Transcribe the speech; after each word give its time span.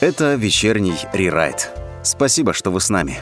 Это 0.00 0.36
вечерний 0.36 0.94
рерайт. 1.12 1.70
Спасибо, 2.04 2.52
что 2.52 2.70
вы 2.70 2.80
с 2.80 2.88
нами. 2.88 3.18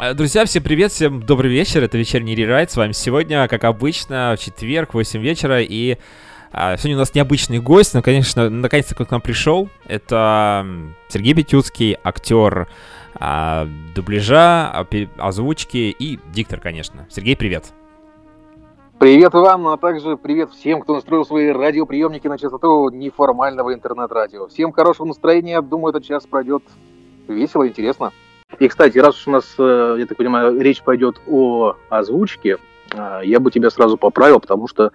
Э, 0.00 0.14
друзья, 0.14 0.44
всем 0.46 0.64
привет, 0.64 0.90
всем 0.90 1.22
добрый 1.22 1.48
вечер, 1.48 1.84
это 1.84 1.96
вечерний 1.96 2.34
рерайт, 2.34 2.72
с 2.72 2.76
вами 2.76 2.90
сегодня, 2.90 3.46
как 3.46 3.62
обычно, 3.62 4.34
в 4.36 4.42
четверг, 4.42 4.94
8 4.94 5.20
вечера, 5.20 5.62
и 5.62 5.96
а, 6.50 6.76
сегодня 6.76 6.96
у 6.96 6.98
нас 6.98 7.14
необычный 7.14 7.60
гость, 7.60 7.94
но, 7.94 8.02
конечно, 8.02 8.50
наконец-то 8.50 8.96
к 8.96 9.10
нам 9.12 9.20
пришел, 9.20 9.68
это 9.86 10.66
Сергей 11.08 11.34
Петюцкий, 11.34 11.96
актер 12.02 12.66
а, 13.14 13.68
дубляжа, 13.94 14.84
озвучки 15.18 15.94
и 15.96 16.18
диктор, 16.34 16.58
конечно. 16.58 17.06
Сергей, 17.08 17.36
привет. 17.36 17.72
Привет 19.02 19.34
вам, 19.34 19.66
а 19.66 19.76
также 19.78 20.16
привет 20.16 20.52
всем, 20.52 20.80
кто 20.80 20.94
настроил 20.94 21.24
свои 21.24 21.48
радиоприемники 21.48 22.28
на 22.28 22.38
частоту 22.38 22.88
неформального 22.90 23.74
интернет-радио. 23.74 24.46
Всем 24.46 24.70
хорошего 24.70 25.08
настроения, 25.08 25.60
думаю, 25.60 25.90
этот 25.90 26.04
час 26.04 26.24
пройдет 26.24 26.62
весело, 27.26 27.66
интересно. 27.66 28.12
И, 28.60 28.68
кстати, 28.68 28.98
раз 28.98 29.16
уж 29.18 29.26
у 29.26 29.32
нас, 29.32 29.56
э, 29.58 29.96
я 29.98 30.06
так 30.06 30.16
понимаю, 30.16 30.56
речь 30.60 30.82
пойдет 30.82 31.20
о 31.26 31.74
озвучке, 31.88 32.58
э, 32.94 33.22
я 33.24 33.40
бы 33.40 33.50
тебя 33.50 33.70
сразу 33.70 33.96
поправил, 33.96 34.38
потому 34.38 34.68
что 34.68 34.92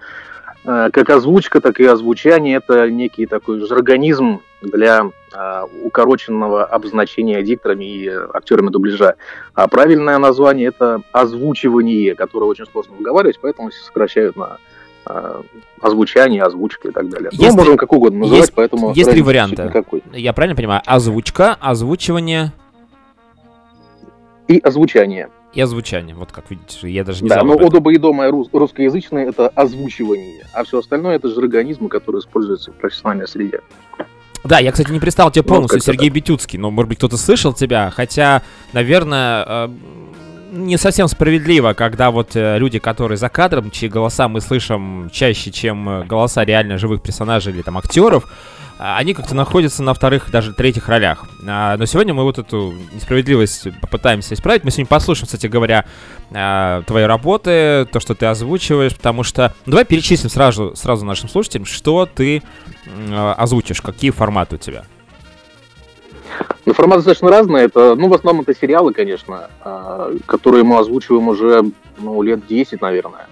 как 0.67 1.09
озвучка, 1.09 1.61
так 1.61 1.79
и 1.79 1.85
озвучание– 1.85 2.57
это 2.57 2.91
некий 2.91 3.25
такой 3.25 3.65
жаргонизм 3.65 4.41
для 4.61 5.11
укороченного 5.83 6.65
обозначения 6.65 7.41
дикторами 7.41 7.85
и 7.85 8.07
актерами 8.09 8.69
дубляжа. 8.69 9.15
А 9.53 9.69
правильное 9.69 10.17
название– 10.17 10.67
это 10.69 11.01
озвучивание, 11.13 12.15
которое 12.15 12.45
очень 12.45 12.65
сложно 12.65 12.95
выговаривать, 12.95 13.39
поэтому 13.41 13.71
сокращают 13.71 14.35
на 14.35 14.57
озвучание, 15.79 16.43
озвучка 16.43 16.89
и 16.89 16.91
так 16.91 17.07
далее. 17.07 17.29
Есть, 17.31 17.55
ну, 17.55 17.63
можем 17.63 17.77
как 17.77 17.93
угодно 17.93 18.19
называть, 18.19 18.41
есть, 18.41 18.53
поэтому... 18.53 18.93
Есть 18.93 19.09
три 19.09 19.21
варианта. 19.21 19.67
Никакой. 19.67 20.03
Я 20.11 20.33
правильно 20.33 20.57
понимаю? 20.57 20.81
Озвучка, 20.85 21.55
озвучивание, 21.61 22.51
и 24.49 24.59
озвучание. 24.59 25.29
И 25.53 25.61
озвучание, 25.61 26.13
вот 26.13 26.31
как 26.31 26.49
видите, 26.49 26.89
я 26.89 27.03
даже 27.03 27.23
не 27.23 27.29
да, 27.29 27.41
знал. 27.41 27.47
Да, 27.47 27.61
но 27.61 27.67
удобоедомое 27.67 28.29
рус- 28.29 28.49
русскоязычное 28.51 29.27
это 29.27 29.47
озвучивание, 29.49 30.45
а 30.53 30.63
все 30.63 30.79
остальное 30.79 31.15
это 31.15 31.29
жаргонизмы, 31.29 31.89
которые 31.89 32.19
используются 32.19 32.71
в 32.71 32.75
профессиональной 32.75 33.27
среде. 33.27 33.61
Да, 34.43 34.59
я, 34.59 34.71
кстати, 34.71 34.91
не 34.91 34.99
представил 34.99 35.31
тебя 35.31 35.43
ну, 35.47 35.49
полностью, 35.49 35.79
ну, 35.79 35.83
Сергей 35.83 36.09
так. 36.09 36.15
Бетюцкий, 36.15 36.59
но, 36.59 36.69
может 36.69 36.89
быть, 36.89 36.97
кто-то 36.99 37.17
слышал 37.17 37.53
тебя, 37.53 37.91
хотя, 37.93 38.43
наверное, 38.71 39.45
э, 39.47 39.69
не 40.51 40.77
совсем 40.77 41.07
справедливо, 41.07 41.73
когда 41.73 42.11
вот 42.11 42.35
э, 42.35 42.57
люди, 42.57 42.79
которые 42.79 43.17
за 43.17 43.29
кадром, 43.29 43.71
чьи 43.71 43.89
голоса 43.89 44.27
мы 44.27 44.41
слышим 44.41 45.09
чаще, 45.11 45.51
чем 45.51 45.89
э, 45.89 46.03
голоса 46.05 46.45
реально 46.45 46.77
живых 46.77 47.01
персонажей 47.01 47.53
или 47.53 47.61
там 47.61 47.77
актеров, 47.77 48.31
они 48.79 49.13
как-то 49.13 49.35
находятся 49.35 49.81
на 49.81 49.93
вторых, 49.93 50.29
даже 50.29 50.53
третьих 50.53 50.87
ролях. 50.87 51.25
А, 51.47 51.77
но 51.77 51.85
сегодня 51.85 52.13
мы 52.13 52.23
вот 52.23 52.37
эту 52.37 52.73
несправедливость 52.93 53.67
попытаемся 53.81 54.35
исправить. 54.35 54.63
Мы 54.63 54.71
сегодня 54.71 54.87
послушаем, 54.87 55.25
кстати 55.25 55.47
говоря, 55.47 55.85
а, 56.31 56.83
твои 56.83 57.05
работы, 57.05 57.87
то, 57.91 57.99
что 57.99 58.13
ты 58.13 58.27
озвучиваешь, 58.27 58.95
потому 58.95 59.23
что... 59.23 59.53
Ну, 59.65 59.71
давай 59.71 59.85
перечислим 59.85 60.29
сразу, 60.29 60.75
сразу 60.75 61.05
нашим 61.05 61.27
слушателям, 61.27 61.65
что 61.65 62.05
ты 62.05 62.43
озвучишь, 63.35 63.81
какие 63.81 64.11
форматы 64.11 64.55
у 64.55 64.59
тебя. 64.59 64.83
Ну, 66.65 66.73
форматы 66.73 66.99
достаточно 66.99 67.29
разные. 67.29 67.65
Это, 67.65 67.95
ну, 67.95 68.09
в 68.09 68.13
основном 68.13 68.43
это 68.47 68.53
сериалы, 68.59 68.93
конечно, 68.93 69.49
которые 70.25 70.63
мы 70.63 70.77
озвучиваем 70.79 71.27
уже, 71.27 71.63
ну, 71.97 72.21
лет 72.21 72.45
10, 72.45 72.81
наверное. 72.81 73.27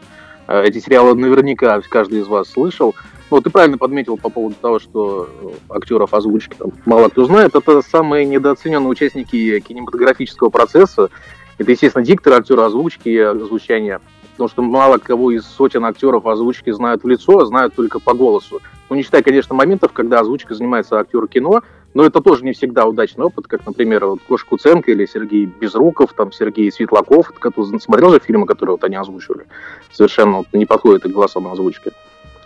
Эти 0.47 0.79
сериалы 0.79 1.15
наверняка 1.15 1.79
каждый 1.81 2.21
из 2.21 2.27
вас 2.27 2.49
слышал. 2.49 2.95
Ну, 3.31 3.41
ты 3.41 3.49
правильно 3.49 3.77
подметил 3.77 4.17
по 4.17 4.29
поводу 4.29 4.55
того, 4.61 4.79
что 4.79 5.29
актеров 5.69 6.13
озвучки 6.13 6.55
там 6.57 6.71
мало 6.85 7.09
кто 7.09 7.25
знает. 7.25 7.55
Это 7.55 7.81
самые 7.81 8.25
недооцененные 8.25 8.89
участники 8.89 9.59
кинематографического 9.59 10.49
процесса. 10.49 11.09
Это, 11.57 11.71
естественно, 11.71 12.05
дикторы, 12.05 12.35
актеры 12.35 12.61
озвучки 12.61 13.09
и 13.09 13.17
озвучания. 13.17 13.99
Потому 14.31 14.49
что 14.49 14.61
мало 14.61 14.97
кого 14.97 15.31
из 15.31 15.45
сотен 15.45 15.85
актеров 15.85 16.27
озвучки 16.27 16.69
знают 16.69 17.03
в 17.03 17.07
лицо, 17.07 17.39
а 17.39 17.45
знают 17.45 17.73
только 17.73 17.99
по 17.99 18.13
голосу. 18.13 18.61
Ну, 18.89 18.95
не 18.95 19.01
считая, 19.01 19.23
конечно, 19.23 19.55
моментов, 19.55 19.93
когда 19.93 20.19
озвучкой 20.19 20.57
занимается 20.57 20.99
актер 20.99 21.25
кино, 21.27 21.61
но 21.93 22.03
это 22.03 22.21
тоже 22.21 22.43
не 22.43 22.51
всегда 22.51 22.85
удачный 22.85 23.25
опыт, 23.25 23.47
как, 23.47 23.65
например, 23.65 24.05
вот 24.05 24.19
Гоша 24.27 24.45
Куценко 24.45 24.91
или 24.91 25.05
Сергей 25.05 25.45
Безруков, 25.45 26.11
там 26.13 26.33
Сергей 26.33 26.69
Светлаков. 26.69 27.31
Который, 27.39 27.79
смотрел 27.79 28.11
же 28.11 28.19
фильмы, 28.19 28.45
которые 28.45 28.73
вот 28.73 28.83
они 28.83 28.97
озвучивали? 28.97 29.47
Совершенно 29.91 30.39
вот, 30.39 30.47
не 30.51 30.65
подходит 30.65 31.03
к 31.03 31.07
голосам 31.07 31.47
озвучки. 31.47 31.93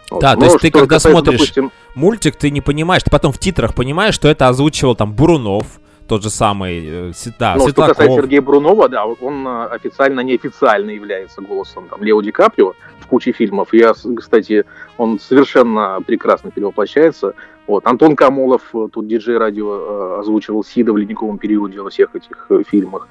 Да, 0.09 0.35
вот. 0.35 0.39
то 0.39 0.45
есть 0.45 0.59
ты 0.59 0.71
когда 0.71 0.99
смотришь 0.99 1.39
допустим... 1.39 1.71
мультик, 1.95 2.35
ты 2.35 2.49
не 2.49 2.61
понимаешь, 2.61 3.03
ты 3.03 3.11
потом 3.11 3.31
в 3.31 3.37
титрах 3.37 3.75
понимаешь, 3.75 4.15
что 4.15 4.27
это 4.27 4.47
озвучивал 4.47 4.95
там 4.95 5.13
Бурунов, 5.13 5.79
тот 6.09 6.23
же 6.23 6.29
самый, 6.29 6.83
э, 6.85 7.11
да, 7.37 7.53
ну, 7.55 7.65
Светлаков. 7.65 7.95
что 7.95 8.03
касается 8.03 8.21
Сергея 8.21 8.41
Брунова, 8.41 8.89
да, 8.89 9.05
он 9.05 9.47
э, 9.47 9.65
официально, 9.67 10.21
неофициально 10.21 10.89
является 10.89 11.41
голосом 11.41 11.87
там, 11.87 12.03
Лео 12.03 12.21
Ди 12.21 12.31
Каприо 12.31 12.73
в 12.99 13.05
куче 13.05 13.31
фильмов. 13.31 13.69
Я, 13.73 13.93
кстати, 14.17 14.65
он 14.97 15.19
совершенно 15.19 15.99
прекрасно 16.05 16.49
перевоплощается. 16.49 17.35
Вот. 17.67 17.85
Антон 17.85 18.15
Камолов, 18.15 18.63
э, 18.73 18.87
тут 18.91 19.07
диджей 19.07 19.37
радио, 19.37 20.17
озвучивал 20.19 20.63
Сида 20.63 20.91
в 20.93 20.97
ледниковом 20.97 21.37
периоде 21.37 21.79
во 21.79 21.91
всех 21.91 22.15
этих 22.15 22.49
фильмах 22.67 23.07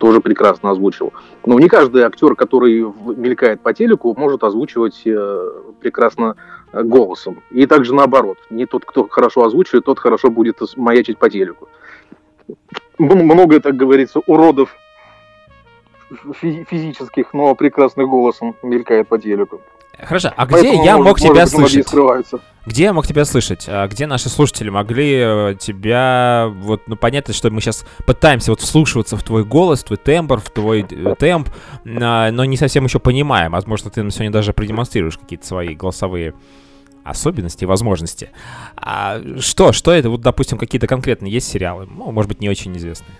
тоже 0.00 0.20
прекрасно 0.20 0.70
озвучил. 0.70 1.12
Но 1.44 1.60
не 1.60 1.68
каждый 1.68 2.02
актер, 2.02 2.34
который 2.34 2.80
мелькает 3.16 3.60
по 3.60 3.74
телеку, 3.74 4.14
может 4.18 4.42
озвучивать 4.42 5.02
э, 5.04 5.50
прекрасно 5.80 6.36
э, 6.72 6.82
голосом. 6.82 7.42
И 7.50 7.66
также 7.66 7.94
наоборот. 7.94 8.38
Не 8.48 8.64
тот, 8.64 8.84
кто 8.86 9.06
хорошо 9.08 9.44
озвучивает, 9.44 9.84
тот 9.84 9.98
хорошо 9.98 10.30
будет 10.30 10.56
маячить 10.76 11.18
по 11.18 11.28
телеку. 11.28 11.68
Много, 12.98 13.60
так 13.60 13.76
говорится, 13.76 14.20
уродов 14.26 14.74
физических, 16.40 17.34
но 17.34 17.54
прекрасных 17.54 18.08
голосом 18.08 18.56
мелькает 18.62 19.06
по 19.06 19.18
телеку. 19.18 19.60
Хорошо, 20.02 20.32
а 20.36 20.46
где 20.46 20.74
я 20.82 20.98
мог 20.98 21.20
тебя 21.20 21.46
слышать? 21.46 21.86
Где 22.66 22.84
я 22.84 22.92
мог 22.92 23.06
тебя 23.06 23.24
слышать? 23.24 23.64
А 23.68 23.88
где 23.88 24.06
наши 24.06 24.28
слушатели 24.28 24.68
могли 24.68 25.14
э, 25.14 25.54
тебя... 25.58 26.50
Вот, 26.60 26.82
ну, 26.86 26.96
понятно, 26.96 27.32
что 27.32 27.50
мы 27.50 27.60
сейчас 27.60 27.84
пытаемся 28.06 28.52
вот 28.52 28.60
вслушиваться 28.60 29.16
в 29.16 29.22
твой 29.22 29.44
голос, 29.44 29.80
в 29.80 29.84
твой 29.84 29.96
тембр, 29.96 30.40
в 30.40 30.50
твой 30.50 30.86
э, 30.88 31.14
темп, 31.18 31.48
а, 31.86 32.30
но 32.30 32.44
не 32.44 32.58
совсем 32.58 32.84
еще 32.84 32.98
понимаем. 32.98 33.52
Возможно, 33.52 33.90
ты 33.90 34.02
сегодня 34.10 34.30
даже 34.30 34.52
продемонстрируешь 34.52 35.16
какие-то 35.16 35.46
свои 35.46 35.74
голосовые 35.74 36.34
особенности 37.02 37.64
и 37.64 37.66
возможности. 37.66 38.30
А 38.76 39.20
что, 39.38 39.72
что 39.72 39.92
это? 39.92 40.10
Вот, 40.10 40.20
допустим, 40.20 40.58
какие-то 40.58 40.86
конкретные 40.86 41.32
есть 41.32 41.48
сериалы? 41.48 41.86
Ну, 41.90 42.10
может 42.12 42.28
быть, 42.28 42.40
не 42.40 42.50
очень 42.50 42.76
известные. 42.76 43.16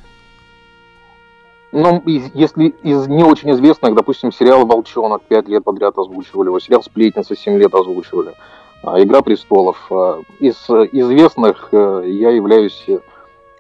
Ну, 1.73 2.03
если 2.05 2.69
из 2.83 3.07
не 3.07 3.23
очень 3.23 3.53
известных, 3.53 3.95
допустим, 3.95 4.33
сериал 4.33 4.67
«Волчонок» 4.67 5.23
пять 5.23 5.49
лет 5.49 5.63
подряд 5.63 5.97
озвучивали 5.97 6.49
его, 6.49 6.59
сериал 6.59 6.83
«Сплетница» 6.83 7.37
семь 7.37 7.59
лет 7.59 7.73
озвучивали, 7.75 8.35
а, 8.83 9.01
«Игра 9.01 9.23
престолов». 9.23 9.87
А, 9.91 10.21
из 10.41 10.69
известных 10.69 11.69
э, 11.71 12.03
я 12.07 12.31
являюсь 12.31 12.87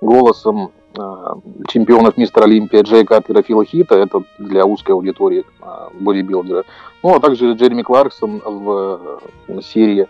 голосом 0.00 0.72
а, 0.98 1.38
чемпионов 1.68 2.16
мистера 2.16 2.44
Олимпия 2.44 2.82
Джей 2.82 3.04
Картера 3.04 3.42
Фила 3.42 3.64
Хита, 3.64 3.94
это 3.94 4.24
для 4.38 4.66
узкой 4.66 4.92
аудитории 4.92 5.44
бодибилдера. 5.92 6.64
Ну, 7.04 7.14
а 7.14 7.20
также 7.20 7.52
Джереми 7.52 7.82
Кларксон 7.82 8.42
в 8.44 9.20
э, 9.46 9.60
серии 9.62 10.08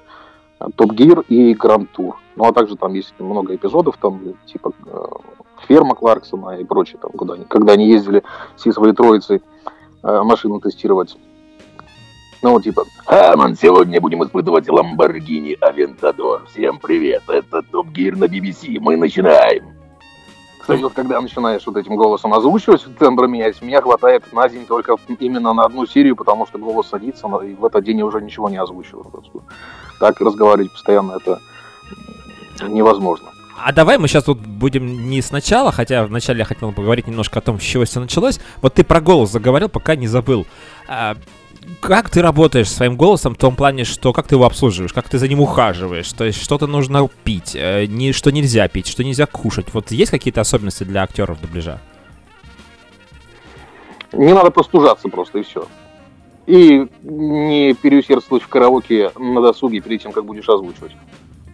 Топ 0.74 0.92
Гир 0.92 1.20
и 1.28 1.52
Гранд 1.52 1.90
Тур. 1.92 2.18
Ну, 2.36 2.44
а 2.44 2.52
также 2.52 2.76
там 2.76 2.94
есть 2.94 3.12
много 3.18 3.54
эпизодов, 3.54 3.98
там, 3.98 4.20
типа 4.46 4.72
э, 4.86 5.04
ферма 5.68 5.94
Кларксона 5.94 6.58
и 6.58 6.64
прочее, 6.64 6.98
там, 7.00 7.12
куда 7.12 7.34
они, 7.34 7.44
когда 7.44 7.74
они 7.74 7.88
ездили 7.88 8.22
всей 8.56 8.72
своей 8.72 8.94
троицей 8.94 9.42
э, 10.02 10.22
машину 10.22 10.60
тестировать. 10.60 11.16
Ну, 12.42 12.58
типа, 12.60 12.84
Хаман, 13.04 13.54
сегодня 13.54 14.00
будем 14.00 14.24
испытывать 14.24 14.66
Lamborghini 14.66 15.58
Aventador. 15.60 16.46
Всем 16.46 16.78
привет, 16.78 17.22
это 17.28 17.62
Топ 17.62 17.88
Гир 17.88 18.16
на 18.16 18.24
BBC, 18.24 18.78
мы 18.80 18.96
начинаем. 18.96 19.80
Кстати, 20.60 20.80
вот 20.82 20.92
когда 20.92 21.20
начинаешь 21.20 21.66
вот 21.66 21.76
этим 21.76 21.96
голосом 21.96 22.32
озвучивать, 22.32 22.84
тембр 22.98 23.26
менять, 23.26 23.60
меня 23.60 23.82
хватает 23.82 24.30
на 24.32 24.48
день 24.48 24.66
только 24.66 24.96
именно 25.18 25.52
на 25.52 25.64
одну 25.64 25.86
серию, 25.86 26.16
потому 26.16 26.46
что 26.46 26.58
голос 26.58 26.88
садится, 26.88 27.26
и 27.42 27.54
в 27.54 27.64
этот 27.64 27.84
день 27.84 27.98
я 27.98 28.06
уже 28.06 28.22
ничего 28.22 28.48
не 28.48 28.58
озвучиваю. 28.58 29.04
Так 29.98 30.20
разговаривать 30.20 30.72
постоянно 30.72 31.12
это 31.12 31.40
невозможно. 32.68 33.30
А 33.62 33.72
давай 33.72 33.98
мы 33.98 34.08
сейчас 34.08 34.24
тут 34.24 34.38
будем 34.38 35.10
не 35.10 35.20
сначала, 35.22 35.72
хотя 35.72 36.04
вначале 36.04 36.40
я 36.40 36.44
хотел 36.44 36.72
поговорить 36.72 37.06
немножко 37.06 37.40
о 37.40 37.42
том, 37.42 37.60
с 37.60 37.62
чего 37.62 37.84
все 37.84 38.00
началось. 38.00 38.40
Вот 38.62 38.74
ты 38.74 38.84
про 38.84 39.00
голос 39.00 39.30
заговорил, 39.30 39.68
пока 39.68 39.96
не 39.96 40.06
забыл. 40.06 40.46
А, 40.88 41.16
как 41.80 42.10
ты 42.10 42.22
работаешь 42.22 42.70
своим 42.70 42.96
голосом 42.96 43.34
в 43.34 43.38
том 43.38 43.56
плане, 43.56 43.84
что 43.84 44.12
как 44.12 44.26
ты 44.26 44.36
его 44.36 44.46
обслуживаешь, 44.46 44.92
как 44.92 45.08
ты 45.08 45.18
за 45.18 45.28
ним 45.28 45.40
ухаживаешь, 45.40 46.10
то 46.12 46.24
есть 46.24 46.42
что-то 46.42 46.66
нужно 46.66 47.08
пить, 47.24 47.52
э, 47.54 47.86
не, 47.86 48.12
что 48.12 48.32
нельзя 48.32 48.66
пить, 48.68 48.86
что 48.86 49.04
нельзя 49.04 49.26
кушать. 49.26 49.66
Вот 49.72 49.90
есть 49.90 50.10
какие-то 50.10 50.40
особенности 50.40 50.84
для 50.84 51.02
актеров 51.02 51.40
дубляжа? 51.40 51.80
Не 54.12 54.32
надо 54.32 54.50
простужаться 54.50 55.08
просто, 55.08 55.38
и 55.38 55.42
все. 55.42 55.66
И 56.46 56.88
не 57.02 57.74
переусердствовать 57.74 58.42
в 58.42 58.48
караоке 58.48 59.12
на 59.16 59.40
досуге 59.40 59.80
перед 59.80 60.02
тем, 60.02 60.12
как 60.12 60.24
будешь 60.24 60.48
озвучивать. 60.48 60.92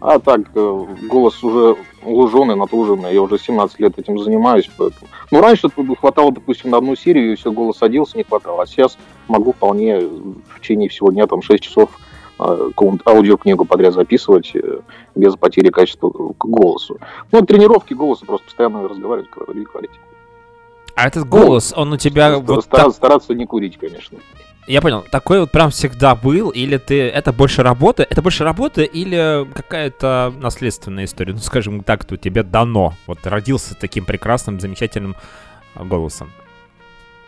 А 0.01 0.19
так, 0.19 0.41
э, 0.55 0.87
голос 1.09 1.43
уже 1.43 1.77
луженый, 2.03 2.55
натруженный, 2.55 3.15
я 3.15 3.23
уже 3.23 3.39
17 3.39 3.81
лет 3.81 3.99
этим 3.99 4.19
занимаюсь, 4.19 4.69
поэтому... 4.77 5.11
Ну, 5.31 5.41
раньше 5.41 5.71
хватало, 5.99 6.33
допустим, 6.33 6.71
на 6.71 6.79
одну 6.79 6.95
серию, 6.97 7.33
и 7.33 7.37
все, 7.37 7.51
голос 7.51 7.79
садился, 7.79 8.19
не 8.19 8.25
хватало, 8.25 8.63
а 8.63 8.67
сейчас 8.67 8.99
могу 9.27 9.53
вполне 9.53 10.01
в 10.01 10.61
течение 10.61 10.91
всего 10.91 11.11
дня, 11.11 11.27
там, 11.27 11.41
6 11.41 11.63
часов 11.63 11.91
э, 12.39 12.71
аудиокнигу 13.07 13.65
подряд 13.65 13.95
записывать 13.95 14.55
э, 14.55 14.81
без 15.15 15.35
потери 15.37 15.71
качества 15.71 16.11
к 16.11 16.45
голосу. 16.45 16.99
Ну, 17.33 17.41
тренировки 17.41 17.95
голоса, 17.95 18.27
просто 18.27 18.45
постоянно 18.45 18.87
разговаривать, 18.87 19.31
говорить. 19.31 19.91
А 20.95 21.09
этот 21.09 21.27
голос, 21.27 21.73
он 21.75 21.93
у 21.93 21.97
тебя... 21.97 22.39
Вот 22.39 22.65
стараться, 22.65 22.71
так... 22.71 22.93
стараться 22.93 23.35
не 23.35 23.47
курить, 23.47 23.79
конечно. 23.79 24.19
Я 24.67 24.81
понял, 24.81 25.05
такой 25.09 25.41
вот 25.41 25.53
прям 25.53 25.71
всегда 25.71 26.17
был, 26.17 26.51
или 26.51 26.77
ты 26.77 27.03
это 27.03 27.33
больше 27.33 27.63
работа, 27.63 28.03
это 28.03 28.21
больше 28.21 28.43
работа 28.43 28.83
или 28.83 29.47
какая-то 29.55 30.35
наследственная 30.41 31.05
история, 31.05 31.35
ну 31.35 31.39
скажем 31.39 31.85
так, 31.85 32.05
то 32.05 32.17
тебе 32.17 32.43
дано, 32.43 32.95
вот 33.07 33.19
родился 33.25 33.77
таким 33.79 34.05
прекрасным, 34.05 34.59
замечательным 34.59 35.15
а, 35.77 35.85
голосом. 35.85 36.33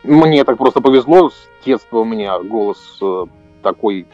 Мне 0.02 0.43
так 0.43 0.58
просто 0.58 0.81
повезло, 0.81 1.31
с 1.31 1.49
детства 1.64 1.99
у 1.99 2.05
меня 2.05 2.40
голос 2.40 2.99
э, 3.00 3.26
такой 3.62 4.06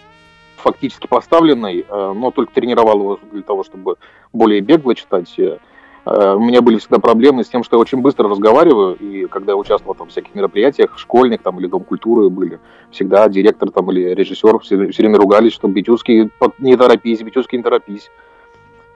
фактически 0.57 1.07
поставленный, 1.07 1.81
э, 1.89 2.13
но 2.15 2.31
только 2.31 2.53
тренировал 2.53 2.99
его 2.99 3.21
для 3.33 3.43
того, 3.43 3.65
чтобы 3.65 3.97
более 4.35 4.61
бегло 4.61 4.95
читать 4.95 5.33
Э, 5.39 5.59
у 6.07 6.41
меня 6.41 6.61
были 6.61 6.77
всегда 6.79 6.99
проблемы 6.99 7.45
с 7.45 7.49
тем, 7.49 7.65
что 7.65 7.77
я 7.77 7.81
очень 7.81 8.03
быстро 8.03 8.29
разговариваю, 8.29 8.95
и 8.97 9.27
когда 9.27 9.53
я 9.53 9.57
участвовал 9.57 9.95
там, 9.95 10.09
в 10.09 10.11
всяких 10.11 10.35
мероприятиях, 10.35 10.99
школьник 10.99 11.43
там 11.43 11.59
или 11.59 11.67
Дом 11.67 11.85
культуры 11.85 12.29
были, 12.29 12.61
всегда 12.91 13.27
директор 13.29 13.71
там 13.71 13.91
или 13.91 14.15
режиссер 14.15 14.59
все, 14.59 14.89
все 14.89 15.03
время 15.03 15.19
ругались, 15.19 15.55
что 15.55 15.67
Битюский 15.67 16.31
не 16.59 16.77
торопись, 16.77 17.23
Битюский 17.23 17.57
не 17.57 17.65
торопись. 17.65 18.11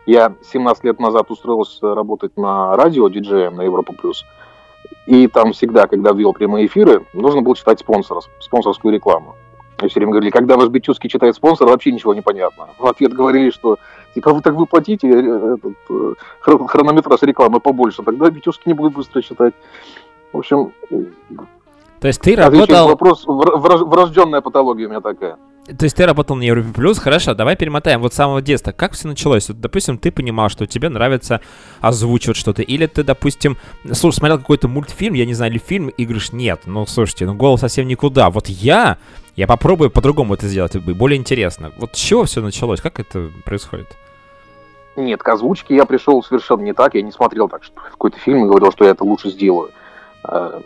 Я 0.04 0.34
17 0.52 0.84
лет 0.84 1.00
назад 1.00 1.30
устроился 1.30 1.94
работать 1.94 2.36
на 2.36 2.76
радио 2.76 3.08
диджеем 3.08 3.56
на 3.56 3.62
Европа 3.62 3.92
Плюс. 3.92 4.24
И 5.06 5.26
там 5.28 5.52
всегда, 5.52 5.86
когда 5.86 6.12
ввел 6.12 6.32
прямые 6.32 6.66
эфиры, 6.66 7.06
нужно 7.14 7.40
было 7.40 7.56
читать 7.56 7.80
спонсора, 7.80 8.20
спонсорскую 8.40 8.92
рекламу. 8.92 9.36
И 9.82 9.88
все 9.88 10.00
время 10.00 10.12
говорили, 10.12 10.30
когда 10.30 10.56
ваш 10.56 10.68
Битюский 10.68 11.08
читает 11.08 11.36
спонсор, 11.36 11.68
вообще 11.68 11.92
ничего 11.92 12.14
не 12.14 12.20
понятно. 12.20 12.68
В 12.78 12.86
ответ 12.86 13.12
говорили, 13.12 13.50
что 13.50 13.78
типа 14.14 14.32
вы 14.32 14.40
так 14.40 14.54
вы 14.54 14.66
платите 14.66 15.08
э, 15.08 15.56
этот, 15.56 15.74
э, 15.90 16.14
хронометраж 16.40 17.22
рекламы 17.22 17.60
побольше, 17.60 18.02
тогда 18.02 18.30
Битюшки 18.30 18.66
не 18.66 18.74
будут 18.74 18.94
быстро 18.94 19.22
читать. 19.22 19.54
В 20.32 20.38
общем, 20.38 20.72
то 22.00 22.06
есть 22.06 22.20
ты 22.20 22.36
работал... 22.36 22.88
Вопрос, 22.88 23.24
врожденная 23.26 24.40
патология 24.40 24.86
у 24.86 24.90
меня 24.90 25.00
такая. 25.00 25.36
То 25.66 25.84
есть 25.84 25.96
ты 25.96 26.06
работал 26.06 26.34
на 26.36 26.42
Европе 26.42 26.68
Плюс, 26.72 26.98
хорошо, 26.98 27.34
давай 27.34 27.54
перемотаем 27.54 28.00
вот 28.00 28.14
с 28.14 28.16
самого 28.16 28.40
детства. 28.40 28.72
Как 28.72 28.92
все 28.92 29.06
началось? 29.06 29.48
Вот, 29.48 29.60
допустим, 29.60 29.98
ты 29.98 30.10
понимал, 30.10 30.48
что 30.48 30.66
тебе 30.66 30.88
нравится 30.88 31.42
озвучивать 31.80 32.38
что-то, 32.38 32.62
или 32.62 32.86
ты, 32.86 33.02
допустим, 33.02 33.58
слушай, 33.92 34.16
смотрел 34.16 34.38
какой-то 34.38 34.66
мультфильм, 34.66 35.12
я 35.12 35.26
не 35.26 35.34
знаю, 35.34 35.52
или 35.52 35.58
фильм, 35.58 35.88
и 35.88 36.04
говоришь, 36.04 36.32
нет, 36.32 36.62
ну, 36.64 36.86
слушайте, 36.86 37.26
ну, 37.26 37.34
голос 37.34 37.60
совсем 37.60 37.86
никуда. 37.86 38.30
Вот 38.30 38.48
я, 38.48 38.96
я 39.38 39.46
попробую 39.46 39.88
по-другому 39.92 40.34
это 40.34 40.48
сделать, 40.48 40.76
более 40.76 41.16
интересно. 41.16 41.70
Вот 41.76 41.94
с 41.94 41.98
чего 41.98 42.24
все 42.24 42.40
началось? 42.40 42.80
Как 42.80 42.98
это 42.98 43.30
происходит? 43.44 43.86
Нет, 44.96 45.22
к 45.22 45.28
озвучке 45.28 45.76
я 45.76 45.84
пришел 45.84 46.24
совершенно 46.24 46.62
не 46.62 46.72
так, 46.72 46.96
я 46.96 47.02
не 47.02 47.12
смотрел 47.12 47.48
так, 47.48 47.62
что 47.62 47.80
какой-то 47.80 48.18
фильм 48.18 48.44
и 48.44 48.48
говорил, 48.48 48.72
что 48.72 48.84
я 48.84 48.90
это 48.90 49.04
лучше 49.04 49.30
сделаю. 49.30 49.70
Э, 50.28 50.60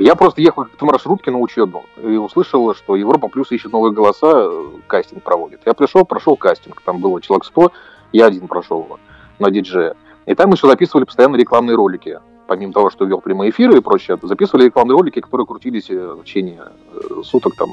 я 0.00 0.14
просто 0.14 0.40
ехал 0.40 0.64
в 0.64 0.82
маршрутке 0.82 1.30
на 1.30 1.36
учебу 1.36 1.84
и 2.02 2.16
услышал, 2.16 2.74
что 2.74 2.96
Европа 2.96 3.28
Плюс 3.28 3.52
ищет 3.52 3.70
новые 3.70 3.92
голоса, 3.92 4.48
э, 4.48 4.64
кастинг 4.86 5.22
проводит. 5.22 5.60
Я 5.66 5.74
пришел, 5.74 6.06
прошел 6.06 6.38
кастинг, 6.38 6.80
там 6.80 7.00
было 7.02 7.20
человек 7.20 7.44
100, 7.44 7.72
я 8.12 8.24
один 8.24 8.48
прошел 8.48 8.84
его 8.84 8.98
на 9.38 9.50
диджея. 9.50 9.94
И 10.24 10.34
там 10.34 10.50
еще 10.52 10.66
записывали 10.66 11.04
постоянно 11.04 11.36
рекламные 11.36 11.76
ролики. 11.76 12.18
Помимо 12.46 12.72
того, 12.72 12.90
что 12.90 13.04
вел 13.04 13.20
прямые 13.20 13.50
эфиры 13.50 13.78
и 13.78 13.80
прочее, 13.80 14.18
записывали 14.22 14.66
рекламные 14.66 14.96
ролики, 14.96 15.20
которые 15.20 15.46
крутились 15.46 15.90
э, 15.90 16.14
в 16.14 16.24
течение 16.24 16.62
суток 17.24 17.54
там 17.56 17.70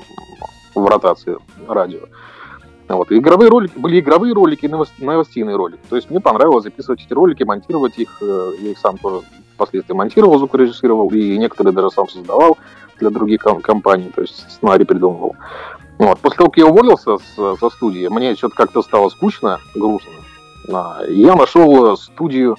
в 0.73 0.85
ротации 0.85 1.37
радио. 1.67 2.01
Вот. 2.89 3.11
И 3.11 3.17
игровые 3.17 3.49
ролики, 3.49 3.77
были 3.77 3.99
игровые 3.99 4.33
ролики 4.33 4.65
и 4.65 5.03
новостейные 5.03 5.55
ролики. 5.55 5.81
То 5.89 5.95
есть 5.95 6.09
мне 6.09 6.19
понравилось 6.19 6.63
записывать 6.63 7.03
эти 7.05 7.13
ролики, 7.13 7.43
монтировать 7.43 7.97
их. 7.97 8.21
Я 8.21 8.71
их 8.71 8.77
сам 8.77 8.97
тоже 8.97 9.21
впоследствии 9.55 9.93
монтировал, 9.93 10.37
звукорежиссировал, 10.37 11.09
и 11.09 11.37
некоторые 11.37 11.73
даже 11.73 11.91
сам 11.91 12.09
создавал 12.09 12.57
для 12.99 13.09
других 13.09 13.41
компаний, 13.41 14.11
то 14.13 14.21
есть 14.21 14.49
сценарий 14.51 14.85
придумывал. 14.85 15.35
Вот. 15.97 16.19
После 16.19 16.37
того, 16.37 16.49
как 16.49 16.57
я 16.57 16.67
уволился 16.67 17.17
со 17.35 17.69
студии, 17.69 18.07
мне 18.07 18.35
что-то 18.35 18.55
как-то 18.55 18.81
стало 18.81 19.09
скучно, 19.09 19.59
грустно. 19.75 20.11
А, 20.71 21.01
я 21.07 21.35
нашел 21.35 21.95
студию, 21.97 22.55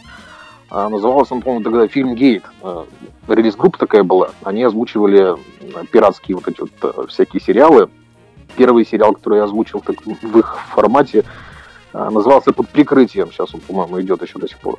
а, 0.71 0.89
называлась 0.89 1.31
он, 1.31 1.43
по-моему, 1.43 1.65
тогда 1.65 1.87
фильм 1.89 2.15
Гейт. 2.15 2.45
А, 2.63 2.87
релиз-группа 3.29 3.79
такая 3.79 4.03
была. 4.03 4.31
Они 4.43 4.63
озвучивали 4.63 5.37
пиратские 5.91 6.37
вот 6.37 6.49
эти 6.49 6.61
вот 6.61 7.11
всякие 7.11 7.41
сериалы. 7.41 7.89
Первый 8.57 8.87
сериал, 8.87 9.15
который 9.15 9.39
я 9.39 9.45
озвучил 9.45 9.81
так, 9.81 9.97
в 10.05 10.39
их 10.39 10.59
формате, 10.69 11.25
назывался 11.93 12.53
«Под 12.53 12.69
прикрытием». 12.69 13.31
Сейчас 13.33 13.55
он, 13.55 13.61
по-моему, 13.61 14.01
идет 14.01 14.23
еще 14.23 14.39
до 14.39 14.49
сих 14.49 14.59
пор. 14.59 14.79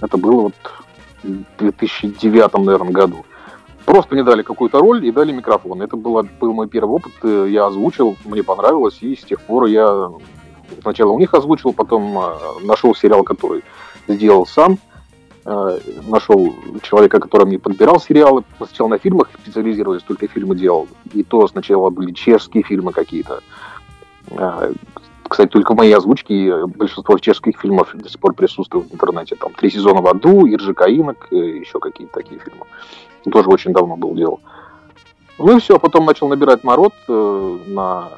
Это 0.00 0.16
было 0.16 0.42
вот 0.42 0.54
2009, 1.22 2.52
наверное, 2.54 2.92
году. 2.92 3.24
Просто 3.84 4.14
мне 4.14 4.22
дали 4.22 4.42
какую-то 4.42 4.78
роль 4.78 5.04
и 5.04 5.10
дали 5.10 5.32
микрофон. 5.32 5.82
Это 5.82 5.96
был, 5.96 6.22
был 6.38 6.52
мой 6.52 6.68
первый 6.68 6.92
опыт. 6.92 7.12
Э, 7.22 7.46
я 7.48 7.66
озвучил, 7.66 8.16
мне 8.24 8.42
понравилось, 8.42 8.98
и 9.00 9.16
с 9.16 9.24
тех 9.24 9.40
пор 9.40 9.66
я 9.66 10.10
сначала 10.82 11.10
у 11.10 11.18
них 11.18 11.34
озвучил, 11.34 11.72
потом 11.72 12.16
э, 12.18 12.32
нашел 12.62 12.94
сериал, 12.94 13.24
который 13.24 13.64
сделал 14.06 14.46
сам. 14.46 14.78
Э, 15.44 15.78
нашел 16.06 16.54
человека, 16.82 17.18
который 17.18 17.46
мне 17.46 17.58
подбирал 17.58 18.00
сериалы. 18.00 18.44
Сначала 18.58 18.88
на 18.88 18.98
фильмах 18.98 19.30
специализировались, 19.42 20.02
только 20.02 20.28
фильмы 20.28 20.54
делал. 20.54 20.88
И 21.12 21.22
то 21.22 21.46
сначала 21.48 21.90
были 21.90 22.12
чешские 22.12 22.62
фильмы 22.62 22.92
какие-то. 22.92 23.40
Кстати, 25.28 25.48
только 25.48 25.74
в 25.74 25.76
моей 25.76 25.94
озвучке 25.94 26.66
большинство 26.66 27.16
чешских 27.18 27.58
фильмов 27.58 27.90
до 27.94 28.08
сих 28.08 28.18
пор 28.20 28.34
присутствуют 28.34 28.90
в 28.90 28.94
интернете. 28.94 29.36
Там 29.36 29.52
«Три 29.54 29.70
сезона 29.70 30.02
в 30.02 30.06
аду», 30.08 30.46
«Иржи 30.46 30.74
Каинок», 30.74 31.28
еще 31.30 31.78
какие-то 31.78 32.14
такие 32.14 32.40
фильмы. 32.40 32.66
Тоже 33.30 33.48
очень 33.48 33.72
давно 33.72 33.96
был 33.96 34.14
дело. 34.14 34.40
Ну 35.38 35.56
и 35.56 35.60
все, 35.60 35.78
потом 35.78 36.04
начал 36.04 36.28
набирать 36.28 36.64
народ 36.64 36.92
э, 37.08 37.58
на 37.68 38.08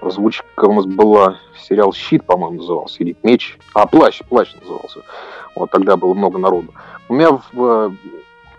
озвучка 0.00 0.64
у 0.64 0.72
нас 0.74 0.86
была 0.86 1.38
сериал 1.62 1.92
«Щит», 1.92 2.24
по-моему, 2.24 2.58
назывался, 2.58 2.96
или 3.00 3.16
«Меч». 3.22 3.58
А, 3.74 3.86
«Плащ», 3.86 4.22
«Плащ» 4.28 4.54
назывался. 4.60 5.00
Вот 5.54 5.70
тогда 5.70 5.96
было 5.96 6.14
много 6.14 6.38
народу. 6.38 6.72
У 7.08 7.14
меня 7.14 7.40
в 7.52 7.92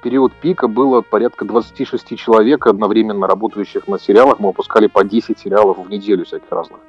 период 0.01 0.34
пика 0.34 0.67
было 0.67 1.01
порядка 1.01 1.46
26 1.46 2.17
человек 2.17 2.67
одновременно 2.67 3.27
работающих 3.27 3.88
на 3.88 4.00
сериалах. 4.00 4.39
Мы 4.39 4.48
выпускали 4.48 4.88
по 4.88 5.03
10 5.03 5.39
сериалов 5.39 5.77
в 5.77 5.89
неделю 5.89 6.25
всяких 6.25 6.51
разных. 6.51 6.79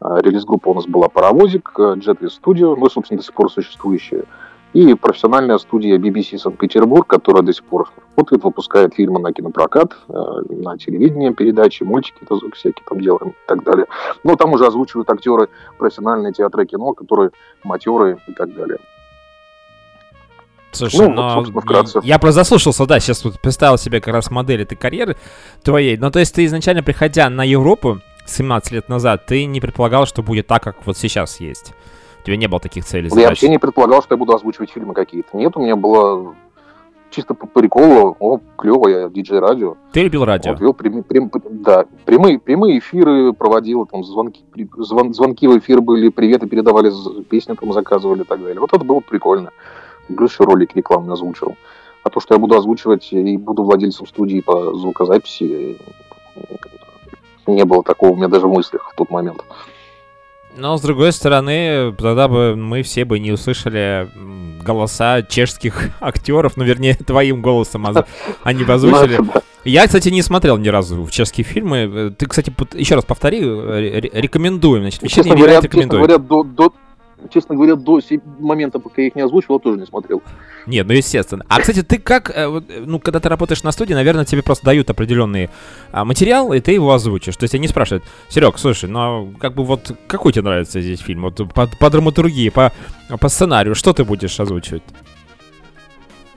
А, 0.00 0.20
релиз-группа 0.20 0.68
у 0.68 0.74
нас 0.74 0.86
была 0.86 1.08
«Паровозик», 1.08 1.72
Jetway 1.76 2.28
Studio, 2.28 2.76
ну, 2.76 2.88
собственно, 2.88 3.18
до 3.18 3.24
сих 3.24 3.34
пор 3.34 3.50
существующая. 3.50 4.24
И 4.74 4.92
профессиональная 4.94 5.58
студия 5.58 5.98
BBC 5.98 6.36
Санкт-Петербург, 6.36 7.06
которая 7.06 7.44
до 7.44 7.52
сих 7.52 7.64
пор 7.64 7.88
работает, 8.16 8.42
выпускает 8.42 8.94
фильмы 8.94 9.20
на 9.20 9.32
кинопрокат, 9.32 9.96
э, 10.08 10.12
на 10.50 10.76
телевидение, 10.76 11.32
передачи, 11.32 11.84
мультики 11.84 12.18
всякие 12.54 12.84
там 12.84 13.00
делаем 13.00 13.30
и 13.30 13.46
так 13.46 13.62
далее. 13.62 13.86
Но 14.24 14.34
там 14.34 14.52
уже 14.52 14.66
озвучивают 14.66 15.08
актеры 15.08 15.48
профессиональные 15.78 16.32
театры 16.32 16.66
кино, 16.66 16.92
которые 16.92 17.30
матеры 17.62 18.18
и 18.26 18.32
так 18.32 18.52
далее. 18.52 18.78
Слушай, 20.72 21.06
ну, 21.06 21.12
но 21.12 21.44
вот, 21.44 22.04
я 22.04 22.18
просто 22.18 22.40
заслушался, 22.40 22.84
да, 22.86 22.98
сейчас 22.98 23.24
вот 23.24 23.40
представил 23.40 23.78
себе 23.78 24.00
как 24.00 24.12
раз 24.12 24.28
модель 24.32 24.62
этой 24.62 24.74
карьеры 24.74 25.16
твоей. 25.62 25.96
Ну, 25.96 26.10
то 26.10 26.18
есть 26.18 26.34
ты 26.34 26.44
изначально, 26.46 26.82
приходя 26.82 27.30
на 27.30 27.44
Европу 27.44 28.00
17 28.26 28.72
лет 28.72 28.88
назад, 28.88 29.24
ты 29.26 29.44
не 29.44 29.60
предполагал, 29.60 30.04
что 30.04 30.24
будет 30.24 30.48
так, 30.48 30.64
как 30.64 30.84
вот 30.84 30.96
сейчас 30.98 31.38
есть? 31.38 31.74
У 32.24 32.26
тебя 32.26 32.38
не 32.38 32.46
было 32.46 32.58
таких 32.58 32.86
целей? 32.86 33.10
Я 33.14 33.28
вообще 33.28 33.50
не 33.50 33.58
предполагал, 33.58 34.02
что 34.02 34.14
я 34.14 34.16
буду 34.16 34.34
озвучивать 34.34 34.70
фильмы 34.70 34.94
какие-то. 34.94 35.36
Нет, 35.36 35.54
у 35.58 35.60
меня 35.60 35.76
было 35.76 36.34
чисто 37.10 37.34
по 37.34 37.46
приколу, 37.46 38.16
о, 38.18 38.40
клево, 38.56 38.88
я 38.88 39.10
диджей 39.10 39.40
радио. 39.40 39.76
Ты 39.92 40.04
любил 40.04 40.24
радио? 40.24 40.52
Вот, 40.52 40.60
вел 40.62 40.72
прям, 40.72 41.02
прям, 41.02 41.30
да, 41.50 41.84
прямые, 42.06 42.38
прямые 42.38 42.78
эфиры 42.78 43.34
проводил, 43.34 43.84
там 43.84 44.02
звонки, 44.04 44.42
звон, 44.78 45.12
звонки 45.12 45.46
в 45.46 45.58
эфир 45.58 45.82
были, 45.82 46.08
приветы 46.08 46.46
передавали, 46.46 46.90
песни 47.28 47.52
там 47.52 47.74
заказывали 47.74 48.22
и 48.22 48.24
так 48.24 48.40
далее. 48.40 48.58
Вот 48.58 48.72
это 48.72 48.82
было 48.82 49.00
прикольно. 49.00 49.50
Плюс 50.08 50.32
еще 50.32 50.44
ролик 50.44 50.74
рекламный 50.74 51.12
озвучил. 51.12 51.56
А 52.04 52.08
то, 52.08 52.20
что 52.20 52.34
я 52.34 52.40
буду 52.40 52.56
озвучивать 52.56 53.12
и 53.12 53.36
буду 53.36 53.64
владельцем 53.64 54.06
студии 54.06 54.40
по 54.40 54.72
звукозаписи, 54.74 55.76
не 57.46 57.64
было 57.66 57.82
такого 57.82 58.12
у 58.12 58.16
меня 58.16 58.28
даже 58.28 58.46
в 58.46 58.50
мыслях 58.50 58.90
в 58.90 58.96
тот 58.96 59.10
момент. 59.10 59.44
Но, 60.56 60.76
с 60.76 60.80
другой 60.80 61.12
стороны, 61.12 61.92
тогда 61.98 62.28
бы 62.28 62.54
мы 62.54 62.82
все 62.82 63.04
бы 63.04 63.18
не 63.18 63.32
услышали 63.32 64.08
голоса 64.64 65.22
чешских 65.22 65.90
актеров, 66.00 66.56
ну, 66.56 66.64
вернее, 66.64 66.94
твоим 67.06 67.42
голосом 67.42 67.86
они 68.42 68.64
бы 68.64 68.72
озвучили. 68.72 69.20
Я, 69.64 69.86
кстати, 69.86 70.10
не 70.10 70.20
смотрел 70.20 70.58
ни 70.58 70.68
разу 70.68 71.02
в 71.02 71.10
чешские 71.10 71.44
фильмы. 71.44 72.14
Ты, 72.16 72.26
кстати, 72.26 72.52
еще 72.74 72.96
раз 72.96 73.04
повтори, 73.04 73.40
рекомендуем. 73.40 74.82
Значит, 74.82 75.08
честно 75.08 75.34
говоря, 75.34 75.62
честно 75.62 75.86
говоря 75.86 76.18
до, 76.18 76.42
до, 76.42 76.72
честно 77.32 77.54
говоря, 77.54 77.76
до 77.76 78.00
момента, 78.38 78.78
пока 78.78 79.02
я 79.02 79.08
их 79.08 79.14
не 79.14 79.22
озвучивал, 79.22 79.60
тоже 79.60 79.78
не 79.78 79.86
смотрел. 79.86 80.22
Нет, 80.66 80.86
ну 80.86 80.94
естественно. 80.94 81.44
А, 81.48 81.60
кстати, 81.60 81.82
ты 81.82 81.98
как, 81.98 82.30
э, 82.34 82.60
ну, 82.84 82.98
когда 82.98 83.20
ты 83.20 83.28
работаешь 83.28 83.62
на 83.62 83.72
студии, 83.72 83.94
наверное, 83.94 84.24
тебе 84.24 84.42
просто 84.42 84.64
дают 84.64 84.90
определенный 84.90 85.50
а, 85.92 86.04
материал, 86.04 86.52
и 86.52 86.60
ты 86.60 86.72
его 86.72 86.92
озвучишь. 86.92 87.36
То 87.36 87.44
есть 87.44 87.54
они 87.54 87.68
спрашивают, 87.68 88.04
Серег, 88.28 88.58
слушай, 88.58 88.88
ну, 88.88 88.98
а 89.00 89.28
как 89.38 89.54
бы 89.54 89.64
вот, 89.64 89.92
какой 90.06 90.32
тебе 90.32 90.42
нравится 90.42 90.80
здесь 90.80 91.00
фильм? 91.00 91.22
Вот 91.22 91.36
по, 91.52 91.66
по 91.66 91.90
драматургии, 91.90 92.48
по, 92.48 92.72
по 93.20 93.28
сценарию, 93.28 93.74
что 93.74 93.92
ты 93.92 94.04
будешь 94.04 94.38
озвучивать? 94.40 94.82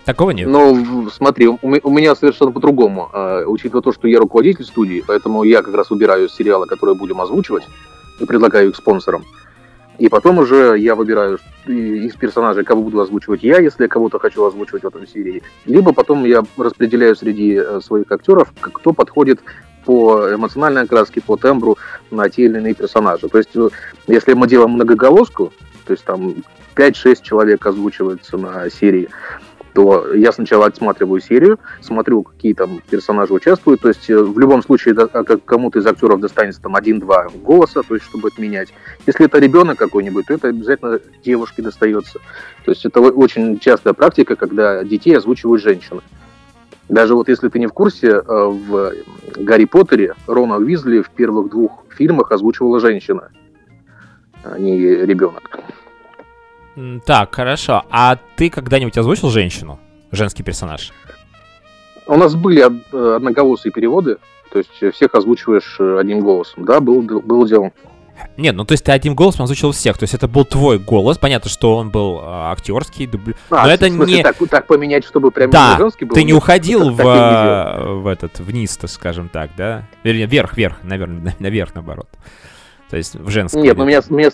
Такого 0.08 0.32
нет? 0.32 0.48
Ну, 0.48 1.10
смотри, 1.10 1.48
у, 1.48 1.58
у 1.62 1.90
меня 1.90 2.16
совершенно 2.16 2.52
по-другому. 2.52 3.10
Uh, 3.12 3.44
учитывая 3.44 3.82
то, 3.82 3.92
что 3.92 4.08
я 4.08 4.20
руководитель 4.20 4.64
студии, 4.64 5.04
поэтому 5.06 5.44
я 5.44 5.62
как 5.62 5.76
раз 5.76 5.90
выбираю 5.90 6.30
сериалы, 6.30 6.66
которые 6.66 6.96
будем 6.96 7.20
озвучивать, 7.20 7.64
и 8.22 8.26
предлагаю 8.26 8.70
их 8.70 8.78
спонсорам. 8.78 9.26
И 10.00 10.10
потом 10.10 10.38
уже 10.38 10.76
я 10.78 10.96
выбираю 10.96 11.40
из 11.66 12.14
персонажей, 12.14 12.64
кого 12.64 12.84
буду 12.84 13.02
озвучивать 13.02 13.44
я, 13.44 13.60
если 13.60 13.84
я 13.84 13.90
кого-то 13.90 14.20
хочу 14.20 14.46
озвучивать 14.46 14.84
в 14.84 14.88
этом 14.88 15.08
серии. 15.08 15.42
Либо 15.66 15.92
потом 15.94 16.24
я 16.26 16.44
распределяю 16.58 17.16
среди 17.16 17.56
э, 17.56 17.80
своих 17.82 18.12
актеров, 18.12 18.54
кто 18.60 18.94
подходит 18.94 19.40
по 19.86 20.34
эмоциональной 20.34 20.84
окраске, 20.84 21.22
по 21.22 21.36
тембру 21.38 21.78
на 22.12 22.30
те 22.30 22.44
или 22.44 22.58
иные 22.58 22.76
персонажи. 22.76 23.28
То 23.28 23.38
есть, 23.40 23.56
э, 23.56 23.70
если 24.08 24.34
мы 24.34 24.48
делаем 24.48 24.72
многоголоску, 24.72 25.52
то 25.86 25.94
есть 25.94 26.04
там 26.04 26.36
5-6 26.76 27.24
человек 27.24 27.66
озвучивается 27.66 28.38
на 28.38 28.70
серии, 28.70 29.10
то 29.78 30.12
я 30.16 30.32
сначала 30.32 30.66
отсматриваю 30.66 31.22
серию, 31.22 31.60
смотрю, 31.82 32.24
какие 32.24 32.54
там 32.56 32.82
персонажи 32.90 33.32
участвуют. 33.32 33.82
То 33.82 33.90
есть 33.90 34.10
э, 34.10 34.18
в 34.18 34.40
любом 34.40 34.64
случае 34.64 34.96
а, 34.96 35.24
кому-то 35.24 35.78
из 35.78 35.86
актеров 35.86 36.20
достанется 36.20 36.64
там 36.64 36.76
один-два 36.76 37.28
голоса, 37.44 37.84
то 37.84 37.94
есть 37.94 38.08
чтобы 38.08 38.30
отменять. 38.30 38.70
Если 39.06 39.28
это 39.28 39.38
ребенок 39.38 39.78
какой-нибудь, 39.78 40.26
то 40.26 40.34
это 40.34 40.48
обязательно 40.48 41.00
девушке 41.24 41.62
достается. 41.62 42.18
То 42.66 42.72
есть 42.72 42.86
это 42.86 43.02
очень 43.02 43.60
частая 43.60 43.94
практика, 43.94 44.36
когда 44.36 44.84
детей 44.84 45.16
озвучивают 45.16 45.62
женщины. 45.62 46.02
Даже 46.90 47.14
вот 47.14 47.30
если 47.30 47.48
ты 47.48 47.60
не 47.60 47.68
в 47.68 47.74
курсе, 47.74 48.08
э, 48.08 48.22
в 48.26 48.94
Гарри 49.36 49.66
Поттере 49.66 50.16
Рона 50.26 50.56
Уизли 50.58 51.04
в 51.04 51.12
первых 51.12 51.52
двух 51.52 51.86
фильмах 51.96 52.32
озвучивала 52.32 52.80
женщина, 52.80 53.30
а 54.44 54.58
не 54.58 54.80
ребенок. 54.80 55.67
Так, 57.06 57.34
хорошо. 57.34 57.84
А 57.90 58.18
ты 58.36 58.50
когда-нибудь 58.50 58.98
озвучил 58.98 59.30
женщину? 59.30 59.80
Женский 60.12 60.44
персонаж? 60.44 60.92
У 62.06 62.16
нас 62.16 62.36
были 62.36 62.62
одноголосые 62.62 63.72
переводы, 63.72 64.18
то 64.52 64.60
есть 64.60 64.96
всех 64.96 65.14
озвучиваешь 65.14 65.76
э, 65.80 65.98
одним 66.00 66.22
голосом. 66.22 66.64
Да, 66.64 66.80
был, 66.80 67.02
был 67.02 67.46
дело. 67.46 67.72
Нет, 68.38 68.56
ну 68.56 68.66
то 68.66 68.74
есть 68.74 68.84
ты 68.84 68.92
одним 68.92 69.16
голосом 69.16 69.44
озвучил 69.44 69.72
всех, 69.72 69.98
то 69.98 70.04
есть 70.04 70.14
это 70.14 70.28
был 70.28 70.46
твой 70.46 70.80
голос, 70.80 71.18
понятно, 71.18 71.50
что 71.50 71.76
он 71.76 71.90
был 71.90 72.20
э, 72.20 72.24
актерский, 72.26 73.08
дубля... 73.08 73.36
а, 73.50 73.66
но 73.66 73.74
это 73.74 73.88
смысле, 73.88 74.18
не... 74.18 74.24
Так, 74.24 74.38
так 74.50 74.68
поменять, 74.68 75.06
чтобы 75.06 75.32
прям 75.32 75.52
да, 75.52 75.76
женский 75.78 76.06
был? 76.06 76.16
ты 76.16 76.24
не 76.24 76.34
уходил 76.34 76.92
в, 76.92 76.96
в, 76.96 78.02
в 78.02 78.08
этот, 78.08 78.40
вниз, 78.40 78.80
скажем 78.88 79.30
так, 79.30 79.52
да? 79.58 79.84
Вернее, 80.04 80.28
вверх, 80.28 80.56
вверх, 80.56 80.78
наверное, 80.84 81.36
наверх, 81.40 81.76
наоборот. 81.76 82.08
То 82.90 82.96
есть 82.96 83.16
в 83.16 83.30
женском. 83.30 83.62
Нет, 83.62 83.78
у 83.78 83.84
меня, 83.84 84.02
у, 84.10 84.14
меня, 84.14 84.30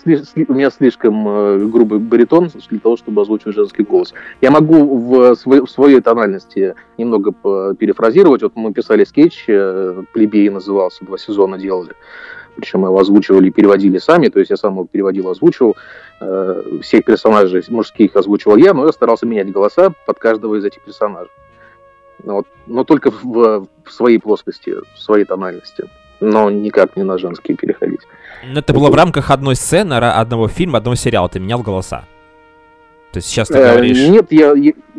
у 0.48 0.54
меня 0.54 0.70
слишком 0.70 1.28
э, 1.28 1.58
грубый 1.66 1.98
баритон 1.98 2.52
для 2.70 2.80
того, 2.80 2.98
чтобы 2.98 3.22
озвучивать 3.22 3.56
женский 3.56 3.84
голос. 3.84 4.14
Я 4.42 4.52
могу 4.52 4.98
в, 4.98 5.36
в 5.36 5.68
своей 5.68 6.02
тональности 6.02 6.76
немного 6.98 7.32
перефразировать. 7.74 8.44
Вот 8.44 8.56
мы 8.56 8.72
писали 8.72 9.06
скетч, 9.06 9.46
э, 9.48 10.04
«Плебей» 10.14 10.50
назывался, 10.50 11.04
два 11.04 11.18
сезона 11.18 11.58
делали. 11.58 11.94
Причем 12.56 12.82
мы 12.82 12.90
его 12.90 13.00
озвучивали 13.00 13.48
и 13.48 13.52
переводили 13.52 13.98
сами, 13.98 14.28
то 14.28 14.38
есть 14.38 14.52
я 14.52 14.58
сам 14.58 14.74
его 14.74 14.86
переводил, 14.86 15.30
озвучивал. 15.30 15.76
Э, 16.22 16.62
всех 16.84 17.06
персонажей 17.06 17.64
мужских 17.70 18.16
озвучивал 18.16 18.58
я, 18.58 18.76
но 18.76 18.86
я 18.86 18.92
старался 18.92 19.26
менять 19.26 19.52
голоса 19.52 19.94
под 20.06 20.20
каждого 20.20 20.56
из 20.56 20.64
этих 20.64 20.84
персонажей. 20.84 21.32
Вот. 22.24 22.46
Но 22.68 22.84
только 22.84 23.10
в, 23.10 23.68
в 23.84 23.92
своей 23.92 24.20
плоскости, 24.20 24.76
в 24.96 25.00
своей 25.00 25.26
тональности 25.26 25.90
но 26.20 26.50
никак 26.50 26.96
не 26.96 27.04
на 27.04 27.18
женские 27.18 27.58
переходить. 27.58 28.02
Но 28.46 28.60
это 28.60 28.74
было 28.74 28.90
в 28.90 28.96
рамках 28.96 29.32
одной 29.32 29.56
сцены, 29.56 29.94
одного 29.94 30.48
фильма, 30.48 30.78
одного 30.78 30.96
сериала. 30.96 31.30
Ты 31.30 31.40
менял 31.40 31.62
голоса. 31.62 32.06
То 33.14 33.18
есть 33.18 33.28
сейчас 33.28 33.48
ты 33.48 33.60
э, 33.60 33.72
говоришь... 33.72 34.10
Нет, 34.10 34.32
я, 34.32 34.54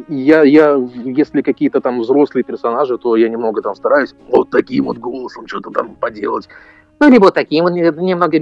я, 0.08 0.42
я, 0.42 0.78
если 1.04 1.42
какие-то 1.42 1.80
там 1.80 2.00
взрослые 2.00 2.44
персонажи, 2.44 2.96
то 2.96 3.16
я 3.16 3.28
немного 3.28 3.60
там 3.60 3.74
стараюсь 3.74 4.14
вот 4.28 4.50
таким 4.50 4.84
вот 4.84 4.98
голосом 4.98 5.48
что-то 5.48 5.70
там 5.70 5.96
поделать. 5.96 6.48
Ну, 7.00 7.10
либо 7.10 7.32
таким 7.32 7.66
немного 7.66 8.38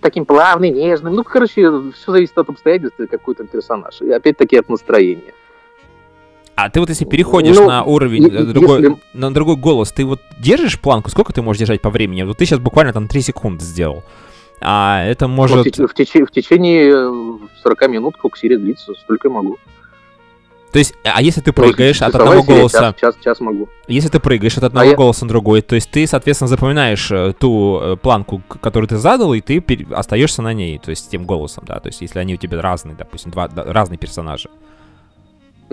таким 0.00 0.26
плавным, 0.26 0.74
нежным. 0.74 1.14
Ну, 1.14 1.22
короче, 1.22 1.70
все 1.92 2.12
зависит 2.12 2.36
от 2.36 2.48
обстоятельств, 2.48 2.98
какой 3.08 3.36
то 3.36 3.44
персонаж. 3.44 4.02
И 4.02 4.10
опять-таки 4.10 4.56
от 4.56 4.68
настроения. 4.68 5.32
А 6.56 6.70
ты 6.70 6.80
вот 6.80 6.88
если 6.88 7.04
переходишь 7.04 7.56
ну, 7.56 7.66
на 7.66 7.82
уровень, 7.82 8.28
другой, 8.52 8.82
если... 8.82 8.96
на 9.12 9.34
другой 9.34 9.56
голос, 9.56 9.90
ты 9.90 10.04
вот 10.04 10.20
держишь 10.38 10.78
планку? 10.78 11.10
Сколько 11.10 11.32
ты 11.32 11.42
можешь 11.42 11.58
держать 11.58 11.82
по 11.82 11.90
времени? 11.90 12.22
Вот 12.22 12.38
ты 12.38 12.46
сейчас 12.46 12.60
буквально 12.60 12.92
там 12.92 13.08
3 13.08 13.20
секунды 13.22 13.64
сделал. 13.64 14.04
А 14.60 15.04
это 15.04 15.26
может... 15.26 15.56
Ну, 15.56 15.62
в, 15.62 15.66
теч- 15.66 15.86
в, 15.86 15.94
теч- 15.94 16.26
в 16.26 16.30
течение 16.30 16.92
40 17.62 17.82
э, 17.82 17.88
минут, 17.88 18.14
серия 18.36 18.56
длится, 18.56 18.94
столько 18.94 19.28
могу. 19.30 19.58
То 20.74 20.78
есть, 20.78 20.94
а 21.04 21.22
если 21.22 21.40
ты 21.40 21.52
прыгаешь 21.52 22.02
от 22.02 22.14
одного 22.14 22.42
серия, 22.42 22.58
голоса... 22.58 22.78
Час, 22.78 23.14
час, 23.14 23.16
час 23.22 23.40
могу. 23.40 23.68
Если 23.86 24.08
ты 24.08 24.18
прыгаешь 24.18 24.56
от 24.56 24.64
одного 24.64 24.90
а 24.90 24.94
голоса 24.94 25.20
я... 25.20 25.26
на 25.26 25.28
другой, 25.28 25.62
то 25.62 25.74
есть 25.74 25.90
ты, 25.90 26.06
соответственно, 26.06 26.48
запоминаешь 26.48 27.10
э, 27.12 27.32
ту 27.38 27.78
э, 27.80 27.96
планку, 27.96 28.42
которую 28.60 28.88
ты 28.88 28.96
задал, 28.96 29.34
и 29.34 29.40
ты 29.40 29.60
пер... 29.60 29.86
остаешься 29.92 30.42
на 30.42 30.52
ней, 30.52 30.78
то 30.78 30.90
есть 30.90 31.10
тем 31.10 31.26
голосом, 31.26 31.64
да. 31.66 31.78
То 31.78 31.88
есть 31.88 32.00
если 32.00 32.18
они 32.18 32.34
у 32.34 32.36
тебя 32.38 32.60
разные, 32.60 32.96
допустим, 32.96 33.30
два 33.30 33.48
разные 33.54 33.98
персонажа. 33.98 34.50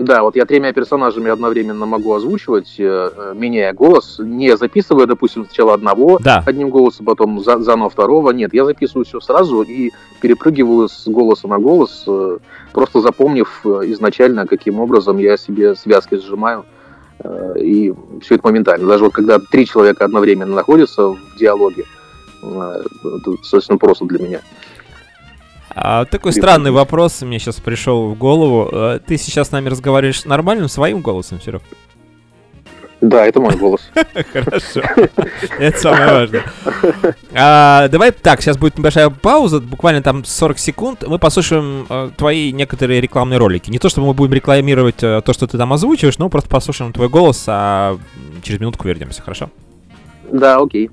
Да, 0.02 0.22
вот 0.22 0.34
я 0.36 0.44
тремя 0.46 0.72
персонажами 0.72 1.30
одновременно 1.30 1.86
могу 1.86 2.12
озвучивать, 2.12 2.74
э, 2.78 3.10
э, 3.16 3.34
меняя 3.36 3.72
голос, 3.72 4.16
не 4.18 4.56
записывая, 4.56 5.06
допустим, 5.06 5.44
сначала 5.44 5.74
одного 5.74 6.18
да. 6.18 6.42
одним 6.44 6.70
голосом, 6.70 7.06
потом 7.06 7.40
за, 7.40 7.58
заново 7.60 7.88
второго. 7.88 8.30
Нет, 8.32 8.52
я 8.52 8.64
записываю 8.64 9.04
все 9.04 9.20
сразу 9.20 9.62
и 9.62 9.92
перепрыгиваю 10.20 10.88
с 10.88 11.06
голоса 11.06 11.46
на 11.46 11.58
голос, 11.58 12.04
э, 12.08 12.38
просто 12.72 13.00
запомнив 13.00 13.64
изначально, 13.64 14.46
каким 14.46 14.80
образом 14.80 15.18
я 15.18 15.36
себе 15.36 15.74
связки 15.74 16.16
сжимаю. 16.16 16.64
И 17.56 17.94
все 18.20 18.34
это 18.34 18.48
моментально. 18.48 18.88
Даже 18.88 19.04
вот 19.04 19.12
когда 19.12 19.38
три 19.38 19.64
человека 19.64 20.04
одновременно 20.04 20.56
находятся 20.56 21.10
в 21.10 21.36
диалоге, 21.38 21.84
это 22.42 23.30
достаточно 23.38 23.78
просто 23.78 24.06
для 24.06 24.18
меня. 24.18 24.40
А, 25.74 26.04
такой 26.04 26.32
странный 26.32 26.70
вопрос 26.70 27.22
мне 27.22 27.38
сейчас 27.38 27.56
пришел 27.56 28.10
в 28.10 28.18
голову. 28.18 28.68
А, 28.72 28.98
ты 28.98 29.16
сейчас 29.16 29.48
с 29.48 29.50
нами 29.52 29.68
разговариваешь 29.68 30.24
нормальным 30.24 30.68
своим 30.68 31.00
голосом, 31.00 31.40
Серег? 31.40 31.62
Да, 33.02 33.26
это 33.26 33.40
мой 33.40 33.56
голос. 33.56 33.80
Хорошо. 34.32 34.80
Это 35.58 35.78
самое 35.78 36.12
важное. 36.12 36.44
А, 37.34 37.88
давай 37.88 38.12
так, 38.12 38.40
сейчас 38.40 38.56
будет 38.56 38.78
небольшая 38.78 39.10
пауза, 39.10 39.60
буквально 39.60 40.02
там 40.02 40.24
40 40.24 40.58
секунд. 40.58 41.04
Мы 41.04 41.18
послушаем 41.18 41.84
а, 41.88 42.10
твои 42.16 42.52
некоторые 42.52 43.00
рекламные 43.00 43.38
ролики. 43.38 43.70
Не 43.70 43.80
то, 43.80 43.88
чтобы 43.88 44.06
мы 44.06 44.14
будем 44.14 44.34
рекламировать 44.34 45.02
а, 45.02 45.20
то, 45.20 45.32
что 45.32 45.48
ты 45.48 45.58
там 45.58 45.72
озвучиваешь, 45.72 46.18
но 46.18 46.28
просто 46.28 46.48
послушаем 46.48 46.92
твой 46.92 47.08
голос, 47.08 47.42
а 47.48 47.98
через 48.42 48.60
минутку 48.60 48.86
вернемся, 48.86 49.20
хорошо? 49.20 49.50
Да, 50.30 50.58
окей. 50.58 50.88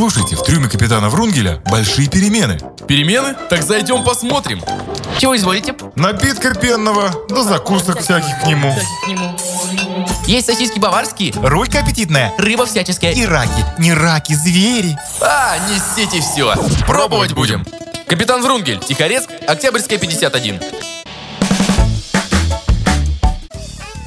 Послушайте, 0.00 0.34
в 0.34 0.42
трюме 0.42 0.66
капитана 0.66 1.10
Врунгеля 1.10 1.60
большие 1.70 2.08
перемены. 2.08 2.58
Перемены? 2.88 3.36
Так 3.50 3.62
зайдем 3.62 4.02
посмотрим. 4.02 4.62
Чего 5.18 5.36
изволите? 5.36 5.74
Напитка 5.94 6.54
пенного, 6.54 7.10
да 7.28 7.42
закусок 7.42 8.00
всяких 8.00 8.40
к 8.40 8.46
нему. 8.46 8.74
Есть 10.26 10.46
сосиски 10.46 10.78
баварские. 10.78 11.34
Рулька 11.42 11.80
аппетитная. 11.80 12.32
Рыба 12.38 12.64
всяческая. 12.64 13.12
И 13.12 13.26
раки. 13.26 13.62
Не 13.76 13.92
раки, 13.92 14.32
звери. 14.32 14.96
А, 15.20 15.58
несите 15.68 16.22
все. 16.22 16.54
Пробовать 16.86 17.34
будем. 17.34 17.66
Капитан 18.06 18.42
Врунгель, 18.42 18.78
Тихорецк, 18.78 19.28
Октябрьская, 19.46 19.98
51. 19.98 20.60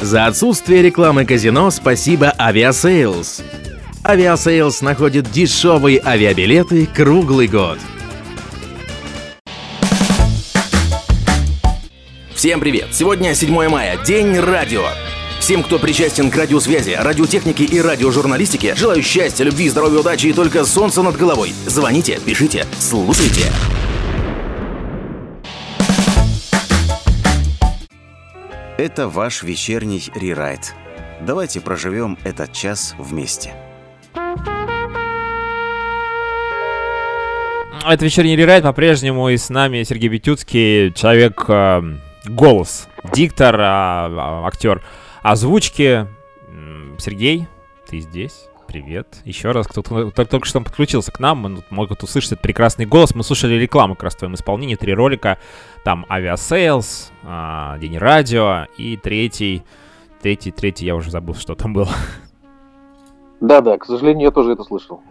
За 0.02 0.26
отсутствие 0.26 0.82
рекламы 0.82 1.26
казино 1.26 1.70
спасибо 1.70 2.34
Aviasales. 2.40 3.44
Aviasales 4.06 4.82
находит 4.82 5.32
дешевые 5.32 6.02
авиабилеты 6.06 6.86
круглый 6.88 7.48
год. 7.48 7.80
Всем 12.36 12.60
привет! 12.60 12.88
Сегодня 12.92 13.34
7 13.34 13.70
мая, 13.70 13.98
день 14.06 14.38
радио. 14.38 14.84
Всем, 15.40 15.64
кто 15.64 15.80
причастен 15.80 16.30
к 16.30 16.36
радиосвязи, 16.36 16.98
радиотехнике 17.00 17.64
и 17.64 17.80
радиожурналистике, 17.80 18.76
желаю 18.76 19.02
счастья, 19.02 19.46
любви, 19.46 19.70
здоровья, 19.70 20.00
удачи 20.00 20.28
и 20.28 20.34
только 20.34 20.66
солнца 20.66 21.02
над 21.02 21.16
головой. 21.16 21.54
Звоните, 21.66 22.20
пишите, 22.26 22.66
слушайте. 22.80 23.46
Это 28.78 29.08
ваш 29.08 29.44
вечерний 29.44 30.04
рерайт. 30.14 30.74
Давайте 31.22 31.62
проживем 31.62 32.18
этот 32.26 32.52
час 32.52 32.96
вместе. 32.98 33.54
Это 37.86 38.06
вечерний 38.06 38.38
рерайт 38.38 38.64
по-прежнему 38.64 39.28
и 39.28 39.36
с 39.36 39.50
нами 39.50 39.84
Сергей 39.84 40.08
Бетюцкий, 40.08 40.94
человек 40.94 41.44
э, 41.50 41.82
голос, 42.26 42.88
диктор, 43.14 43.60
э, 43.60 43.64
актер 44.46 44.82
озвучки. 45.22 46.08
Сергей, 46.98 47.48
ты 47.90 48.00
здесь? 48.00 48.48
Привет. 48.68 49.18
Еще 49.26 49.52
раз, 49.52 49.68
кто 49.68 49.82
только, 49.82 50.26
только 50.26 50.48
что 50.48 50.62
подключился 50.62 51.12
к 51.12 51.20
нам, 51.20 51.62
могут 51.70 52.04
услышать 52.04 52.34
этот 52.34 52.42
прекрасный 52.42 52.86
голос. 52.86 53.16
Мы 53.16 53.24
слушали 53.24 53.56
рекламу 53.56 53.96
как 53.96 54.04
раз 54.04 54.16
в 54.16 54.20
твоем 54.20 54.36
исполнении, 54.36 54.76
три 54.76 54.94
ролика. 54.94 55.38
Там 55.84 56.06
Aviasales, 56.10 57.12
а, 57.24 57.78
День 57.80 57.98
радио 57.98 58.68
и 58.78 58.96
третий, 58.96 59.64
третий, 60.22 60.52
третий, 60.52 60.86
я 60.86 60.96
уже 60.96 61.12
забыл, 61.12 61.36
что 61.36 61.56
там 61.56 61.74
было. 61.74 61.90
Да-да, 63.42 63.78
к 63.78 63.86
сожалению, 63.86 64.28
я 64.28 64.32
тоже 64.32 64.54
это 64.54 64.64
слышал. 64.64 65.02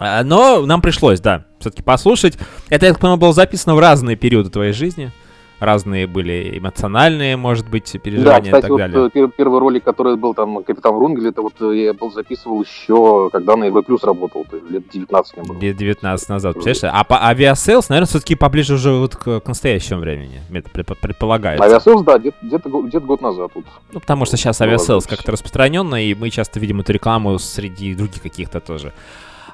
А, 0.00 0.24
Но 0.24 0.64
нам 0.66 0.80
пришлось, 0.80 1.20
да, 1.20 1.44
все-таки 1.60 1.82
послушать. 1.82 2.38
Это, 2.70 2.86
я 2.86 2.92
так 2.92 3.00
понимаю, 3.00 3.18
было 3.20 3.32
записано 3.34 3.74
в 3.74 3.78
разные 3.78 4.16
периоды 4.16 4.48
твоей 4.50 4.72
жизни. 4.72 5.12
Разные 5.58 6.06
были 6.06 6.56
эмоциональные, 6.58 7.36
может 7.36 7.68
быть, 7.68 7.90
Да, 7.92 7.98
переживания 7.98 8.38
и 8.40 8.44
кстати, 8.44 8.62
так 8.62 8.70
вот 8.70 8.76
далее. 8.78 9.06
э, 9.08 9.10
пер- 9.14 9.30
первый 9.36 9.60
ролик, 9.60 9.84
который 9.84 10.16
был 10.16 10.32
там 10.32 10.64
Капитан 10.64 10.94
Врунгель, 10.94 11.28
это 11.28 11.42
вот 11.42 11.52
э, 11.60 11.84
я 11.84 11.92
был 11.92 12.10
записывал 12.10 12.62
еще, 12.62 13.28
когда 13.30 13.56
на 13.56 13.64
Европе 13.64 13.84
Плюс 13.84 14.02
работал, 14.02 14.46
лет 14.70 14.84
19 14.90 15.36
мне 15.36 15.46
было. 15.46 15.58
Лет 15.60 15.76
19 15.76 16.28
назад, 16.30 16.54
представляешь? 16.54 16.98
А 16.98 17.04
по 17.04 17.22
Aviasales, 17.28 17.90
наверное, 17.90 18.06
все-таки 18.08 18.36
поближе 18.36 18.72
уже 18.72 18.90
вот 18.92 19.16
к, 19.16 19.40
к 19.40 19.46
настоящему 19.48 20.00
времени, 20.00 20.40
это 20.50 20.70
предпо- 20.70 20.96
предполагается. 20.98 21.62
Aviasales, 21.62 22.04
да, 22.04 22.16
где- 22.16 22.32
где-то 22.40 22.70
где-то 22.80 23.04
год 23.04 23.20
назад. 23.20 23.50
Вот. 23.54 23.64
Ну, 23.92 24.00
потому 24.00 24.24
что 24.24 24.38
сейчас 24.38 24.60
ладно. 24.60 25.16
как-то 25.18 25.32
распространенно, 25.32 26.02
и 26.02 26.14
мы 26.14 26.30
часто 26.30 26.58
видим 26.58 26.80
эту 26.80 26.94
рекламу 26.94 27.38
среди 27.38 27.94
других 27.94 28.22
каких-то 28.22 28.60
тоже 28.60 28.94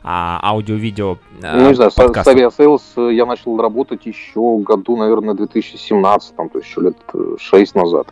а, 0.08 0.38
аудио-видео 0.40 1.18
а, 1.42 1.56
Ну, 1.56 1.68
не 1.70 1.74
знаю, 1.74 1.90
с, 1.90 1.94
с 1.96 2.26
Aviasales 2.28 2.92
э, 2.96 3.14
я 3.14 3.26
начал 3.26 3.60
работать 3.60 4.06
еще 4.06 4.58
году, 4.58 4.96
наверное, 4.96 5.34
2017, 5.34 6.36
там, 6.36 6.48
то 6.48 6.58
есть 6.58 6.70
еще 6.70 6.80
лет 6.80 6.96
6 7.38 7.74
назад. 7.74 8.06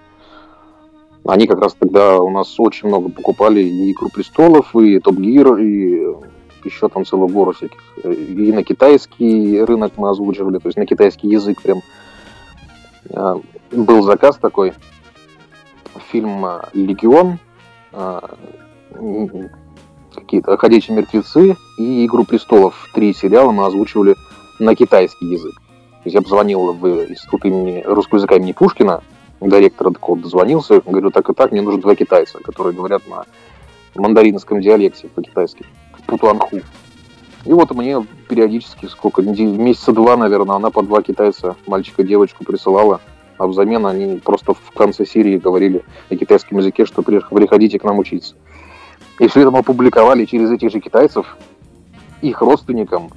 Они 1.24 1.46
как 1.46 1.60
раз 1.60 1.74
тогда 1.74 2.18
у 2.18 2.30
нас 2.30 2.58
очень 2.58 2.88
много 2.88 3.10
покупали 3.10 3.60
и 3.60 3.92
«Игру 3.92 4.08
престолов», 4.08 4.74
и 4.74 4.98
«Top 4.98 5.14
Gear», 5.18 5.56
и 5.56 6.16
еще 6.64 6.88
там 6.88 7.06
целую 7.06 7.28
гору 7.28 7.52
всяких. 7.52 7.78
И 8.02 8.52
на 8.52 8.64
китайский 8.64 9.62
рынок 9.62 9.92
мы 9.96 10.10
озвучивали, 10.10 10.58
то 10.58 10.66
есть 10.66 10.76
на 10.76 10.86
китайский 10.86 11.28
язык 11.28 11.62
прям. 11.62 11.80
Был 13.70 14.02
заказ 14.02 14.36
такой, 14.36 14.72
фильм 16.10 16.44
«Легион», 16.72 17.38
какие-то 20.14 20.56
«Ходячие 20.56 20.96
мертвецы» 20.96 21.56
и 21.78 22.06
«Игру 22.06 22.24
престолов». 22.24 22.88
Три 22.94 23.12
сериала 23.12 23.50
мы 23.50 23.66
озвучивали 23.66 24.16
на 24.58 24.74
китайский 24.74 25.26
язык. 25.26 25.54
То 25.54 26.06
есть 26.06 26.14
я 26.14 26.22
позвонил 26.22 26.72
в 26.72 27.10
институт 27.10 27.44
имени 27.44 27.82
русского 27.86 28.18
языка 28.18 28.36
имени 28.36 28.52
Пушкина, 28.52 29.02
директора 29.40 29.90
такого 29.90 30.18
дозвонился, 30.18 30.80
говорю, 30.80 31.10
так 31.10 31.28
и 31.30 31.34
так, 31.34 31.52
мне 31.52 31.62
нужно 31.62 31.80
два 31.80 31.94
китайца, 31.94 32.38
которые 32.38 32.74
говорят 32.74 33.02
на 33.08 33.24
мандаринском 33.94 34.60
диалекте 34.60 35.08
по-китайски, 35.08 35.64
путуанху. 36.06 36.60
И 37.44 37.52
вот 37.52 37.70
мне 37.72 38.06
периодически, 38.28 38.86
сколько, 38.86 39.22
месяца 39.22 39.92
два, 39.92 40.16
наверное, 40.16 40.56
она 40.56 40.70
по 40.70 40.82
два 40.82 41.02
китайца, 41.02 41.56
мальчика 41.66 42.02
девочку 42.02 42.44
присылала, 42.44 43.00
а 43.36 43.46
взамен 43.46 43.86
они 43.86 44.18
просто 44.18 44.54
в 44.54 44.70
конце 44.74 45.04
серии 45.04 45.38
говорили 45.38 45.84
на 46.08 46.16
китайском 46.16 46.58
языке, 46.58 46.86
что 46.86 47.02
при- 47.02 47.20
приходите 47.20 47.78
к 47.78 47.84
нам 47.84 47.98
учиться. 47.98 48.34
И 49.18 49.28
все 49.28 49.42
это 49.42 49.50
мы 49.50 49.60
опубликовали 49.60 50.24
через 50.24 50.50
этих 50.50 50.70
же 50.70 50.80
китайцев, 50.80 51.36
их 52.20 52.40
родственникам, 52.40 53.10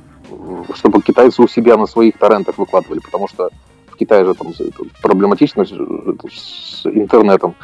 чтобы 0.76 1.02
китайцы 1.02 1.42
у 1.42 1.48
себя 1.48 1.78
на 1.78 1.88
своих 1.88 2.18
торрентах 2.18 2.58
выкладывали, 2.58 3.00
потому 3.00 3.28
что 3.28 3.50
в 3.88 3.96
Китае 3.96 4.26
же 4.26 4.34
там 4.36 4.54
проблематично 5.02 5.66
с 5.66 6.86
интернетом 6.86 7.56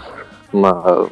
на 0.51 1.05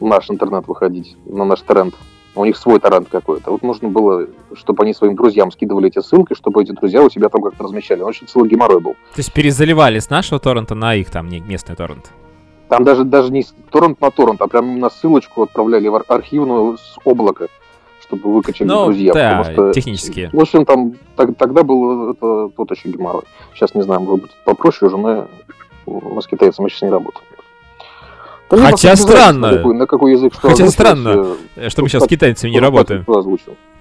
наш 0.00 0.30
интернет 0.30 0.66
выходить, 0.66 1.16
на 1.26 1.44
наш 1.44 1.60
торрент. 1.60 1.94
У 2.34 2.44
них 2.44 2.56
свой 2.56 2.78
торрент 2.78 3.08
какой-то. 3.08 3.50
Вот 3.50 3.62
нужно 3.62 3.88
было, 3.88 4.26
чтобы 4.54 4.84
они 4.84 4.94
своим 4.94 5.16
друзьям 5.16 5.50
скидывали 5.50 5.88
эти 5.88 6.00
ссылки, 6.00 6.34
чтобы 6.34 6.62
эти 6.62 6.70
друзья 6.72 7.02
у 7.02 7.10
себя 7.10 7.28
там 7.28 7.42
как-то 7.42 7.64
размещали. 7.64 8.02
Очень 8.02 8.28
целый 8.28 8.48
геморрой 8.48 8.80
был. 8.80 8.92
То 8.92 9.18
есть 9.18 9.32
перезаливали 9.32 9.98
с 9.98 10.08
нашего 10.08 10.38
торрента 10.38 10.74
на 10.74 10.94
их 10.94 11.10
там 11.10 11.28
местный 11.28 11.74
торрент. 11.74 12.12
Там 12.68 12.84
даже, 12.84 13.04
даже 13.04 13.32
не 13.32 13.44
торрент 13.70 14.00
на 14.00 14.10
торрент, 14.10 14.40
а 14.42 14.46
прям 14.46 14.66
именно 14.72 14.90
ссылочку 14.90 15.42
отправляли 15.42 15.88
в 15.88 15.94
ар- 15.94 16.04
архивную 16.08 16.76
с 16.76 16.96
облака, 17.04 17.46
чтобы 18.02 18.32
выкачали 18.32 18.68
Ну, 18.68 18.84
друзья. 18.86 19.12
да, 19.14 19.44
что, 19.44 19.72
технически. 19.72 20.28
В 20.32 20.40
общем, 20.40 20.64
там 20.66 20.92
так- 21.16 21.36
тогда 21.36 21.62
был 21.62 22.10
это 22.12 22.50
тот 22.56 22.70
еще 22.70 22.88
геморрой. 22.90 23.22
Сейчас 23.54 23.74
не 23.74 23.82
знаю, 23.82 24.00
может 24.02 24.22
быть, 24.22 24.32
попроще 24.44 24.88
уже, 24.88 24.98
но 24.98 25.26
мы 25.86 26.20
с 26.20 26.26
китайцами 26.26 26.68
сейчас 26.68 26.82
не 26.82 26.90
работаем. 26.90 27.24
Да 28.50 28.70
Хотя 28.70 28.96
странно. 28.96 29.50
На 29.50 29.56
какой, 29.56 29.74
на 29.74 29.86
какой 29.86 30.12
язык 30.12 30.34
что 30.34 30.48
Хотя 30.48 30.68
странно, 30.68 31.36
э, 31.56 31.68
Что 31.68 31.82
мы 31.82 31.88
сейчас 31.88 32.04
с 32.04 32.08
китайцами 32.08 32.50
не 32.50 32.60
работаем. 32.60 33.04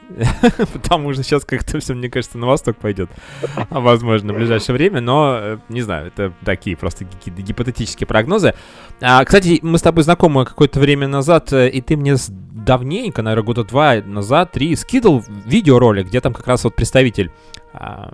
Потому 0.73 1.13
что 1.13 1.23
сейчас 1.23 1.43
как-то 1.43 1.80
все, 1.80 1.93
мне 1.93 2.10
кажется, 2.10 2.38
на 2.38 2.47
восток 2.47 2.77
пойдет. 2.77 3.10
А, 3.69 3.80
Возможно, 3.80 4.34
в 4.34 4.38
ближайшее 4.38 4.75
время, 4.75 5.01
но 5.01 5.38
э, 5.39 5.58
не 5.69 5.82
знаю, 5.82 6.08
это 6.08 6.32
такие 6.43 6.77
просто 6.77 7.06
гипотетические 7.25 8.08
прогнозы. 8.08 8.53
А, 9.01 9.23
кстати, 9.25 9.60
мы 9.62 9.77
с 9.77 9.82
тобой 9.82 10.03
знакомы 10.03 10.45
какое-то 10.45 10.80
время 10.80 11.08
назад, 11.08 11.51
э, 11.51 11.69
и 11.69 11.82
ты 11.82 11.97
мне 11.97 12.15
давненько, 12.30 13.21
наверное, 13.21 13.45
года 13.45 13.63
два 13.63 13.95
назад, 13.95 14.53
три, 14.53 14.75
скидывал 14.75 15.23
видеоролик, 15.45 16.08
где 16.08 16.21
там 16.21 16.34
как 16.34 16.47
раз 16.47 16.63
вот 16.63 16.75
представитель 16.75 17.32
а, 17.73 18.13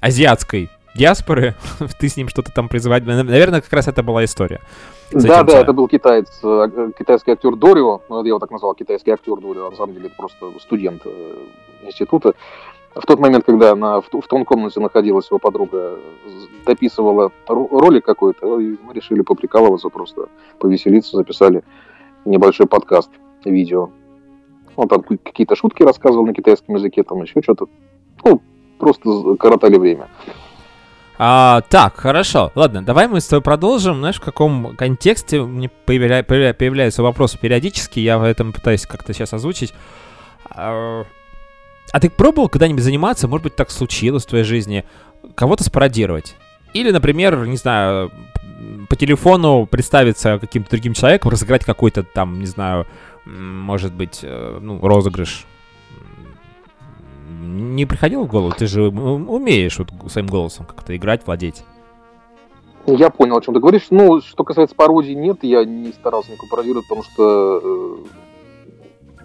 азиатской 0.00 0.70
диаспоры, 0.94 1.54
ты 1.98 2.08
с 2.08 2.16
ним 2.16 2.28
что-то 2.28 2.52
там 2.52 2.68
призывать. 2.68 3.04
Наверное, 3.04 3.60
как 3.60 3.72
раз 3.72 3.88
это 3.88 4.02
была 4.02 4.24
история. 4.24 4.60
С 5.12 5.24
Да, 5.24 5.42
да, 5.42 5.60
это 5.60 5.72
был 5.72 5.88
китаец, 5.88 6.40
э, 6.42 6.68
э, 6.74 6.90
китайский 6.98 7.32
актер 7.32 7.56
Дорио, 7.56 8.02
ну, 8.08 8.22
я 8.22 8.28
его 8.28 8.38
так 8.38 8.50
назвал, 8.50 8.74
китайский 8.74 9.10
актер 9.10 9.36
Дорио, 9.36 9.66
а 9.66 9.70
на 9.70 9.76
самом 9.76 9.94
деле 9.94 10.06
это 10.06 10.16
просто 10.16 10.52
студент 10.60 11.02
э, 11.04 11.34
института. 11.82 12.34
В 12.94 13.06
тот 13.06 13.18
момент, 13.18 13.44
когда 13.44 13.72
она 13.72 14.00
в, 14.00 14.08
в 14.10 14.26
том 14.28 14.44
комнате 14.44 14.80
находилась 14.80 15.30
его 15.30 15.38
подруга, 15.38 15.98
дописывала 16.66 17.32
ро- 17.48 17.68
ролик 17.70 18.04
какой-то, 18.04 18.60
и 18.60 18.76
мы 18.82 18.92
решили 18.92 19.22
поприкалываться 19.22 19.88
просто, 19.88 20.28
повеселиться, 20.58 21.16
записали 21.16 21.64
небольшой 22.24 22.66
подкаст, 22.66 23.10
видео. 23.44 23.90
Он 24.76 24.88
там 24.88 25.02
ка- 25.02 25.16
какие-то 25.16 25.56
шутки 25.56 25.82
рассказывал 25.82 26.26
на 26.26 26.34
китайском 26.34 26.74
языке, 26.74 27.02
там 27.02 27.22
еще 27.22 27.40
что-то. 27.42 27.66
Ну, 28.24 28.42
просто 28.78 29.36
коротали 29.36 29.78
время. 29.78 30.08
А, 31.18 31.60
так, 31.68 31.96
хорошо. 31.96 32.50
Ладно, 32.54 32.82
давай 32.82 33.06
мы 33.06 33.20
с 33.20 33.26
тобой 33.26 33.42
продолжим. 33.42 33.98
Знаешь, 33.98 34.16
в 34.16 34.22
каком 34.22 34.74
контексте 34.76 35.42
мне 35.42 35.70
появля- 35.86 36.24
появля- 36.24 36.54
появляются 36.54 37.02
вопросы 37.02 37.38
периодически. 37.38 38.00
Я 38.00 38.18
в 38.18 38.24
этом 38.24 38.52
пытаюсь 38.52 38.86
как-то 38.86 39.12
сейчас 39.12 39.32
озвучить. 39.32 39.74
А 40.50 41.04
а 41.92 42.00
ты 42.00 42.08
пробовал 42.08 42.48
когда-нибудь 42.48 42.82
заниматься, 42.82 43.28
может 43.28 43.44
быть, 43.44 43.56
так 43.56 43.70
случилось 43.70 44.24
в 44.24 44.28
твоей 44.28 44.44
жизни, 44.44 44.84
кого-то 45.34 45.62
спародировать? 45.62 46.36
Или, 46.72 46.90
например, 46.90 47.46
не 47.46 47.56
знаю, 47.58 48.10
по 48.88 48.96
телефону 48.96 49.66
представиться 49.66 50.38
каким-то 50.38 50.70
другим 50.70 50.94
человеком, 50.94 51.30
разыграть 51.30 51.64
какой-то 51.64 52.02
там, 52.02 52.38
не 52.40 52.46
знаю, 52.46 52.86
может 53.26 53.92
быть, 53.92 54.20
э, 54.22 54.58
ну, 54.60 54.80
розыгрыш. 54.80 55.44
Не 57.42 57.86
приходило 57.86 58.22
в 58.22 58.28
голову? 58.28 58.52
Ты 58.56 58.66
же 58.66 58.84
умеешь 58.84 59.76
вот 59.78 59.88
своим 60.10 60.28
голосом 60.28 60.64
как-то 60.64 60.96
играть, 60.96 61.22
владеть. 61.26 61.64
Я 62.86 63.10
понял, 63.10 63.36
о 63.36 63.40
чем 63.40 63.54
ты 63.54 63.60
говоришь. 63.60 63.88
Ну, 63.90 64.20
что 64.20 64.44
касается 64.44 64.76
пародии, 64.76 65.12
нет, 65.12 65.38
я 65.42 65.64
не 65.64 65.92
старался 65.92 66.30
никакой 66.30 66.48
пародировать, 66.48 66.86
потому 66.86 67.02
что, 67.02 67.60
э, 67.62 67.96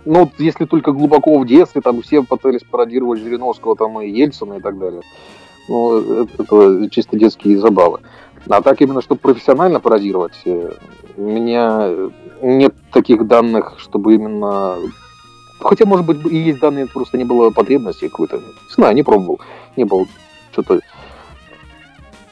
ну, 0.05 0.31
если 0.39 0.65
только 0.65 0.91
глубоко 0.91 1.37
в 1.37 1.45
детстве, 1.45 1.81
там 1.81 2.01
все 2.01 2.23
пытались 2.23 2.63
пародировать 2.63 3.19
Жириновского, 3.19 3.75
там 3.75 4.01
и 4.01 4.09
Ельцина 4.09 4.55
и 4.55 4.61
так 4.61 4.79
далее. 4.79 5.01
Ну, 5.69 6.23
это, 6.23 6.43
это 6.43 6.89
чисто 6.89 7.17
детские 7.17 7.59
забавы. 7.59 7.99
А 8.49 8.61
так 8.61 8.81
именно, 8.81 9.01
чтобы 9.01 9.21
профессионально 9.21 9.79
пародировать, 9.79 10.39
э, 10.45 10.71
у 11.17 11.21
меня 11.21 11.91
нет 12.41 12.73
таких 12.91 13.27
данных, 13.27 13.75
чтобы 13.77 14.15
именно... 14.15 14.75
Хотя, 15.59 15.85
может 15.85 16.05
быть, 16.05 16.25
и 16.31 16.37
есть 16.37 16.59
данные, 16.59 16.87
просто 16.87 17.17
не 17.17 17.23
было 17.23 17.49
потребности 17.49 18.07
какой-то. 18.07 18.37
Не 18.37 18.73
знаю, 18.73 18.95
не 18.95 19.03
пробовал. 19.03 19.39
Не 19.75 19.85
было 19.85 20.05
что-то 20.51 20.79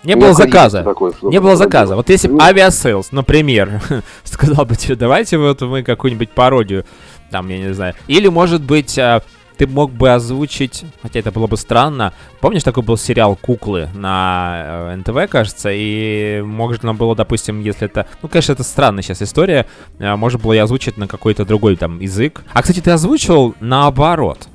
Не 0.04 0.16
было 0.16 0.34
заказа. 0.34 0.82
чтобы 0.82 1.32
Не 1.32 1.40
было 1.40 1.56
заказа. 1.56 1.96
Вот 1.96 2.10
если 2.10 2.28
бы 2.28 2.36
Ну, 2.36 2.42
Aviasales, 2.42 3.12
например, 3.12 3.82
сказал 4.24 4.66
бы 4.66 4.76
тебе, 4.76 4.96
давайте 4.96 5.38
вот 5.38 5.62
мы 5.62 5.84
какую-нибудь 5.84 6.32
пародию, 6.32 6.86
там, 7.32 7.50
я 7.50 7.60
не 7.60 7.74
знаю. 7.74 7.96
Или, 8.08 8.28
может 8.28 8.62
быть, 8.62 8.98
а, 9.00 9.24
ты 9.58 9.68
мог 9.68 9.92
бы 9.92 10.14
озвучить, 10.14 10.86
хотя 11.02 11.20
это 11.20 11.32
было 11.32 11.48
бы 11.48 11.58
странно. 11.58 12.14
Помнишь, 12.42 12.64
такой 12.64 12.84
был 12.84 12.98
сериал 12.98 13.36
«Куклы» 13.36 13.90
на 13.94 14.92
э, 14.94 14.96
НТВ, 14.98 15.30
кажется, 15.30 15.70
и 15.72 16.42
можно 16.42 16.94
было, 16.94 17.16
допустим, 17.16 17.60
если 17.62 17.86
это... 17.86 18.08
Ну, 18.22 18.30
конечно, 18.30 18.54
это 18.54 18.64
странная 18.64 19.04
сейчас 19.04 19.22
история, 19.22 19.66
а, 20.00 20.18
можно 20.18 20.40
было 20.40 20.54
и 20.54 20.58
озвучить 20.58 20.98
на 20.98 21.08
какой-то 21.08 21.46
другой 21.46 21.76
там 21.76 22.00
язык. 22.00 22.44
А, 22.54 22.62
кстати, 22.62 22.82
ты 22.82 22.92
озвучивал 22.92 23.56
наоборот, 23.60 24.48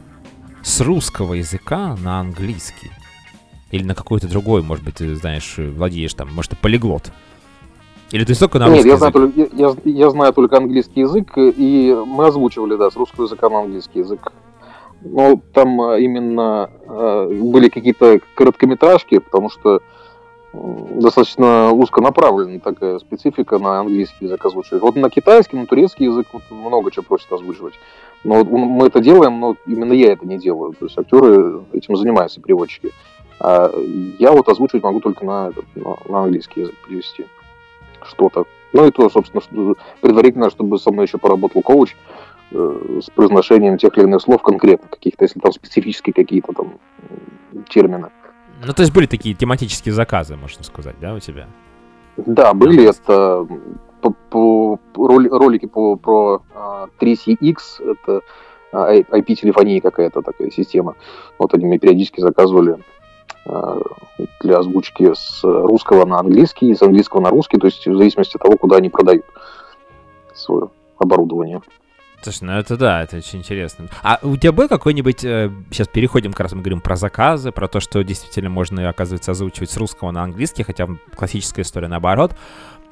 с 0.63 0.81
русского 0.81 1.35
языка 1.35 1.97
на 2.03 2.21
английский. 2.21 2.91
Или 3.71 3.85
на 3.85 3.95
какой-то 3.95 4.29
другой, 4.29 4.63
может 4.63 4.85
быть, 4.85 4.97
ты 4.97 5.15
знаешь, 5.15 5.55
владеешь 5.57 6.15
там, 6.15 6.33
может, 6.35 6.51
ты 6.51 6.57
полиглот. 6.57 7.13
Или 8.11 8.25
ты 8.25 8.35
только 8.35 8.59
на 8.59 8.69
Нет, 8.69 8.85
я 8.85 8.97
знаю, 8.97 9.13
только, 9.13 9.41
я, 9.41 9.47
я- 9.53 9.77
я 9.85 10.11
знаю 10.11 10.33
только 10.33 10.57
английский 10.57 11.01
язык, 11.03 11.33
и 11.37 11.97
мы 12.07 12.27
озвучивали, 12.27 12.77
да, 12.77 12.91
с 12.91 12.97
русского 12.97 13.27
языка 13.27 13.49
на 13.49 13.61
английский 13.61 14.01
язык. 14.01 14.33
Но 15.03 15.41
там 15.53 15.81
а, 15.81 15.99
именно 15.99 16.71
а, 16.87 17.29
были 17.29 17.69
какие-то 17.69 18.21
короткометражки, 18.35 19.19
потому 19.19 19.51
что 19.51 19.81
достаточно 20.53 21.73
узконаправленная 21.73 22.59
такая 22.59 22.99
специфика 22.99 23.59
на 23.59 23.81
английский 23.81 24.25
язык 24.25 24.45
озвучивать. 24.45 24.83
Вот 24.83 24.97
на 24.97 25.09
китайский, 25.09 25.57
на 25.57 25.67
турецкий 25.67 26.07
язык 26.07 26.27
вот 26.33 26.43
много 26.51 26.91
чего 26.91 27.05
просят 27.05 27.33
озвучивать. 27.33 27.75
Но 28.25 28.45
мы 28.45 28.89
это 28.89 29.01
делаем, 29.01 29.39
но 29.39 29.57
именно 29.67 29.93
я 29.93 30.13
это 30.13 30.27
не 30.27 30.39
делаю. 30.39 30.75
То 30.79 30.87
есть 30.87 30.99
актеры 30.99 31.63
этим 31.73 31.97
занимаются, 31.97 32.41
переводчики. 32.41 32.91
А 33.39 33.73
я 34.19 34.33
вот 34.33 34.49
озвучивать 34.49 34.83
могу 34.83 35.01
только 35.01 35.25
на, 35.25 35.49
этот, 35.49 35.65
на, 35.77 36.23
английский 36.25 36.63
язык 36.63 36.75
перевести 36.87 37.27
что-то. 38.03 38.45
Ну 38.73 38.87
и 38.87 38.91
то, 38.91 39.09
собственно, 39.09 39.75
предварительно, 40.01 40.51
чтобы 40.51 40.79
со 40.79 40.91
мной 40.91 41.07
еще 41.07 41.19
поработал 41.19 41.63
коуч 41.63 41.97
э, 42.53 43.01
с 43.03 43.11
произношением 43.11 43.79
тех 43.79 43.97
или 43.97 44.05
иных 44.05 44.23
слов 44.23 44.43
конкретно 44.43 44.89
каких-то, 44.89 45.25
если 45.25 45.41
там 45.41 45.53
специфические 45.53 46.15
какие-то 46.15 46.53
там 46.53 46.79
термины. 47.69 48.11
Ну, 48.65 48.73
то 48.73 48.83
есть 48.83 48.93
были 48.93 49.07
такие 49.07 49.35
тематические 49.35 49.95
заказы, 49.95 50.37
можно 50.37 50.63
сказать, 50.65 50.97
да, 51.01 51.15
у 51.15 51.19
тебя? 51.19 51.47
Да, 52.17 52.53
были 52.53 52.89
это 52.89 53.47
по, 54.01 54.11
по- 54.31 54.79
роли- 54.95 55.29
ролики 55.29 55.67
по, 55.67 55.97
про 55.97 56.43
а, 56.55 56.89
3CX, 57.01 57.57
это 57.81 58.21
а, 58.73 58.95
IP-телефония 58.95 59.81
какая-то 59.81 60.23
такая 60.23 60.51
система. 60.51 60.97
Вот 61.39 61.55
они 61.55 61.67
мне 61.67 61.79
периодически 61.79 62.21
заказывали 62.21 62.77
а, 63.47 63.79
для 64.41 64.59
озвучки 64.59 65.13
с 65.15 65.41
русского 65.43 66.05
на 66.05 66.19
английский, 66.19 66.75
с 66.75 66.83
английского 66.83 67.21
на 67.21 67.31
русский, 67.31 67.59
то 67.59 67.67
есть 67.67 67.87
в 67.87 67.97
зависимости 67.97 68.37
от 68.37 68.43
того, 68.43 68.57
куда 68.57 68.77
они 68.77 68.91
продают 68.91 69.25
свое 70.35 70.71
оборудование. 70.99 71.61
Слушай, 72.23 72.45
ну 72.45 72.53
это 72.53 72.77
да, 72.77 73.03
это 73.03 73.17
очень 73.17 73.39
интересно. 73.39 73.89
А 74.03 74.19
у 74.23 74.37
тебя 74.37 74.53
был 74.53 74.69
какой-нибудь... 74.69 75.21
сейчас 75.21 75.89
переходим, 75.89 76.33
как 76.33 76.41
раз 76.41 76.53
мы 76.53 76.61
говорим 76.61 76.81
про 76.81 76.97
заказы, 76.97 77.51
про 77.51 77.67
то, 77.67 77.81
что 77.81 78.03
действительно 78.03 78.51
можно, 78.51 78.89
оказывается, 78.89 79.31
озвучивать 79.31 79.71
с 79.71 79.77
русского 79.77 80.11
на 80.11 80.23
английский, 80.23 80.63
хотя 80.63 80.89
классическая 81.15 81.63
история 81.63 81.89
наоборот. 81.89 82.37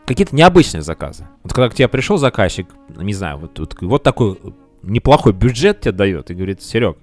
Какие-то 0.06 0.34
необычные 0.34 0.80
заказы. 0.80 1.28
Вот 1.42 1.52
когда 1.52 1.68
к 1.68 1.74
тебе 1.74 1.88
пришел 1.88 2.16
заказчик, 2.16 2.66
ну, 2.88 3.02
не 3.02 3.12
знаю, 3.12 3.36
вот, 3.36 3.58
вот, 3.58 3.76
вот 3.82 4.02
такой 4.02 4.38
неплохой 4.82 5.34
бюджет 5.34 5.80
тебе 5.80 5.92
дает 5.92 6.30
и 6.30 6.34
говорит, 6.34 6.62
Серег, 6.62 6.96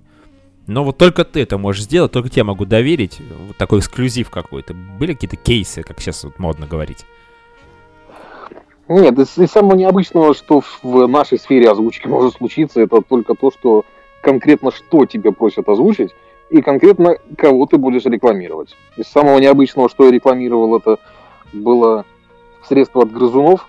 но 0.65 0.83
вот 0.83 0.97
только 0.97 1.23
ты 1.23 1.41
это 1.41 1.59
можешь 1.59 1.83
сделать, 1.83 2.11
только 2.11 2.29
тебе 2.29 2.43
могу 2.43 2.65
доверить, 2.65 3.19
вот 3.47 3.57
такой 3.57 3.79
эксклюзив 3.79 4.31
какой-то. 4.31 4.73
Были 4.73 5.13
какие-то 5.13 5.35
кейсы, 5.35 5.83
как 5.83 5.99
сейчас 5.99 6.23
вот 6.23 6.39
модно 6.39 6.65
говорить? 6.65 7.05
Нет, 8.87 9.17
из, 9.17 9.51
самого 9.51 9.75
необычного, 9.75 10.35
что 10.35 10.61
в 10.83 11.07
нашей 11.07 11.39
сфере 11.39 11.71
озвучки 11.71 12.07
может 12.07 12.35
случиться, 12.35 12.81
это 12.81 13.01
только 13.01 13.33
то, 13.33 13.49
что 13.49 13.83
конкретно 14.21 14.71
что 14.71 15.05
тебе 15.05 15.31
просят 15.31 15.67
озвучить, 15.67 16.11
и 16.51 16.61
конкретно 16.61 17.17
кого 17.35 17.65
ты 17.65 17.77
будешь 17.77 18.05
рекламировать. 18.05 18.75
Из 18.95 19.07
самого 19.07 19.39
необычного, 19.39 19.89
что 19.89 20.05
я 20.05 20.11
рекламировал, 20.11 20.77
это 20.77 20.99
было 21.51 22.05
средство 22.67 23.01
от 23.03 23.11
грызунов. 23.11 23.67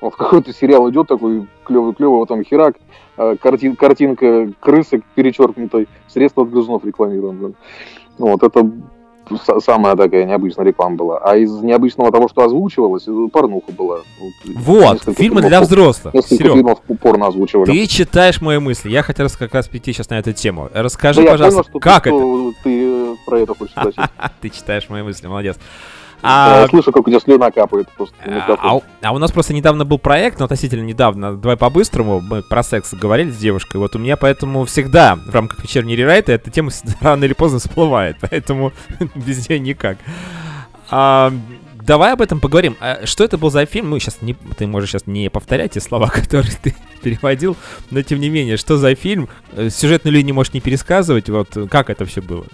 Вот 0.00 0.16
какой-то 0.16 0.52
сериал 0.52 0.88
идет 0.90 1.08
такой 1.08 1.46
клевый-клевый, 1.64 2.18
вот 2.18 2.28
там 2.28 2.42
херак, 2.42 2.76
а, 3.18 3.36
картин, 3.36 3.76
картинка 3.76 4.50
крысы 4.60 5.02
перечеркнутой, 5.14 5.88
средство 6.08 6.44
от 6.44 6.50
грызунов 6.50 6.84
рекламируем. 6.84 7.54
Вот 8.18 8.42
это 8.42 8.70
самая 9.60 9.96
такая 9.96 10.24
необычная 10.24 10.64
реклама 10.64 10.96
была. 10.96 11.18
А 11.18 11.36
из 11.36 11.50
необычного 11.62 12.10
того, 12.12 12.28
что 12.28 12.44
озвучивалось, 12.44 13.06
э, 13.08 13.28
порнуха 13.32 13.72
была. 13.72 13.98
Вот, 14.44 14.94
несколько 14.94 15.14
фильмы 15.14 15.42
для 15.42 15.60
взрослых. 15.60 16.14
Несколько 16.14 16.36
Серег, 16.36 16.52
фильмов 16.54 16.80
порно 17.00 17.26
озвучивали. 17.28 17.70
Ты 17.70 17.86
читаешь 17.86 18.40
мои 18.40 18.58
мысли. 18.58 18.90
Я 18.90 19.02
хотел 19.02 19.26
как 19.38 19.54
раз 19.54 19.68
прийти 19.68 19.92
сейчас 19.92 20.10
на 20.10 20.18
эту 20.18 20.32
тему. 20.32 20.68
Расскажи, 20.72 21.20
Да 21.20 21.24
я 21.24 21.30
пожалуйста, 21.32 21.62
понял, 21.62 21.70
что 21.70 21.78
как 21.80 22.02
ты, 22.04 22.10
это? 22.10 22.18
что 22.18 22.52
ты 22.62 22.84
э, 22.84 23.16
про 23.26 23.38
это 23.40 23.54
хочешь 23.54 23.72
спросить. 23.72 24.00
Ты 24.40 24.50
читаешь 24.50 24.88
мои 24.88 25.02
мысли, 25.02 25.26
молодец. 25.26 25.56
А, 26.22 26.62
Я 26.62 26.68
слышу, 26.68 26.92
как 26.92 27.06
у 27.06 27.10
тебя 27.10 27.20
слюна 27.20 27.50
капает 27.50 27.88
просто. 27.96 28.14
а, 28.24 28.56
а 28.60 28.76
у- 28.76 28.82
а 29.02 29.12
у 29.12 29.18
нас 29.18 29.30
просто 29.32 29.54
недавно 29.54 29.84
был 29.84 29.98
проект, 29.98 30.38
ну, 30.38 30.44
относительно 30.46 30.82
недавно, 30.84 31.36
давай 31.36 31.56
по-быстрому, 31.56 32.20
мы 32.20 32.42
про 32.42 32.62
секс 32.62 32.94
говорили 32.94 33.30
с 33.30 33.36
девушкой, 33.36 33.76
вот 33.78 33.94
у 33.94 33.98
меня 33.98 34.16
поэтому 34.16 34.64
всегда 34.64 35.16
в 35.16 35.30
рамках 35.30 35.62
вечерней 35.62 35.94
рерайта 35.96 36.32
эта 36.32 36.50
тема 36.50 36.70
рано 37.00 37.24
или 37.24 37.32
поздно 37.34 37.58
всплывает, 37.58 38.16
поэтому 38.20 38.72
без 39.14 39.48
нее 39.48 39.58
никак. 39.60 39.98
А, 40.90 41.32
давай 41.74 42.12
об 42.12 42.20
этом 42.20 42.40
поговорим. 42.40 42.76
А 42.80 43.06
что 43.06 43.24
это 43.24 43.38
был 43.38 43.50
за 43.50 43.66
фильм? 43.66 43.90
Ну, 43.90 43.98
сейчас 43.98 44.22
не, 44.22 44.34
ты 44.34 44.66
можешь 44.66 44.90
сейчас 44.90 45.06
не 45.06 45.28
повторять 45.30 45.72
те 45.72 45.80
слова, 45.80 46.08
которые 46.14 46.52
ты 46.62 46.74
переводил, 47.02 47.56
но 47.90 48.02
тем 48.02 48.20
не 48.20 48.28
менее, 48.30 48.56
что 48.56 48.76
за 48.78 48.94
фильм? 48.94 49.28
Э, 49.52 49.68
Сюжетную 49.70 50.14
линию 50.14 50.34
можешь 50.34 50.52
не 50.54 50.60
пересказывать, 50.60 51.28
вот 51.28 51.56
как 51.70 51.90
это 51.90 52.04
все 52.04 52.20
было? 52.22 52.44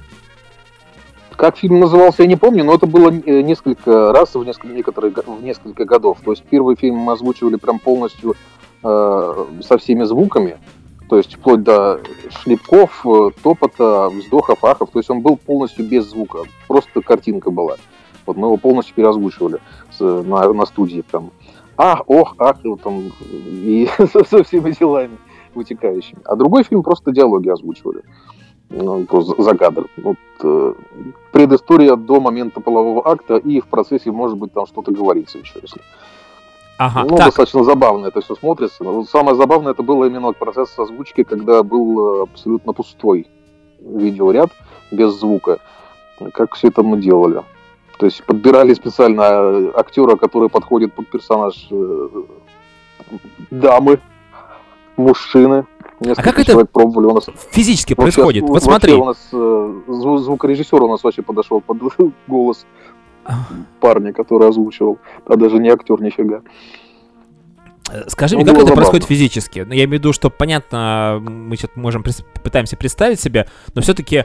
Как 1.43 1.57
фильм 1.57 1.81
назывался, 1.81 2.23
я 2.23 2.29
не 2.29 2.37
помню, 2.37 2.63
но 2.63 2.73
это 2.73 2.87
было 2.87 3.11
э, 3.11 3.41
несколько 3.41 4.13
раз 4.13 4.37
в 4.37 4.45
несколько, 4.45 4.69
некоторые, 4.69 5.13
в 5.13 5.43
несколько 5.43 5.85
годов. 5.85 6.19
То 6.25 6.31
есть 6.31 6.45
первый 6.45 6.77
фильм 6.77 6.99
мы 6.99 7.15
озвучивали 7.15 7.57
прям 7.57 7.81
полностью 7.81 8.37
э, 8.85 9.45
со 9.61 9.77
всеми 9.77 10.05
звуками, 10.05 10.59
то 11.09 11.17
есть 11.17 11.35
вплоть 11.35 11.65
до 11.65 12.01
шлепков, 12.31 13.05
э, 13.05 13.31
топота, 13.43 14.09
вздохов, 14.11 14.63
ахов. 14.63 14.91
То 14.93 15.01
есть 15.01 15.11
он 15.11 15.21
был 15.21 15.37
полностью 15.37 15.85
без 15.85 16.05
звука, 16.05 16.45
просто 16.69 17.01
картинка 17.03 17.51
была. 17.51 17.75
Вот 18.25 18.37
мы 18.37 18.47
его 18.47 18.57
полностью 18.57 18.95
переозвучивали 18.95 19.59
на, 19.99 20.53
на 20.53 20.65
студии 20.65 21.01
прям. 21.01 21.33
Ах, 21.77 22.03
ох, 22.07 22.37
ах, 22.39 22.65
и 22.65 22.69
вот 22.69 22.83
там, 22.83 23.11
и 23.21 23.89
со, 23.99 24.23
со 24.23 24.45
всеми 24.45 24.71
делами 24.71 25.19
вытекающими. 25.57 26.21
А 26.25 26.37
другой 26.37 26.63
фильм 26.63 26.85
просто 26.85 27.11
диалоги 27.11 27.49
озвучивали. 27.49 28.05
Ну, 28.71 29.07
за 29.39 29.55
кадр. 29.57 29.87
Вот, 29.97 30.17
э, 30.43 30.75
предыстория 31.31 31.97
до 31.97 32.21
момента 32.21 32.61
полового 32.61 33.07
акта, 33.07 33.37
и 33.37 33.61
в 33.61 33.67
процессе, 33.67 34.11
может 34.11 34.39
быть, 34.39 34.53
там 34.53 34.67
что-то 34.67 34.93
говорится 34.93 35.39
еще, 35.39 35.59
если. 35.61 35.81
Ага, 36.79 37.03
ну, 37.03 37.17
так, 37.17 37.27
достаточно 37.27 37.65
забавно 37.65 38.07
это 38.07 38.21
все 38.23 38.35
смотрится. 38.35 38.83
Но 38.83 39.05
самое 39.05 39.37
забавное 39.37 39.73
это 39.73 39.83
было 39.83 40.07
именно 40.07 40.33
процесс 40.33 40.77
озвучки, 40.79 41.23
когда 41.23 41.63
был 41.63 42.21
э, 42.21 42.23
абсолютно 42.23 42.73
пустой 42.73 43.29
видеоряд 43.79 44.51
без 44.91 45.13
звука. 45.13 45.59
Как 46.33 46.55
все 46.55 46.69
это 46.69 46.83
мы 46.83 47.01
делали? 47.01 47.43
То 47.99 48.07
есть 48.07 48.25
подбирали 48.25 48.75
специально 48.75 49.23
э, 49.23 49.73
актера, 49.75 50.17
который 50.17 50.49
подходит 50.49 50.95
под 50.95 51.09
персонаж 51.09 51.69
дамы, 53.51 54.01
мужчины. 54.97 55.67
Несколько 56.05 56.21
А 56.31 56.33
как 56.33 56.39
это 56.41 56.65
пробовали. 56.67 57.07
У 57.07 57.15
нас 57.15 57.27
физически 57.51 57.95
вот 57.95 58.03
происходит. 58.03 58.43
сейчас- 58.45 58.51
Вот 58.51 58.63
смотри. 58.63 58.93
у 58.95 59.05
нас 59.05 59.29
э, 59.33 59.37
зву- 59.89 60.19
звукорежиссер 60.19 60.83
у 60.83 60.89
нас 60.89 61.03
вообще 61.05 61.23
подошел 61.23 61.61
под 61.61 61.79
голос 62.27 62.67
парня, 63.81 64.13
который 64.13 64.49
озвучивал. 64.49 64.99
А 65.27 65.37
даже 65.37 65.59
не 65.59 65.69
актер 65.71 66.01
нифига. 66.01 66.43
Э, 67.91 68.09
Скажи 68.09 68.35
Ну, 68.35 68.41
мне, 68.41 68.47
как 68.47 68.55
было 68.55 68.63
это 68.63 68.69
забавно. 68.75 68.91
происходит 68.91 69.05
физически? 69.07 69.61
Ну, 69.61 69.75
я 69.75 69.85
имею 69.85 69.91
в 69.91 69.93
виду, 69.93 70.13
что, 70.13 70.31
понятно, 70.31 71.19
мы 71.23 71.57
сейчас 71.57 71.71
можем 71.75 72.03
прис- 72.03 72.25
пытаемся 72.43 72.77
представить 72.77 73.21
себе, 73.21 73.49
но 73.75 73.83
все-таки 73.83 74.25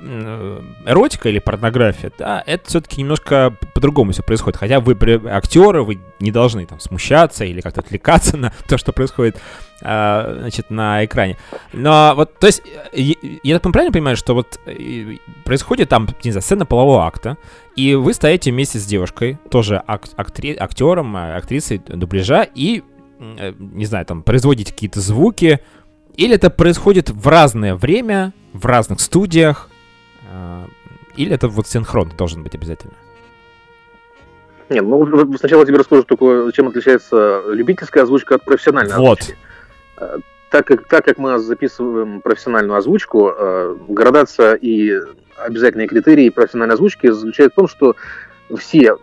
эротика 0.00 1.28
или 1.28 1.38
порнография, 1.38 2.12
да, 2.18 2.42
это 2.46 2.68
все-таки 2.68 3.00
немножко 3.00 3.54
по-другому 3.74 4.12
все 4.12 4.22
происходит. 4.22 4.58
Хотя 4.58 4.80
вы 4.80 4.96
актеры, 5.30 5.82
вы 5.82 5.98
не 6.20 6.30
должны 6.30 6.66
там 6.66 6.80
смущаться 6.80 7.44
или 7.44 7.60
как-то 7.60 7.80
отвлекаться 7.80 8.36
на 8.36 8.52
то, 8.68 8.78
что 8.78 8.92
происходит, 8.92 9.40
а, 9.82 10.36
значит, 10.40 10.70
на 10.70 11.04
экране. 11.04 11.36
Но 11.72 12.12
вот, 12.16 12.38
то 12.38 12.46
есть, 12.46 12.62
э, 12.92 13.12
я 13.42 13.58
так 13.58 13.72
правильно 13.72 13.92
понимаю, 13.92 14.16
что 14.16 14.34
вот 14.34 14.58
э, 14.66 15.16
происходит 15.44 15.88
там, 15.88 16.08
не 16.24 16.30
знаю, 16.30 16.42
сцена 16.42 16.66
полового 16.66 17.06
акта, 17.06 17.36
и 17.76 17.94
вы 17.94 18.14
стоите 18.14 18.50
вместе 18.50 18.78
с 18.78 18.86
девушкой, 18.86 19.38
тоже 19.50 19.82
ак- 19.86 20.08
актри- 20.16 20.56
актером, 20.56 21.16
э, 21.16 21.36
актрисой 21.36 21.78
дубляжа, 21.78 22.42
и, 22.42 22.82
э, 23.18 23.52
не 23.58 23.86
знаю, 23.86 24.06
там, 24.06 24.22
производите 24.22 24.72
какие-то 24.72 25.00
звуки, 25.00 25.60
или 26.16 26.34
это 26.34 26.50
происходит 26.50 27.10
в 27.10 27.28
разное 27.28 27.74
время, 27.76 28.32
в 28.52 28.66
разных 28.66 29.00
студиях, 29.00 29.70
э, 29.70 29.77
или 31.16 31.34
это 31.34 31.48
вот 31.48 31.66
синхрон 31.66 32.12
должен 32.16 32.42
быть 32.42 32.54
обязательно? 32.54 32.94
Нет, 34.68 34.84
ну 34.84 35.36
сначала 35.38 35.64
тебе 35.64 35.78
расскажу, 35.78 36.02
только, 36.02 36.50
чем 36.52 36.68
отличается 36.68 37.42
любительская 37.48 38.02
озвучка 38.02 38.34
от 38.36 38.44
профессиональной 38.44 38.96
Вот. 38.96 39.20
озвучки. 39.20 39.38
Э, 39.96 40.18
Так 40.50 40.66
как, 40.66 40.88
так 40.88 41.04
как 41.04 41.18
мы 41.18 41.38
записываем 41.38 42.20
профессиональную 42.20 42.78
озвучку, 42.78 43.30
э, 43.30 43.76
градация 43.88 44.54
и 44.54 44.94
обязательные 45.36 45.88
критерии 45.88 46.30
профессиональной 46.30 46.74
озвучки 46.74 47.10
заключаются 47.10 47.54
в 47.54 47.60
том, 47.60 47.68
что 47.68 47.96
все 48.56 48.96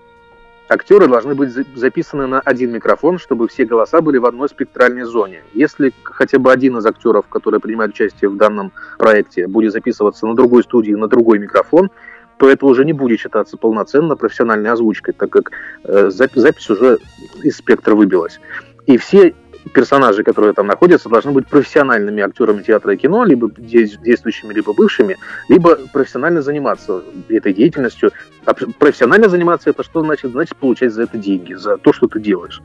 актеры 0.69 1.07
должны 1.07 1.35
быть 1.35 1.51
за- 1.51 1.65
записаны 1.75 2.27
на 2.27 2.39
один 2.39 2.71
микрофон, 2.71 3.17
чтобы 3.19 3.47
все 3.47 3.65
голоса 3.65 4.01
были 4.01 4.17
в 4.17 4.25
одной 4.25 4.49
спектральной 4.49 5.03
зоне. 5.03 5.41
Если 5.53 5.93
хотя 6.03 6.39
бы 6.39 6.51
один 6.51 6.77
из 6.77 6.85
актеров, 6.85 7.27
которые 7.27 7.59
принимают 7.59 7.93
участие 7.93 8.29
в 8.29 8.37
данном 8.37 8.71
проекте, 8.97 9.47
будет 9.47 9.73
записываться 9.73 10.25
на 10.27 10.35
другой 10.35 10.63
студии, 10.63 10.91
на 10.91 11.07
другой 11.07 11.39
микрофон, 11.39 11.89
то 12.37 12.49
это 12.49 12.65
уже 12.65 12.83
не 12.83 12.93
будет 12.93 13.19
считаться 13.19 13.57
полноценно 13.57 14.15
профессиональной 14.15 14.69
озвучкой, 14.69 15.13
так 15.13 15.29
как 15.29 15.51
э, 15.83 16.09
запись 16.09 16.69
уже 16.69 16.97
из 17.43 17.57
спектра 17.57 17.95
выбилась. 17.95 18.39
И 18.85 18.97
все 18.97 19.33
персонажи, 19.73 20.23
которые 20.23 20.53
там 20.53 20.67
находятся, 20.67 21.09
должны 21.09 21.31
быть 21.31 21.47
профессиональными 21.47 22.21
актерами 22.23 22.61
театра 22.61 22.93
и 22.93 22.97
кино, 22.97 23.23
либо 23.25 23.49
де- 23.57 23.87
действующими, 23.87 24.53
либо 24.53 24.73
бывшими, 24.73 25.17
либо 25.49 25.77
профессионально 25.91 26.41
заниматься 26.41 27.03
этой 27.29 27.53
деятельностью. 27.53 28.11
А 28.45 28.53
пр- 28.53 28.71
профессионально 28.77 29.29
заниматься 29.29 29.69
это 29.69 29.83
что 29.83 30.01
значит? 30.01 30.31
Значит 30.31 30.55
получать 30.57 30.93
за 30.93 31.03
это 31.03 31.17
деньги, 31.17 31.53
за 31.53 31.77
то, 31.77 31.93
что 31.93 32.07
ты 32.07 32.19
делаешь. 32.19 32.61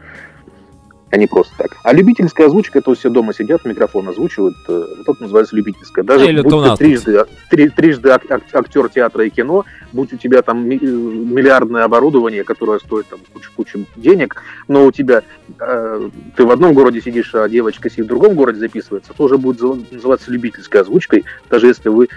А 1.13 1.17
не 1.17 1.27
просто 1.27 1.53
так. 1.59 1.77
А 1.83 1.93
любительская 1.93 2.47
озвучка, 2.47 2.79
это 2.79 2.95
все 2.95 3.11
дома 3.11 3.35
сидят, 3.35 3.65
микрофон 3.65 4.09
озвучивают, 4.09 4.57
э, 4.69 4.85
вот 4.99 5.09
это 5.09 5.23
называется 5.23 5.57
любительская. 5.57 6.05
Даже 6.05 6.27
Или 6.27 6.41
будь 6.41 6.53
ты 6.53 6.77
трижды, 6.77 7.25
три- 7.51 7.69
трижды 7.69 8.11
ак- 8.11 8.31
ак- 8.31 8.45
актер 8.53 8.89
театра 8.89 9.25
и 9.25 9.31
кино, 9.31 9.65
будь 9.93 10.13
у 10.13 10.17
тебя 10.17 10.43
там 10.43 10.71
э, 10.71 10.77
миллиардное 10.77 11.83
оборудование, 11.83 12.45
которое 12.45 12.79
стоит 12.79 13.07
там 13.09 13.19
кучу-кучу 13.33 13.87
денег, 13.97 14.37
но 14.69 14.87
у 14.87 14.93
тебя 14.93 15.23
э, 15.59 16.11
ты 16.37 16.45
в 16.45 16.51
одном 16.53 16.75
городе 16.75 17.01
сидишь, 17.01 17.35
а 17.35 17.49
девочка 17.49 17.91
сидит 17.91 18.05
в 18.05 18.09
другом 18.09 18.35
городе 18.35 18.61
записывается, 18.61 19.13
тоже 19.13 19.37
будет 19.37 19.61
называться 19.91 20.31
любительской 20.31 20.83
озвучкой, 20.83 21.25
даже 21.51 21.67
если 21.67 21.89
вы 21.89 22.09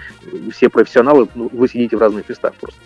все 0.52 0.68
профессионалы, 0.68 1.26
ну, 1.34 1.50
вы 1.52 1.68
сидите 1.68 1.96
в 1.96 2.00
разных 2.00 2.28
местах 2.28 2.54
просто 2.60 2.78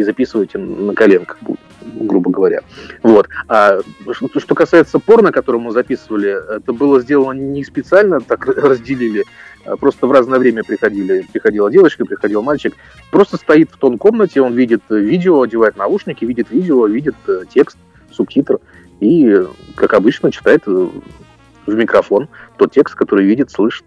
и 0.00 0.04
записываете 0.04 0.58
на 0.58 0.94
коленках, 0.94 1.38
грубо 1.82 2.30
говоря. 2.30 2.60
Вот. 3.02 3.28
А 3.48 3.80
что, 4.12 4.54
касается 4.54 4.98
порно, 4.98 5.30
которое 5.30 5.58
мы 5.58 5.72
записывали, 5.72 6.56
это 6.56 6.72
было 6.72 7.00
сделано 7.00 7.38
не 7.38 7.64
специально, 7.64 8.20
так 8.20 8.46
разделили, 8.46 9.24
а 9.64 9.76
просто 9.76 10.06
в 10.06 10.12
разное 10.12 10.38
время 10.38 10.64
приходили, 10.64 11.26
приходила 11.30 11.70
девочка, 11.70 12.06
приходил 12.06 12.42
мальчик, 12.42 12.74
просто 13.10 13.36
стоит 13.36 13.70
в 13.70 13.76
тон 13.76 13.98
комнате, 13.98 14.40
он 14.40 14.54
видит 14.54 14.82
видео, 14.88 15.42
одевает 15.42 15.76
наушники, 15.76 16.24
видит 16.24 16.50
видео, 16.50 16.86
видит 16.86 17.16
э, 17.28 17.42
текст, 17.52 17.76
субтитр, 18.10 18.58
и, 19.00 19.44
как 19.74 19.92
обычно, 19.92 20.32
читает 20.32 20.62
э, 20.66 20.88
в 21.66 21.74
микрофон 21.74 22.28
тот 22.56 22.72
текст, 22.72 22.94
который 22.94 23.26
видит, 23.26 23.50
слышит. 23.50 23.84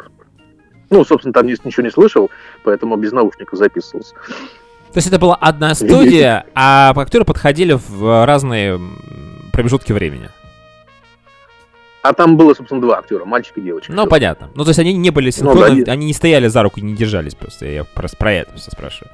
Ну, 0.92 1.04
собственно, 1.04 1.34
там 1.34 1.48
ничего 1.48 1.84
не 1.84 1.90
слышал, 1.90 2.30
поэтому 2.64 2.98
без 2.98 3.12
наушников 3.12 3.58
записывался. 3.58 4.14
То 4.94 4.98
есть 5.00 5.08
это 5.08 5.18
была 5.18 5.36
одна 5.36 5.74
студия, 5.74 6.46
а 6.54 6.94
актеры 6.96 7.26
подходили 7.26 7.74
в 7.74 8.26
разные 8.26 8.80
промежутки 9.52 9.92
времени. 9.92 10.30
А 12.04 12.14
там 12.14 12.36
было, 12.38 12.54
собственно, 12.54 12.82
два 12.82 13.00
актера, 13.00 13.26
мальчик 13.26 13.58
и 13.58 13.62
девочка. 13.62 13.92
Ну, 13.92 14.06
понятно. 14.08 14.50
Ну, 14.56 14.64
то 14.66 14.70
есть 14.70 14.80
они 14.80 14.94
не 14.94 15.10
были 15.10 15.28
Ну, 15.28 15.32
синхронны, 15.32 15.86
да, 15.86 15.94
они 15.94 16.06
не 16.06 16.14
стояли 16.14 16.48
за 16.48 16.62
руку 16.62 16.82
не 16.82 16.96
держались 16.96 17.34
просто. 17.34 17.66
Я 17.66 17.86
просто 17.86 18.18
про 18.18 18.34
это 18.34 18.56
все 18.58 18.72
спрашиваю. 18.72 19.10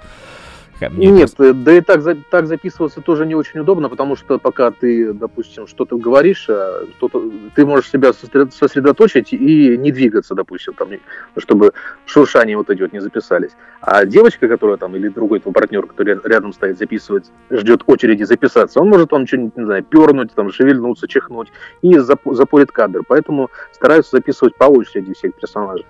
Нет, 1.12 1.32
э, 1.40 1.54
да 1.54 1.74
и 1.74 1.82
так, 1.82 2.02
так 2.30 2.48
записываться 2.48 3.02
тоже 3.02 3.26
не 3.26 3.36
очень 3.36 3.60
удобно, 3.60 3.90
потому 3.90 4.16
что 4.16 4.40
пока 4.40 4.72
ты, 4.72 5.14
допустим, 5.14 5.68
что-то 5.68 5.98
говоришь, 5.98 6.46
а, 6.50 6.86
что-то, 6.98 7.30
ты 7.56 7.66
можешь 7.66 7.90
себя 7.90 8.14
сосред- 8.14 8.54
сосредоточить 8.54 9.34
и 9.34 9.78
не 9.78 9.92
двигаться, 9.92 10.36
допустим, 10.36 10.74
там, 10.74 10.90
чтобы 11.38 11.74
шуршания 12.06 12.58
вот 12.58 12.70
эти 12.70 12.82
вот 12.82 12.94
не 12.94 13.02
записались. 13.02 13.52
А 13.82 14.06
девочка, 14.06 14.48
которая 14.48 14.78
там, 14.78 14.96
или 14.96 15.10
другой 15.10 15.40
твой 15.40 15.54
партнер, 15.54 15.86
который 15.86 16.16
ря- 16.16 16.22
рядом 16.24 16.54
стоит, 16.54 16.78
записывать, 16.78 17.26
ждет 17.50 17.84
очереди 17.86 18.24
записаться, 18.24 18.80
он 18.80 18.90
может 18.90 19.10
там 19.10 19.28
что-нибудь, 19.28 19.58
не 19.58 19.66
знаю, 19.66 19.84
пернуть, 19.84 20.34
там, 20.34 20.52
шевельнуться, 20.52 21.08
чихнуть 21.08 21.52
и 21.82 21.96
зап- 21.96 22.34
запорит 22.34 22.72
кадр. 22.72 23.02
Поэтому 23.08 23.50
стараются 23.72 24.18
записывать 24.18 24.56
по 24.56 24.66
очереди 24.66 25.14
всех 25.14 25.36
персонажей. 25.36 25.86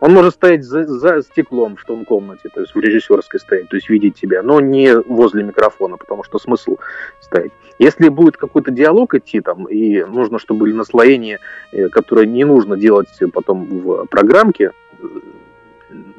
Он 0.00 0.12
может 0.12 0.34
стоять 0.34 0.64
за, 0.64 0.86
за 0.86 1.22
стеклом 1.22 1.76
в 1.76 1.84
том 1.84 2.04
комнате, 2.06 2.48
то 2.54 2.60
есть 2.60 2.74
в 2.74 2.80
режиссерской 2.80 3.38
стоять, 3.38 3.68
то 3.68 3.76
есть 3.76 3.90
видеть 3.90 4.14
тебя, 4.14 4.29
но 4.42 4.60
не 4.60 4.94
возле 4.94 5.42
микрофона, 5.42 5.96
потому 5.96 6.24
что 6.24 6.38
смысл 6.38 6.76
стоять. 7.20 7.52
Если 7.78 8.08
будет 8.08 8.36
какой-то 8.36 8.70
диалог 8.70 9.14
идти 9.14 9.40
там, 9.40 9.64
и 9.64 10.04
нужно, 10.04 10.38
чтобы 10.38 10.60
были 10.60 10.74
наслоения, 10.74 11.40
э, 11.72 11.88
которые 11.88 12.26
не 12.26 12.44
нужно 12.44 12.76
делать 12.76 13.08
потом 13.32 13.64
в 13.64 14.06
программке 14.06 14.72
э, 14.98 15.04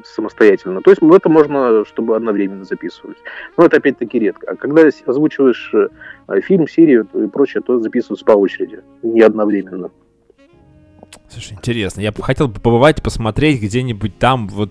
самостоятельно, 0.04 0.80
то 0.82 0.90
есть 0.90 1.02
это 1.02 1.28
можно, 1.28 1.84
чтобы 1.84 2.16
одновременно 2.16 2.64
записывать. 2.64 3.18
Но 3.56 3.66
это 3.66 3.76
опять-таки 3.76 4.18
редко. 4.18 4.50
А 4.50 4.56
когда 4.56 4.88
озвучиваешь 5.06 5.72
э, 5.74 6.40
фильм, 6.40 6.66
серию 6.66 7.06
и 7.14 7.26
прочее, 7.28 7.62
то 7.64 7.78
записываются 7.78 8.24
по 8.24 8.32
очереди, 8.32 8.80
не 9.02 9.20
одновременно. 9.20 9.90
Слушай, 11.32 11.54
интересно. 11.54 12.02
Я 12.02 12.12
бы 12.12 12.22
хотел 12.22 12.46
бы 12.46 12.60
побывать, 12.60 13.02
посмотреть 13.02 13.62
где-нибудь 13.62 14.18
там, 14.18 14.48
вот, 14.48 14.70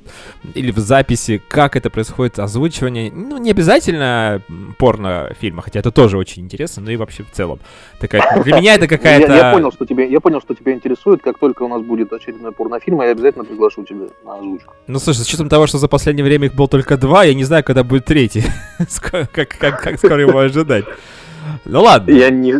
или 0.53 0.69
в 0.69 0.77
записи, 0.77 1.41
как 1.47 1.75
это 1.75 1.89
происходит, 1.89 2.37
озвучивание. 2.37 3.11
Ну, 3.11 3.37
не 3.37 3.49
обязательно 3.49 4.43
порно-фильма, 4.77 5.63
хотя 5.63 5.79
это 5.79 5.91
тоже 5.91 6.19
очень 6.19 6.43
интересно, 6.43 6.83
но 6.83 6.91
и 6.91 6.97
вообще 6.97 7.23
в 7.23 7.31
целом. 7.31 7.59
Такая, 7.99 8.43
для 8.43 8.57
меня 8.57 8.75
это 8.75 8.87
какая-то... 8.89 9.33
Я, 9.33 9.47
я 9.47 9.53
понял, 9.53 9.71
что 9.71 9.85
тебе, 9.87 10.07
я 10.07 10.19
понял, 10.19 10.39
что 10.39 10.53
тебя 10.53 10.73
интересует. 10.73 11.23
Как 11.23 11.39
только 11.39 11.63
у 11.63 11.67
нас 11.67 11.81
будет 11.81 12.13
очередной 12.13 12.51
порнофильм, 12.51 13.01
я 13.01 13.09
обязательно 13.09 13.43
приглашу 13.43 13.83
тебя 13.83 14.07
на 14.23 14.35
озвучку. 14.35 14.75
Ну, 14.85 14.99
слушай, 14.99 15.19
с 15.19 15.27
учетом 15.27 15.49
того, 15.49 15.65
что 15.65 15.79
за 15.79 15.87
последнее 15.87 16.23
время 16.23 16.45
их 16.45 16.53
было 16.53 16.67
только 16.67 16.95
два, 16.95 17.23
я 17.23 17.33
не 17.33 17.43
знаю, 17.43 17.63
когда 17.63 17.83
будет 17.83 18.05
третий. 18.05 18.43
Как 19.33 19.97
скоро 19.97 20.21
его 20.21 20.37
ожидать. 20.37 20.85
Ну 21.65 21.81
ладно. 21.81 22.11
Я 22.11 22.29
не, 22.29 22.53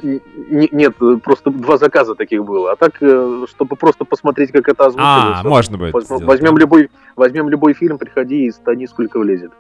не- 0.50 0.70
нет, 0.72 0.96
просто 1.24 1.50
два 1.52 1.78
заказа 1.78 2.16
таких 2.16 2.44
было. 2.44 2.72
А 2.72 2.76
так, 2.76 2.98
э, 3.02 3.46
чтобы 3.50 3.76
просто 3.76 4.06
посмотреть, 4.06 4.52
как 4.52 4.68
это 4.68 4.86
озвучили. 4.86 5.06
А, 5.06 5.44
можно 5.44 5.78
будет 5.78 5.94
Возьмем, 5.94 6.18
сделать. 6.18 6.26
возьмем 6.26 6.58
любой, 6.58 6.90
возьмем 7.16 7.50
любой 7.50 7.74
фильм, 7.74 7.98
приходи 7.98 8.46
и 8.46 8.52
стани 8.52 8.88
сколько 8.88 9.20
влезет. 9.20 9.52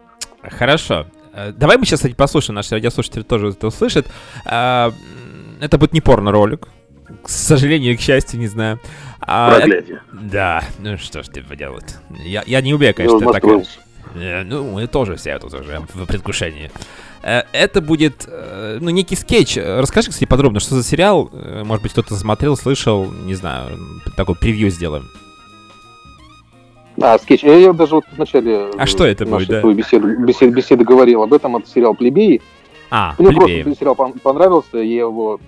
Хорошо. 0.44 1.06
Э, 1.34 1.52
Давай 1.52 1.78
мы 1.78 1.86
сейчас, 1.86 2.00
кстати, 2.00 2.14
послушаем, 2.16 2.56
наши 2.56 2.74
радиослушатели 2.76 3.24
тоже 3.24 3.50
это 3.50 3.68
услышат. 3.68 4.08
М, 4.46 4.94
Это 5.62 5.78
будет 5.78 5.94
не 5.94 6.02
порно-ролик. 6.02 6.68
К 7.24 7.30
сожалению, 7.30 7.96
к 7.98 8.02
счастью, 8.02 8.40
не 8.40 8.48
знаю. 8.48 8.80
А, 9.20 9.56
Проклятие. 9.58 10.02
Да, 10.12 10.64
ну 10.80 10.98
что 10.98 11.22
ж 11.22 11.28
ты 11.28 11.44
поделать. 11.44 11.98
Я, 12.24 12.42
я 12.48 12.62
не 12.62 12.74
убею, 12.74 12.90
Я 12.90 12.94
конечно, 12.94 13.18
уже 13.18 13.26
так. 13.26 13.34
настроился. 13.36 13.80
Э, 13.80 13.82
Ну, 14.14 14.72
мы 14.72 14.88
тоже 14.88 15.16
все 15.16 15.38
тут 15.40 15.54
уже 15.54 15.82
в 15.94 16.06
предвкушении. 16.06 16.70
Э, 17.24 17.44
Это 17.54 17.82
будет, 17.82 18.26
э, 18.28 18.78
ну, 18.82 18.90
некий 18.90 19.16
скетч. 19.16 19.58
Э, 19.58 19.80
Расскажи, 19.80 20.10
кстати, 20.10 20.28
подробно, 20.28 20.60
что 20.60 20.76
за 20.76 20.84
сериал. 20.84 21.30
Э, 21.32 21.64
Может 21.64 21.84
быть, 21.84 21.92
кто-то 21.94 22.16
смотрел, 22.16 22.58
слышал, 22.58 23.06
не 23.06 23.36
знаю, 23.36 23.78
такой 24.18 24.36
превью 24.36 24.70
сделаем. 24.70 25.06
А, 27.02 27.18
скетч. 27.20 27.44
Я, 27.44 27.56
я 27.58 27.74
даже 27.74 27.96
вот 27.96 28.04
в 28.12 28.18
начале 28.18 28.70
А 28.78 28.86
что 28.86 29.06
это 29.06 29.26
будет, 29.26 29.48
да? 29.48 29.62
беседы, 29.62 30.16
беседы, 30.18 30.52
беседы 30.54 30.84
говорил 30.84 31.24
об 31.24 31.34
этом. 31.34 31.56
Это 31.58 31.68
сериал 31.70 31.96
«Плебеи». 31.96 32.42
А, 32.90 33.16
Мне 33.18 33.30
плебеи. 33.30 33.64
просто 33.64 33.80
сериал 33.80 33.96
пон- 33.96 34.20
понравился, 34.20 34.78
я 34.80 35.00
его 35.00 35.40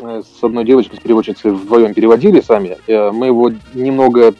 э, 0.00 0.22
с 0.40 0.42
одной 0.42 0.64
девочкой, 0.64 0.98
с 0.98 1.00
переводчицей 1.02 1.52
вдвоем 1.52 1.94
переводили 1.94 2.40
сами. 2.40 2.76
Э, 2.88 3.12
Мы 3.12 3.26
его 3.26 3.52
немного 3.72 4.30
э, 4.30 4.32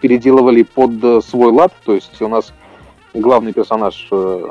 переделывали 0.00 0.62
под 0.62 1.02
э, 1.02 1.20
свой 1.20 1.52
лад, 1.52 1.72
то 1.84 1.94
есть 1.94 2.20
у 2.22 2.28
нас 2.28 2.52
главный 3.14 3.52
персонаж, 3.52 4.08
э, 4.10 4.50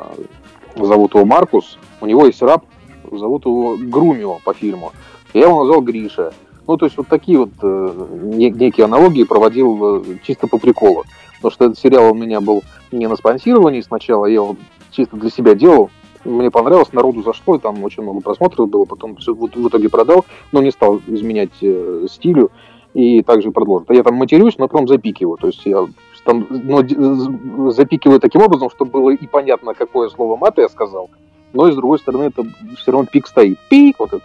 зовут 0.76 1.14
его 1.14 1.24
Маркус, 1.24 1.78
у 2.00 2.06
него 2.06 2.26
есть 2.26 2.42
раб, 2.42 2.64
зовут 3.10 3.44
его 3.46 3.76
Грумио 3.76 4.38
по 4.44 4.54
фильму. 4.54 4.92
Я 5.34 5.42
его 5.42 5.60
назвал 5.60 5.82
Гриша. 5.82 6.32
Ну, 6.66 6.76
то 6.76 6.84
есть 6.84 6.96
вот 6.98 7.08
такие 7.08 7.38
вот 7.38 7.50
э, 7.62 8.06
не- 8.22 8.50
некие 8.50 8.84
аналогии 8.84 9.24
проводил 9.24 10.02
э, 10.02 10.18
чисто 10.22 10.46
по 10.46 10.58
приколу. 10.58 11.04
Потому 11.36 11.52
что 11.52 11.64
этот 11.66 11.78
сериал 11.78 12.12
у 12.12 12.14
меня 12.14 12.40
был 12.40 12.62
не 12.92 13.06
на 13.06 13.16
спонсировании 13.16 13.80
сначала, 13.80 14.26
я 14.26 14.34
его 14.34 14.56
чисто 14.90 15.16
для 15.16 15.30
себя 15.30 15.54
делал. 15.54 15.90
Мне 16.24 16.50
понравилось, 16.50 16.92
народу 16.92 17.22
зашло, 17.22 17.56
и 17.56 17.58
там 17.58 17.82
очень 17.84 18.02
много 18.02 18.20
просмотров 18.20 18.68
было, 18.68 18.84
потом 18.84 19.16
всё 19.16 19.34
в, 19.34 19.46
итоге 19.46 19.88
продал, 19.88 20.26
но 20.52 20.60
не 20.60 20.70
стал 20.70 21.00
изменять 21.06 21.52
э, 21.62 22.06
стилю 22.10 22.50
и 22.94 23.22
также 23.22 23.50
продолжил. 23.50 23.86
Я 23.90 24.02
там 24.02 24.14
матерюсь, 24.16 24.56
но 24.58 24.68
потом 24.68 24.88
запикиваю, 24.88 25.36
то 25.36 25.48
есть 25.48 25.64
я 25.66 25.86
там 26.24 26.46
ну, 26.50 27.70
запикиваю 27.70 28.20
таким 28.20 28.42
образом, 28.42 28.70
чтобы 28.70 28.90
было 28.90 29.10
и 29.10 29.26
понятно, 29.26 29.72
какое 29.74 30.08
слово 30.10 30.36
мата 30.36 30.60
я 30.62 30.68
сказал, 30.68 31.08
но 31.52 31.68
и 31.68 31.72
с 31.72 31.74
другой 31.76 31.98
стороны 31.98 32.24
это 32.24 32.44
все 32.76 32.92
равно 32.92 33.06
пик 33.10 33.26
стоит. 33.26 33.58
Пик 33.70 33.98
вот 33.98 34.12
это. 34.12 34.24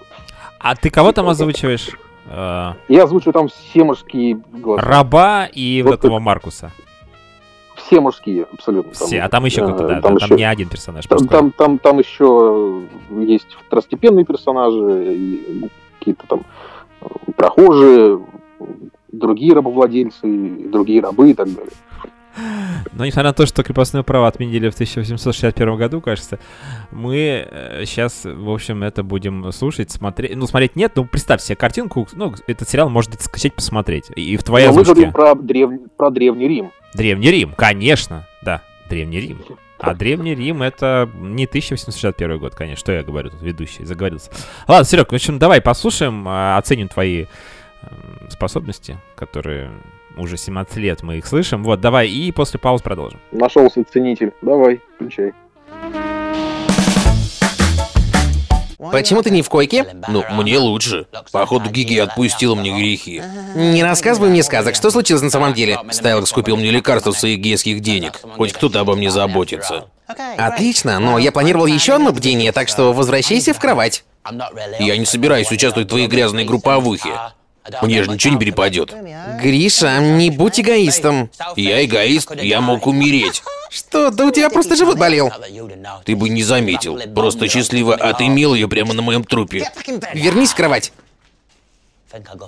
А 0.60 0.76
ты 0.76 0.90
кого 0.90 1.12
там 1.12 1.28
озвучиваешь? 1.30 1.90
Э, 2.30 2.72
Я 2.88 3.04
озвучиваю 3.04 3.34
там 3.34 3.48
все 3.50 3.84
мужские 3.84 4.40
голоса. 4.52 4.86
Раба 4.86 5.46
и 5.46 5.82
вот 5.84 5.92
Вот 5.92 6.00
этого 6.00 6.20
Маркуса. 6.20 6.72
все 7.76 8.00
мужские, 8.00 8.48
абсолютно. 8.54 8.92
Все, 8.94 9.22
а 9.22 9.30
там 9.30 9.46
еще 9.46 9.62
э, 9.62 9.66
кто-то, 9.66 9.88
да, 9.88 10.02
там 10.02 10.18
там 10.18 10.28
еще- 10.28 10.36
не 10.36 10.44
один 10.44 10.70
персонаж. 10.70 11.06
Там, 11.06 11.28
там, 11.28 11.52
там, 11.52 11.78
там 11.80 12.00
еще 12.00 12.82
есть 13.10 13.48
второстепенные 13.68 14.26
персонажи, 14.26 15.70
какие-то 16.00 16.26
там 16.28 16.42
прохожие, 17.36 18.20
другие 19.12 19.54
рабовладельцы, 19.54 20.28
и 20.28 20.68
другие 20.68 21.02
рабы 21.02 21.32
и 21.32 21.34
так 21.34 21.48
далее. 21.54 21.72
Но 22.94 23.06
несмотря 23.06 23.30
на 23.30 23.34
то, 23.34 23.46
что 23.46 23.64
крепостное 23.64 24.02
право 24.02 24.28
отменили 24.28 24.70
в 24.70 24.74
1861 24.74 25.76
году, 25.78 26.02
кажется, 26.02 26.40
мы 26.92 27.48
сейчас, 27.86 28.26
в 28.26 28.50
общем, 28.50 28.84
это 28.84 29.04
будем 29.04 29.52
слушать, 29.52 29.92
смотреть. 29.92 30.36
Ну, 30.36 30.48
смотреть 30.48 30.76
нет, 30.76 30.94
ну, 30.96 31.06
представь 31.06 31.42
себе 31.42 31.56
картинку, 31.56 32.08
ну, 32.14 32.34
этот 32.48 32.68
сериал 32.68 32.90
можно 32.90 33.14
скачать, 33.20 33.54
посмотреть. 33.54 34.06
И 34.16 34.36
в 34.38 34.44
твоей 34.44 34.68
Но 34.68 34.74
мы 34.74 34.82
озвучке. 34.82 34.94
говорим 34.94 35.14
про, 35.14 35.36
древ- 35.36 35.90
про 35.96 36.10
Древний 36.10 36.48
Рим. 36.48 36.72
Древний 36.96 37.30
Рим, 37.30 37.54
конечно, 37.56 38.28
да, 38.42 38.62
Древний 38.90 39.20
Рим. 39.20 39.40
А 39.78 39.94
Древний 39.94 40.34
Рим 40.34 40.64
это 40.64 41.10
не 41.14 41.46
1861 41.46 42.40
год, 42.40 42.56
конечно, 42.56 42.80
что 42.80 42.94
я 42.94 43.04
говорю 43.04 43.30
тут, 43.32 43.42
ведущий, 43.42 43.84
заговорился. 43.86 44.32
Ладно, 44.68 44.86
Серег, 44.86 45.12
в 45.12 45.16
общем, 45.16 45.40
давай 45.40 45.62
послушаем, 45.62 46.24
а, 46.26 46.58
оценим 46.58 46.88
твои 46.88 47.26
способности, 48.34 48.98
которые 49.16 49.72
уже 50.18 50.38
17 50.38 50.78
лет 50.78 51.04
мы 51.04 51.18
их 51.18 51.26
слышим. 51.26 51.64
Вот, 51.64 51.82
давай, 51.82 52.10
и 52.10 52.32
после 52.32 52.60
пауз 52.60 52.82
продолжим. 52.82 53.20
Нашелся 53.32 53.84
ценитель. 53.92 54.34
Давай, 54.42 54.82
включай. 54.96 55.34
Почему 58.92 59.22
ты 59.22 59.32
не 59.32 59.42
в 59.42 59.50
койке? 59.50 59.86
Ну, 60.10 60.24
мне 60.32 60.58
лучше. 60.58 61.08
Походу, 61.32 61.70
Гиги 61.70 61.98
отпустила 61.98 62.54
мне 62.54 62.72
грехи. 62.78 63.22
Не 63.56 63.84
рассказывай 63.84 64.30
мне 64.30 64.44
сказок, 64.44 64.76
что 64.76 64.92
случилось 64.92 65.22
на 65.22 65.30
самом 65.30 65.54
деле? 65.54 65.80
Стайлокс 65.92 66.32
купил 66.32 66.58
мне 66.58 66.70
лекарства 66.70 67.12
с 67.12 67.20
своих 67.20 67.40
гейских 67.40 67.80
денег. 67.80 68.20
Хоть 68.36 68.54
кто-то 68.54 68.82
обо 68.82 68.96
мне 68.96 69.10
заботится. 69.10 69.86
Отлично, 70.38 71.00
но 71.00 71.18
я 71.18 71.32
планировал 71.32 71.66
еще 71.66 71.94
одно 71.94 72.12
бдение, 72.12 72.52
так 72.52 72.68
что 72.68 72.92
возвращайся 72.94 73.54
в 73.54 73.60
кровать. 73.60 74.04
Я 74.80 74.98
не 74.98 75.06
собираюсь 75.06 75.52
участвовать 75.52 75.88
в 75.88 75.90
твоей 75.90 76.08
грязной 76.08 76.46
групповухе. 76.46 77.12
Мне 77.82 78.04
же 78.04 78.12
ничего 78.12 78.34
не 78.34 78.40
перепадет. 78.40 78.94
Гриша, 79.42 80.00
не 80.00 80.30
будь 80.30 80.60
эгоистом. 80.60 81.30
Я 81.56 81.84
эгоист, 81.86 82.32
я 82.42 82.62
мог 82.62 82.88
умереть. 82.88 83.42
Что, 83.70 84.12
да 84.12 84.26
у 84.26 84.32
тебя 84.32 84.50
просто 84.50 84.76
живот 84.76 84.98
болел. 84.98 85.32
Ты 86.06 86.16
бы 86.16 86.30
не 86.30 86.44
заметил. 86.44 87.00
Просто 87.14 87.48
счастливо 87.48 87.96
отымел 87.96 88.54
ее 88.54 88.68
прямо 88.68 88.94
на 88.94 89.02
моем 89.02 89.24
трупе. 89.24 89.72
Вернись 90.14 90.52
в 90.52 90.56
кровать. 90.56 90.92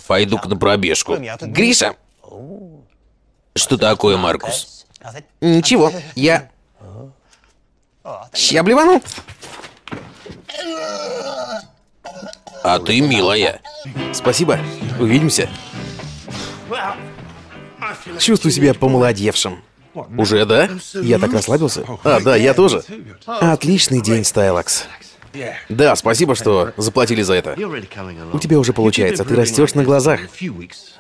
Пойду-ка 0.08 0.48
на 0.50 0.58
пробежку. 0.58 1.18
Гриша, 1.42 1.96
Что 3.56 3.78
такое, 3.78 4.18
Маркус? 4.18 4.86
ничего, 5.42 5.92
я... 6.16 6.50
Ща 8.34 8.62
блевану. 8.62 9.02
А 12.68 12.80
ты 12.80 13.00
милая. 13.00 13.62
Спасибо. 14.12 14.58
Увидимся. 15.00 15.48
Чувствую 18.20 18.52
себя 18.52 18.74
помолодевшим. 18.74 19.62
Уже, 20.18 20.46
да? 20.48 20.68
Я 20.96 21.20
так 21.20 21.32
расслабился. 21.32 21.86
А, 22.04 22.20
да, 22.20 22.36
я 22.36 22.56
тоже. 22.56 22.84
Отличный 23.28 24.02
день, 24.02 24.24
Стайлакс. 24.24 24.86
Да, 25.70 25.96
спасибо, 25.96 26.34
что 26.34 26.74
заплатили 26.76 27.22
за 27.22 27.36
это. 27.36 27.56
У 28.34 28.40
тебя 28.40 28.58
уже 28.58 28.74
получается, 28.74 29.24
ты 29.24 29.36
растешь 29.36 29.76
на 29.76 29.84
глазах. 29.84 30.22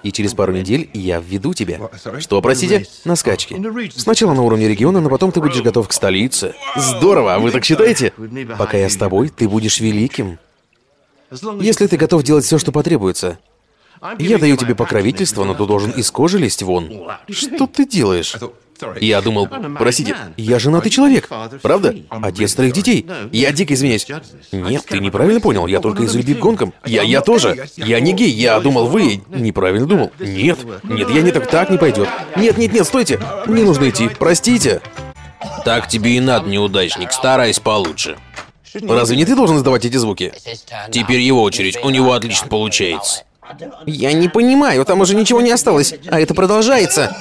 И 0.04 0.12
через 0.12 0.36
пару 0.36 0.54
недель 0.54 0.92
я 0.94 1.20
введу 1.20 1.56
тебя. 1.56 1.80
Что, 2.20 2.44
простите? 2.44 2.86
На 3.06 3.16
скачки. 3.16 3.60
Сначала 3.96 4.36
на 4.36 4.44
уровне 4.44 4.68
региона, 4.68 5.02
но 5.02 5.10
потом 5.10 5.32
ты 5.32 5.42
будешь 5.42 5.64
готов 5.64 5.88
к 5.88 5.94
столице. 5.94 6.54
Здорово, 6.76 7.34
а 7.34 7.40
вы 7.40 7.50
так 7.50 7.66
считаете? 7.66 8.14
Пока 8.60 8.78
я 8.78 8.88
с 8.88 8.96
тобой, 8.96 9.30
ты 9.30 9.50
будешь 9.50 9.80
великим. 9.80 10.38
Если 11.60 11.88
ты 11.88 11.98
готов 11.98 12.24
делать 12.24 12.46
все, 12.46 12.58
что 12.58 12.72
потребуется. 12.72 13.40
Я 14.20 14.38
даю 14.38 14.58
тебе 14.58 14.76
покровительство, 14.76 15.44
но 15.44 15.54
ты 15.54 15.66
должен 15.66 15.92
из 15.92 16.12
кожи 16.12 16.38
лезть 16.38 16.64
вон. 16.64 16.92
Что 17.30 17.68
ты 17.68 17.86
делаешь? 17.86 18.36
Я 19.00 19.22
думал, 19.22 19.48
простите, 19.78 20.16
я 20.36 20.60
женатый 20.60 20.92
человек, 20.92 21.30
правда? 21.62 21.96
Отец 22.10 22.54
троих 22.56 22.74
детей. 22.74 23.06
Я 23.32 23.52
дико 23.52 23.74
извиняюсь. 23.74 24.06
Нет, 24.52 24.86
ты 24.86 25.00
неправильно 25.00 25.40
понял, 25.40 25.66
я 25.68 25.80
только 25.80 26.04
из 26.04 26.14
любви 26.14 26.34
к 26.36 26.40
гонкам. 26.40 26.74
Я, 26.86 27.04
я 27.04 27.22
тоже. 27.22 27.68
Я 27.78 28.00
не 28.00 28.14
гей, 28.14 28.32
я 28.32 28.60
думал, 28.60 28.88
вы 28.88 29.22
неправильно 29.30 29.88
думал. 29.88 30.12
Нет, 30.20 30.60
нет, 30.84 31.10
я 31.10 31.22
не 31.22 31.32
так, 31.32 31.48
так 31.50 31.70
не 31.70 31.78
пойдет. 31.78 32.10
Нет, 32.36 32.58
нет, 32.58 32.74
нет, 32.74 32.86
стойте. 32.86 33.20
Мне 33.46 33.64
нужно 33.64 33.90
идти, 33.90 34.10
простите. 34.20 34.82
Так 35.64 35.88
тебе 35.88 36.18
и 36.18 36.20
надо, 36.20 36.50
неудачник. 36.50 37.12
Старайся 37.12 37.62
получше. 37.62 38.18
Разве 38.82 39.18
не 39.18 39.26
ты 39.26 39.36
должен 39.36 39.58
издавать 39.58 39.86
эти 39.86 39.98
звуки? 39.98 40.34
Теперь 40.92 41.20
его 41.20 41.42
очередь. 41.44 41.78
У 41.84 41.90
него 41.90 42.14
отлично 42.14 42.48
получается. 42.48 43.24
Я 43.86 44.14
не 44.14 44.28
понимаю, 44.28 44.86
там 44.86 45.02
уже 45.02 45.16
ничего 45.16 45.42
не 45.42 45.52
осталось, 45.52 45.94
а 46.08 46.20
это 46.20 46.34
продолжается. 46.34 47.16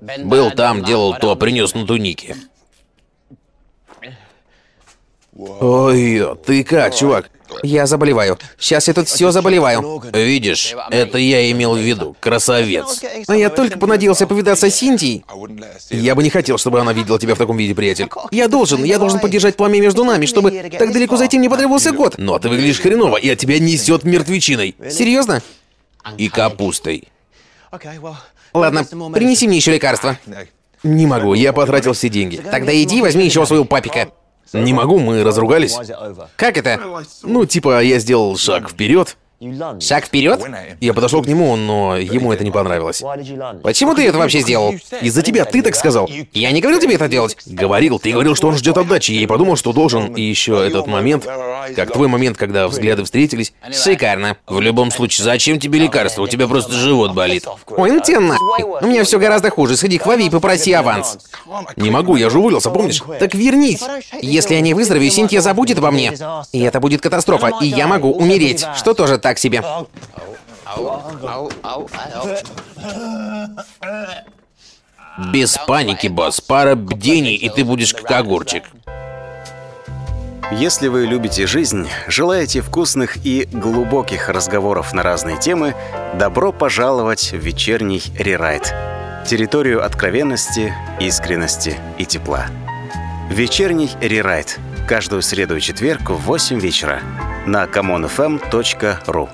Был 0.00 0.50
там, 0.50 0.84
делал 0.84 1.14
то, 1.14 1.36
принес 1.36 1.74
на 1.74 1.86
тунике. 1.86 2.36
Ой, 5.36 6.22
ты 6.44 6.64
как, 6.64 6.94
чувак? 6.94 7.30
Я 7.62 7.86
заболеваю. 7.86 8.38
Сейчас 8.58 8.88
я 8.88 8.94
тут 8.94 9.08
все 9.08 9.30
заболеваю. 9.30 10.02
Видишь, 10.12 10.74
это 10.90 11.18
я 11.18 11.50
имел 11.50 11.74
в 11.74 11.78
виду. 11.78 12.16
Красавец. 12.20 13.02
А 13.26 13.36
я 13.36 13.50
только 13.50 13.78
понадеялся 13.78 14.26
повидаться 14.26 14.70
с 14.70 14.74
Синтией. 14.74 15.24
Я 15.90 16.14
бы 16.14 16.22
не 16.22 16.30
хотел, 16.30 16.58
чтобы 16.58 16.80
она 16.80 16.92
видела 16.92 17.18
тебя 17.18 17.34
в 17.34 17.38
таком 17.38 17.56
виде, 17.56 17.74
приятель. 17.74 18.08
Я 18.30 18.48
должен, 18.48 18.84
я 18.84 18.98
должен 18.98 19.20
поддержать 19.20 19.56
пламя 19.56 19.80
между 19.80 20.04
нами, 20.04 20.26
чтобы 20.26 20.50
так 20.50 20.92
далеко 20.92 21.16
зайти 21.16 21.38
мне 21.38 21.50
потребовался 21.50 21.92
год. 21.92 22.14
Но 22.18 22.38
ты 22.38 22.48
выглядишь 22.48 22.80
хреново, 22.80 23.16
и 23.16 23.28
от 23.28 23.38
тебя 23.38 23.58
несет 23.58 24.04
мертвечиной. 24.04 24.74
Серьезно? 24.90 25.42
И 26.16 26.28
капустой. 26.28 27.08
Ладно, 28.52 28.84
принеси 28.84 29.46
мне 29.46 29.56
еще 29.56 29.72
лекарство. 29.72 30.18
Не 30.82 31.06
могу, 31.06 31.34
я 31.34 31.52
потратил 31.52 31.92
все 31.92 32.08
деньги. 32.08 32.36
Тогда 32.36 32.72
иди 32.82 33.02
возьми 33.02 33.24
еще 33.24 33.44
своего 33.44 33.64
папика. 33.64 34.10
Не 34.52 34.72
могу, 34.72 34.98
мы 34.98 35.22
разругались. 35.22 35.76
Как 36.36 36.56
это? 36.56 36.80
Ну, 37.22 37.46
типа, 37.46 37.82
я 37.82 37.98
сделал 37.98 38.36
шаг 38.36 38.70
вперед. 38.70 39.16
Шаг 39.80 40.04
вперед? 40.04 40.38
Я 40.80 40.92
подошел 40.92 41.22
к 41.22 41.26
нему, 41.26 41.56
но 41.56 41.96
ему 41.96 42.30
это 42.30 42.44
не 42.44 42.50
понравилось. 42.50 43.02
Почему 43.62 43.94
ты 43.94 44.06
это 44.06 44.18
вообще 44.18 44.40
сделал? 44.40 44.74
Из-за 45.00 45.22
тебя 45.22 45.46
ты 45.46 45.62
так 45.62 45.74
сказал. 45.74 46.10
Я 46.34 46.50
не 46.50 46.60
говорил 46.60 46.78
тебе 46.78 46.96
это 46.96 47.08
делать. 47.08 47.38
Говорил, 47.46 47.98
ты 47.98 48.12
говорил, 48.12 48.34
что 48.34 48.48
он 48.48 48.56
ждет 48.58 48.76
отдачи, 48.76 49.12
и 49.12 49.26
подумал, 49.26 49.56
что 49.56 49.72
должен. 49.72 50.14
И 50.14 50.20
еще 50.20 50.62
этот 50.66 50.86
момент, 50.86 51.24
как 51.74 51.90
твой 51.90 52.08
момент, 52.08 52.36
когда 52.36 52.68
взгляды 52.68 53.02
встретились. 53.04 53.54
Шикарно. 53.72 54.36
В 54.46 54.60
любом 54.60 54.90
случае, 54.90 55.24
зачем 55.24 55.58
тебе 55.58 55.78
лекарство? 55.78 56.22
У 56.22 56.28
тебя 56.28 56.46
просто 56.46 56.74
живот 56.74 57.14
болит. 57.14 57.46
Ой, 57.68 57.92
ну 57.92 58.00
тебе 58.00 58.20
нахуй. 58.20 58.62
У 58.82 58.86
меня 58.86 59.04
все 59.04 59.18
гораздо 59.18 59.48
хуже. 59.48 59.78
Сходи 59.78 59.96
к 59.96 60.04
Вави 60.04 60.26
и 60.26 60.30
попроси 60.30 60.74
аванс. 60.74 61.16
Не 61.76 61.90
могу, 61.90 62.16
я 62.16 62.28
же 62.28 62.38
уволился, 62.40 62.68
помнишь? 62.68 63.02
Так 63.18 63.34
вернись. 63.34 63.80
Если 64.20 64.54
я 64.54 64.60
не 64.60 64.74
выздоровею, 64.74 65.10
Синтия 65.10 65.40
забудет 65.40 65.78
обо 65.78 65.90
мне. 65.90 66.12
И 66.52 66.60
это 66.60 66.78
будет 66.78 67.00
катастрофа, 67.00 67.52
и 67.62 67.66
я 67.66 67.86
могу 67.86 68.12
умереть, 68.12 68.66
что 68.76 68.92
тоже 68.92 69.16
так 69.16 69.29
себе. 69.38 69.62
Без 75.32 75.58
паники, 75.66 76.08
босс. 76.08 76.40
Пара 76.40 76.74
бдений, 76.74 77.34
и 77.34 77.48
ты 77.48 77.64
будешь 77.64 77.94
как 77.94 78.10
огурчик. 78.10 78.64
Если 80.52 80.88
вы 80.88 81.06
любите 81.06 81.46
жизнь, 81.46 81.88
желаете 82.08 82.60
вкусных 82.60 83.24
и 83.24 83.46
глубоких 83.52 84.28
разговоров 84.28 84.92
на 84.92 85.04
разные 85.04 85.38
темы, 85.38 85.76
добро 86.14 86.50
пожаловать 86.52 87.30
в 87.30 87.36
вечерний 87.36 88.02
рерайт. 88.18 88.74
Территорию 89.26 89.84
откровенности, 89.84 90.74
искренности 90.98 91.76
и 91.98 92.04
тепла. 92.04 92.46
Вечерний 93.30 93.90
рерайт. 94.00 94.58
Каждую 94.88 95.22
среду 95.22 95.56
и 95.56 95.60
четверг 95.60 96.10
в 96.10 96.16
8 96.16 96.58
вечера 96.58 97.00
на 97.46 97.64
commonfm.ru. 97.64 99.28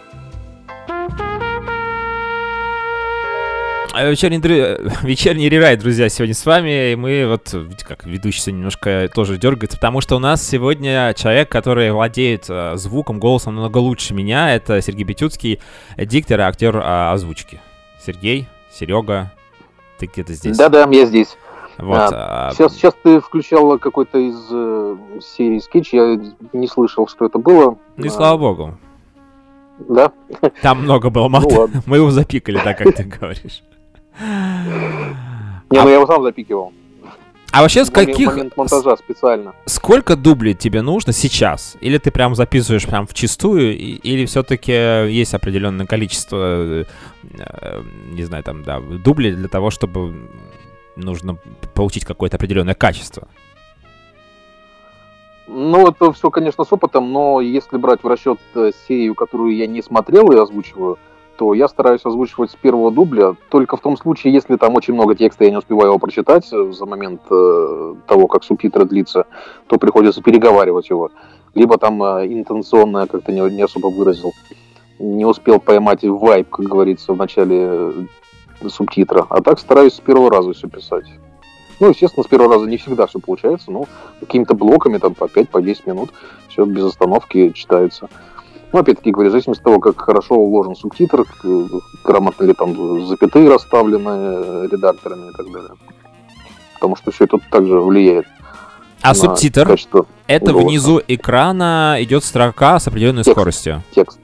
А 3.92 4.04
Вечерний, 4.04 4.38
дры- 4.38 4.92
вечерний 5.02 5.48
рерайт, 5.48 5.80
друзья, 5.80 6.08
сегодня 6.10 6.34
с 6.34 6.44
вами. 6.44 6.92
И 6.92 6.96
мы 6.96 7.26
вот, 7.26 7.52
видите, 7.54 7.84
как 7.84 8.04
ведущий 8.04 8.40
сегодня 8.40 8.58
немножко 8.58 9.08
тоже 9.12 9.38
дергается, 9.38 9.78
потому 9.78 10.02
что 10.02 10.16
у 10.16 10.18
нас 10.18 10.46
сегодня 10.46 11.14
человек, 11.14 11.48
который 11.50 11.90
владеет 11.90 12.44
э, 12.48 12.76
звуком, 12.76 13.18
голосом 13.18 13.54
намного 13.54 13.78
лучше 13.78 14.12
меня. 14.12 14.54
Это 14.54 14.82
Сергей 14.82 15.04
Бетюцкий, 15.04 15.60
диктор 15.96 16.40
и 16.40 16.42
актер 16.42 16.76
а, 16.76 17.12
озвучки. 17.12 17.60
Сергей, 18.04 18.46
Серега, 18.70 19.32
ты 19.98 20.06
где-то 20.06 20.34
здесь. 20.34 20.58
Да-да, 20.58 20.86
я 20.90 21.06
здесь. 21.06 21.36
Вот, 21.78 21.96
А, 21.96 22.48
а, 22.48 22.50
Сейчас, 22.52 22.74
сейчас 22.74 22.94
ты 23.02 23.20
включал 23.20 23.78
какой-то 23.78 24.18
из 24.18 24.48
э, 24.50 24.96
серии 25.20 25.58
скетч, 25.58 25.92
я 25.92 26.18
не 26.52 26.68
слышал, 26.68 27.06
что 27.06 27.26
это 27.26 27.38
было. 27.38 27.76
Ну 27.96 28.04
и 28.04 28.08
А, 28.08 28.10
слава 28.10 28.38
богу. 28.38 28.78
Да? 29.78 30.12
Там 30.62 30.82
много 30.82 31.10
было 31.10 31.28
мата. 31.28 31.48
Ну 31.50 31.60
ладно. 31.60 31.82
Мы 31.86 31.98
его 31.98 32.10
запикали, 32.10 32.58
так 32.58 32.78
как 32.78 32.94
ты 32.94 33.04
говоришь. 33.04 33.62
Не, 34.18 35.82
ну 35.82 35.88
я 35.88 35.94
его 35.96 36.06
сам 36.06 36.22
запикивал. 36.22 36.72
А 37.52 37.62
вообще 37.62 37.84
с 37.84 37.90
каких... 37.90 38.26
момент 38.26 38.56
монтажа 38.56 38.96
специально. 38.96 39.54
Сколько 39.64 40.14
дублей 40.14 40.52
тебе 40.54 40.82
нужно 40.82 41.12
сейчас? 41.12 41.76
Или 41.80 41.96
ты 41.96 42.10
прям 42.10 42.34
записываешь 42.34 42.86
прям 42.86 43.06
в 43.06 43.14
чистую, 43.14 43.76
или 43.76 44.26
все-таки 44.26 44.72
есть 44.72 45.32
определенное 45.32 45.86
количество, 45.86 46.36
э, 46.36 46.84
э, 47.38 47.82
не 48.10 48.24
знаю, 48.24 48.44
там, 48.44 48.62
да, 48.62 48.80
дублей 48.80 49.32
для 49.32 49.48
того, 49.48 49.70
чтобы 49.70 50.14
нужно 50.96 51.38
получить 51.74 52.04
какое-то 52.04 52.36
определенное 52.36 52.74
качество? 52.74 53.28
Ну, 55.46 55.86
это 55.86 56.12
все, 56.12 56.30
конечно, 56.30 56.64
с 56.64 56.72
опытом, 56.72 57.12
но 57.12 57.40
если 57.40 57.76
брать 57.76 58.02
в 58.02 58.08
расчет 58.08 58.38
э, 58.54 58.72
серию, 58.88 59.14
которую 59.14 59.54
я 59.54 59.68
не 59.68 59.80
смотрел 59.80 60.32
и 60.32 60.36
озвучиваю, 60.36 60.98
то 61.36 61.54
я 61.54 61.68
стараюсь 61.68 62.04
озвучивать 62.04 62.50
с 62.50 62.56
первого 62.56 62.90
дубля, 62.90 63.36
только 63.48 63.76
в 63.76 63.80
том 63.80 63.96
случае, 63.96 64.32
если 64.32 64.56
там 64.56 64.74
очень 64.74 64.94
много 64.94 65.14
текста, 65.14 65.44
я 65.44 65.50
не 65.50 65.56
успеваю 65.56 65.88
его 65.88 65.98
прочитать 65.98 66.52
э, 66.52 66.72
за 66.72 66.86
момент 66.86 67.22
э, 67.30 67.94
того, 68.08 68.26
как 68.26 68.42
субтитры 68.42 68.84
длится, 68.86 69.26
то 69.68 69.78
приходится 69.78 70.22
переговаривать 70.22 70.90
его. 70.90 71.10
Либо 71.54 71.78
там 71.78 72.02
э, 72.02 72.26
интенционно 72.26 73.06
как-то 73.06 73.32
не, 73.32 73.40
не 73.54 73.62
особо 73.62 73.88
выразил. 73.88 74.32
Не 74.98 75.26
успел 75.26 75.60
поймать 75.60 76.02
вайп, 76.02 76.48
как 76.48 76.66
говорится, 76.66 77.12
в 77.12 77.16
начале 77.16 77.56
э, 77.60 77.92
субтитра. 78.68 79.26
А 79.30 79.40
так 79.42 79.58
стараюсь 79.58 79.94
с 79.94 80.00
первого 80.00 80.30
раза 80.30 80.52
все 80.52 80.68
писать. 80.68 81.04
Ну, 81.78 81.90
естественно, 81.90 82.24
с 82.24 82.26
первого 82.26 82.54
раза 82.54 82.66
не 82.66 82.78
всегда 82.78 83.06
все 83.06 83.18
получается, 83.18 83.70
но 83.70 83.84
какими-то 84.20 84.54
блоками, 84.54 84.98
там, 84.98 85.14
по 85.14 85.24
5-10 85.24 85.46
по 85.48 85.60
10 85.62 85.86
минут, 85.86 86.10
все 86.48 86.64
без 86.64 86.84
остановки 86.84 87.50
читается. 87.50 88.08
Ну, 88.72 88.78
опять-таки, 88.80 89.10
говорю, 89.12 89.28
в 89.28 89.32
зависимости 89.32 89.60
от 89.60 89.64
того, 89.64 89.78
как 89.78 90.00
хорошо 90.00 90.34
уложен 90.36 90.74
субтитр, 90.74 91.24
грамотно 92.04 92.44
ли 92.44 92.54
там 92.54 93.06
запятые 93.06 93.48
расставлены 93.48 94.08
э, 94.10 94.68
редакторами 94.72 95.28
и 95.28 95.32
так 95.36 95.52
далее. 95.52 95.70
Потому 96.74 96.96
что 96.96 97.10
все 97.10 97.24
это 97.24 97.38
также 97.50 97.80
влияет 97.80 98.26
А 99.02 99.14
субтитр 99.14 99.66
качество 99.66 100.06
это 100.26 100.52
голоса. 100.52 100.66
внизу 100.68 101.00
экрана 101.06 101.96
идет 102.00 102.24
строка 102.24 102.80
с 102.80 102.88
определенной 102.88 103.22
Текст. 103.22 103.38
скоростью. 103.38 103.82
текст. 103.94 104.18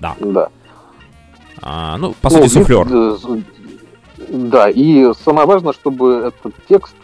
Да. 0.00 0.14
Да. 0.20 0.48
А, 1.60 1.96
ну, 1.98 2.14
по 2.20 2.30
Ну, 2.30 2.36
сути, 2.38 2.48
суфлер. 2.48 2.86
Да, 4.28 4.70
и 4.70 5.12
самое 5.24 5.46
важное, 5.46 5.72
чтобы 5.72 6.32
этот 6.32 6.54
текст 6.68 6.94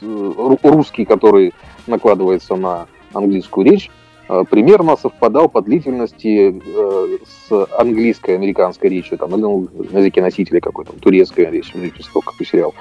э, 0.00 0.04
ру- 0.04 0.58
русский, 0.62 1.04
который 1.04 1.52
накладывается 1.86 2.56
на 2.56 2.86
английскую 3.12 3.64
речь, 3.66 3.90
э, 4.28 4.44
примерно 4.50 4.96
совпадал 4.96 5.48
по 5.48 5.62
длительности 5.62 6.60
э, 6.64 7.18
с 7.48 7.66
английской, 7.78 8.34
американской 8.34 8.90
речью, 8.90 9.18
там, 9.18 9.30
ну, 9.30 9.68
на 9.90 9.98
языке 9.98 10.22
носителя 10.22 10.60
какой-то, 10.60 10.92
турецкая 10.94 11.50
речь, 11.50 11.72
ну, 11.74 11.82
как 12.12 12.32
какой 12.32 12.46
сериал. 12.46 12.74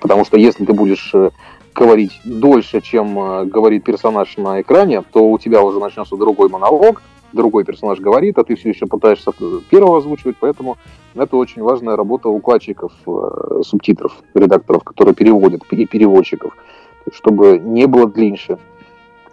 Потому 0.00 0.24
что 0.24 0.36
если 0.36 0.64
ты 0.64 0.72
будешь 0.72 1.14
говорить 1.74 2.20
дольше, 2.24 2.80
чем 2.80 3.48
говорит 3.48 3.84
персонаж 3.84 4.36
на 4.36 4.60
экране, 4.60 5.02
то 5.12 5.24
у 5.24 5.38
тебя 5.38 5.62
уже 5.62 5.78
начнется 5.78 6.16
другой 6.16 6.48
монолог, 6.48 7.02
другой 7.32 7.64
персонаж 7.64 7.98
говорит, 8.00 8.38
а 8.38 8.44
ты 8.44 8.56
все 8.56 8.70
еще 8.70 8.86
пытаешься 8.86 9.32
первого 9.70 9.98
озвучивать, 9.98 10.36
поэтому 10.40 10.76
это 11.14 11.36
очень 11.36 11.62
важная 11.62 11.96
работа 11.96 12.28
укладчиков 12.28 12.92
э, 13.06 13.62
субтитров, 13.64 14.14
редакторов, 14.34 14.84
которые 14.84 15.14
переводят, 15.14 15.62
и 15.70 15.86
переводчиков, 15.86 16.56
чтобы 17.12 17.58
не 17.58 17.86
было 17.86 18.06
длиннее, 18.06 18.58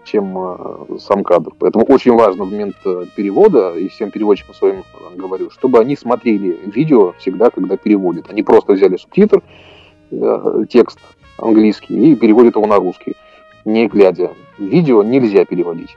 чем 0.08 0.38
э, 0.38 0.98
сам 1.00 1.24
кадр. 1.24 1.52
Поэтому 1.60 1.86
очень 1.86 2.14
важно 2.14 2.46
в 2.46 2.52
момент 2.52 2.76
э, 2.86 3.06
перевода, 3.16 3.74
и 3.76 3.88
всем 3.90 4.10
переводчикам 4.10 4.56
своим 4.56 4.80
э, 4.80 5.16
говорю, 5.16 5.52
чтобы 5.52 5.80
они 5.80 5.96
смотрели 5.96 6.60
видео 6.66 7.14
всегда, 7.20 7.50
когда 7.50 7.78
переводят. 7.78 8.30
Они 8.30 8.44
просто 8.44 8.74
взяли 8.74 8.98
субтитр, 8.98 9.44
э, 10.12 10.66
текст 10.70 11.00
английский 11.38 12.12
и 12.12 12.16
переводят 12.16 12.56
его 12.56 12.66
на 12.66 12.78
русский, 12.78 13.16
не 13.66 13.88
глядя. 13.88 14.32
Видео 14.58 15.04
нельзя 15.04 15.46
переводить, 15.46 15.96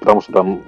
потому 0.00 0.20
что 0.20 0.32
там 0.32 0.60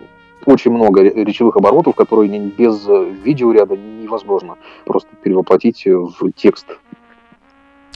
очень 0.47 0.71
много 0.71 1.03
ре- 1.03 1.25
речевых 1.25 1.57
оборотов, 1.57 1.95
которые 1.95 2.29
без 2.51 2.87
э, 2.89 3.11
видеоряда 3.25 3.77
невозможно 3.77 4.57
просто 4.85 5.09
перевоплотить 5.23 5.87
э, 5.87 5.95
в 5.95 6.33
текст. 6.35 6.67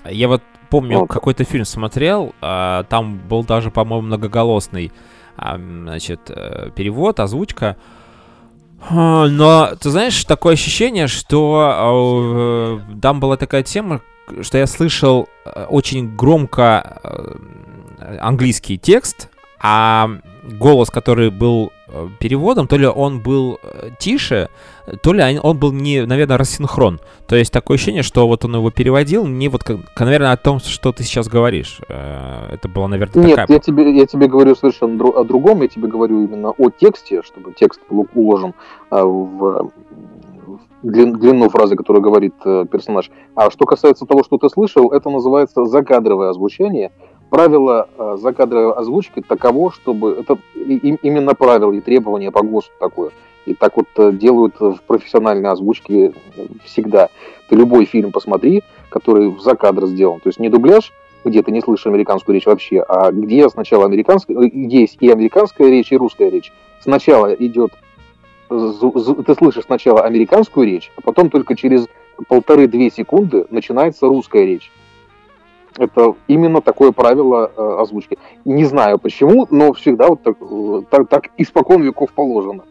Я 0.05 0.28
вот 0.28 0.42
помню, 0.70 1.01
Вот. 1.01 1.09
какой-то 1.09 1.45
фильм 1.45 1.64
смотрел, 1.64 2.34
а, 2.40 2.82
там 2.84 3.18
был 3.18 3.45
даже, 3.45 3.70
по-моему, 3.70 4.07
многоголосный 4.07 4.92
а, 5.36 5.57
значит, 5.57 6.20
э, 6.28 6.70
перевод, 6.74 7.20
озвучка. 7.20 7.76
А, 8.90 9.26
Но, 9.28 9.70
ты 9.80 9.90
знаешь, 9.90 10.24
такое 10.24 10.55
ощущение, 10.55 11.07
что 11.07 12.80
там 13.01 13.20
была 13.20 13.36
такая 13.36 13.62
тема, 13.62 14.01
что 14.42 14.59
я 14.59 14.66
слышал 14.66 15.28
очень 15.68 16.14
громко 16.14 17.01
английский 18.20 18.78
текст, 18.78 19.30
а 19.61 20.11
голос, 20.59 20.90
который 20.90 21.30
был 21.30 21.72
переводом, 22.18 22.66
то 22.66 22.76
ли 22.76 22.86
он 22.86 23.20
был 23.20 23.59
э, 23.62 23.90
тише, 23.99 24.49
то 25.03 25.12
ли 25.12 25.38
он- 25.42 25.59
был 25.59 25.72
не, 25.72 26.07
наверное, 26.07 26.36
рассинхрон. 26.38 27.01
То 27.26 27.36
есть 27.36 27.53
такое 27.53 27.76
ощущение, 27.76 28.03
что 28.03 28.26
вот 28.26 28.45
он 28.45 28.55
его 28.57 28.70
переводил 28.70 29.26
не 29.26 29.49
вот, 29.49 29.62
наверное, 29.99 30.32
о 30.32 30.36
том, 30.36 30.59
что 30.61 30.92
ты 30.92 31.03
сейчас 31.05 31.28
говоришь. 31.28 31.80
Э, 31.88 32.55
Это 32.55 32.68
было, 32.68 32.86
наверное, 32.86 33.24
Нет, 33.24 33.36
такая... 33.36 33.57
я 33.57 33.61
тебе, 33.61 33.97
я 33.97 34.07
тебе 34.07 34.26
говорю 34.28 34.55
совершенно 34.55 34.97
дру- 35.03 35.14
о 35.14 35.24
другом, 35.24 35.62
я 35.62 35.68
тебе 35.68 35.88
говорю 35.88 36.24
именно 36.24 36.51
о 36.51 36.70
тексте, 36.70 37.22
чтобы 37.22 37.53
текст 37.53 37.80
был 37.90 38.07
уложен 38.14 38.55
в 38.90 39.70
длин- 40.82 41.16
длину 41.18 41.49
фразы, 41.49 41.76
которую 41.76 42.03
говорит 42.03 42.34
э, 42.45 42.64
персонаж. 42.70 43.11
А 43.34 43.51
что 43.51 43.64
касается 43.64 44.07
того, 44.07 44.22
что 44.24 44.38
ты 44.38 44.49
слышал, 44.49 44.90
это 44.92 45.11
называется 45.11 45.64
закадровое 45.64 46.30
озвучание. 46.30 46.92
Правило 47.30 47.88
э, 47.96 48.16
закадровой 48.20 48.72
озвучки 48.74 49.20
таково, 49.20 49.72
чтобы 49.72 50.12
это 50.12 50.38
именно 50.54 51.34
правило 51.34 51.72
и 51.72 51.80
требование 51.80 52.30
по 52.30 52.42
ГОСТу 52.42 52.72
такое. 52.78 53.10
И 53.46 53.54
так 53.54 53.76
вот 53.76 53.86
э, 53.96 54.12
делают 54.12 54.58
в 54.60 54.78
профессиональной 54.86 55.50
озвучке 55.50 56.12
всегда. 56.64 57.08
Ты 57.48 57.56
любой 57.56 57.84
фильм 57.86 58.12
посмотри, 58.12 58.62
который 58.88 59.28
в 59.28 59.40
закадр 59.40 59.86
сделан. 59.86 60.20
То 60.20 60.28
есть 60.28 60.38
не 60.38 60.48
дубляж, 60.48 60.92
где 61.24 61.42
ты 61.42 61.50
не 61.50 61.60
слышишь 61.60 61.86
американскую 61.86 62.34
речь 62.34 62.46
вообще, 62.46 62.80
а 62.80 63.10
где 63.10 63.48
сначала 63.48 63.86
американская, 63.86 64.36
э, 64.36 64.50
есть 64.52 64.98
и 65.00 65.10
американская 65.10 65.68
речь, 65.68 65.90
и 65.92 65.96
русская 65.96 66.30
речь. 66.30 66.52
Сначала 66.80 67.32
идет, 67.34 67.72
ты 68.48 69.34
слышишь 69.34 69.64
сначала 69.64 70.02
американскую 70.02 70.66
речь, 70.66 70.92
а 70.96 71.00
потом 71.00 71.30
только 71.30 71.56
через 71.56 71.88
полторы-две 72.28 72.90
секунды 72.90 73.46
начинается 73.50 74.06
русская 74.06 74.44
речь. 74.44 74.70
Это 75.76 76.14
именно 76.28 76.60
такое 76.60 76.92
правило 76.92 77.50
э, 77.56 77.76
озвучки. 77.80 78.18
Не 78.44 78.64
знаю 78.64 78.98
почему, 78.98 79.46
но 79.50 79.72
всегда 79.72 80.08
вот 80.08 80.22
так, 80.22 80.36
э, 80.40 80.82
так, 80.90 81.08
так 81.08 81.24
испокон 81.36 81.82
веков 81.82 82.12
положено. 82.12 82.64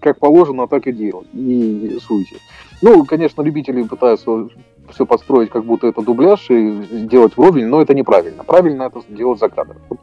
Как 0.00 0.18
положено, 0.18 0.68
так 0.68 0.86
и 0.86 0.92
делать. 0.92 1.26
И 1.32 1.98
суйте. 2.00 2.36
Ну, 2.82 3.04
конечно, 3.04 3.42
любители 3.42 3.82
пытаются 3.82 4.48
все 4.90 5.06
подстроить, 5.06 5.50
как 5.50 5.64
будто 5.64 5.88
это 5.88 6.02
дубляж, 6.02 6.48
и 6.50 6.82
сделать 6.82 7.36
вровень, 7.36 7.66
но 7.66 7.82
это 7.82 7.94
неправильно. 7.94 8.44
Правильно 8.44 8.84
это 8.84 9.02
делать 9.08 9.40
за 9.40 9.48
кадр. 9.48 9.76
Вот 9.88 9.98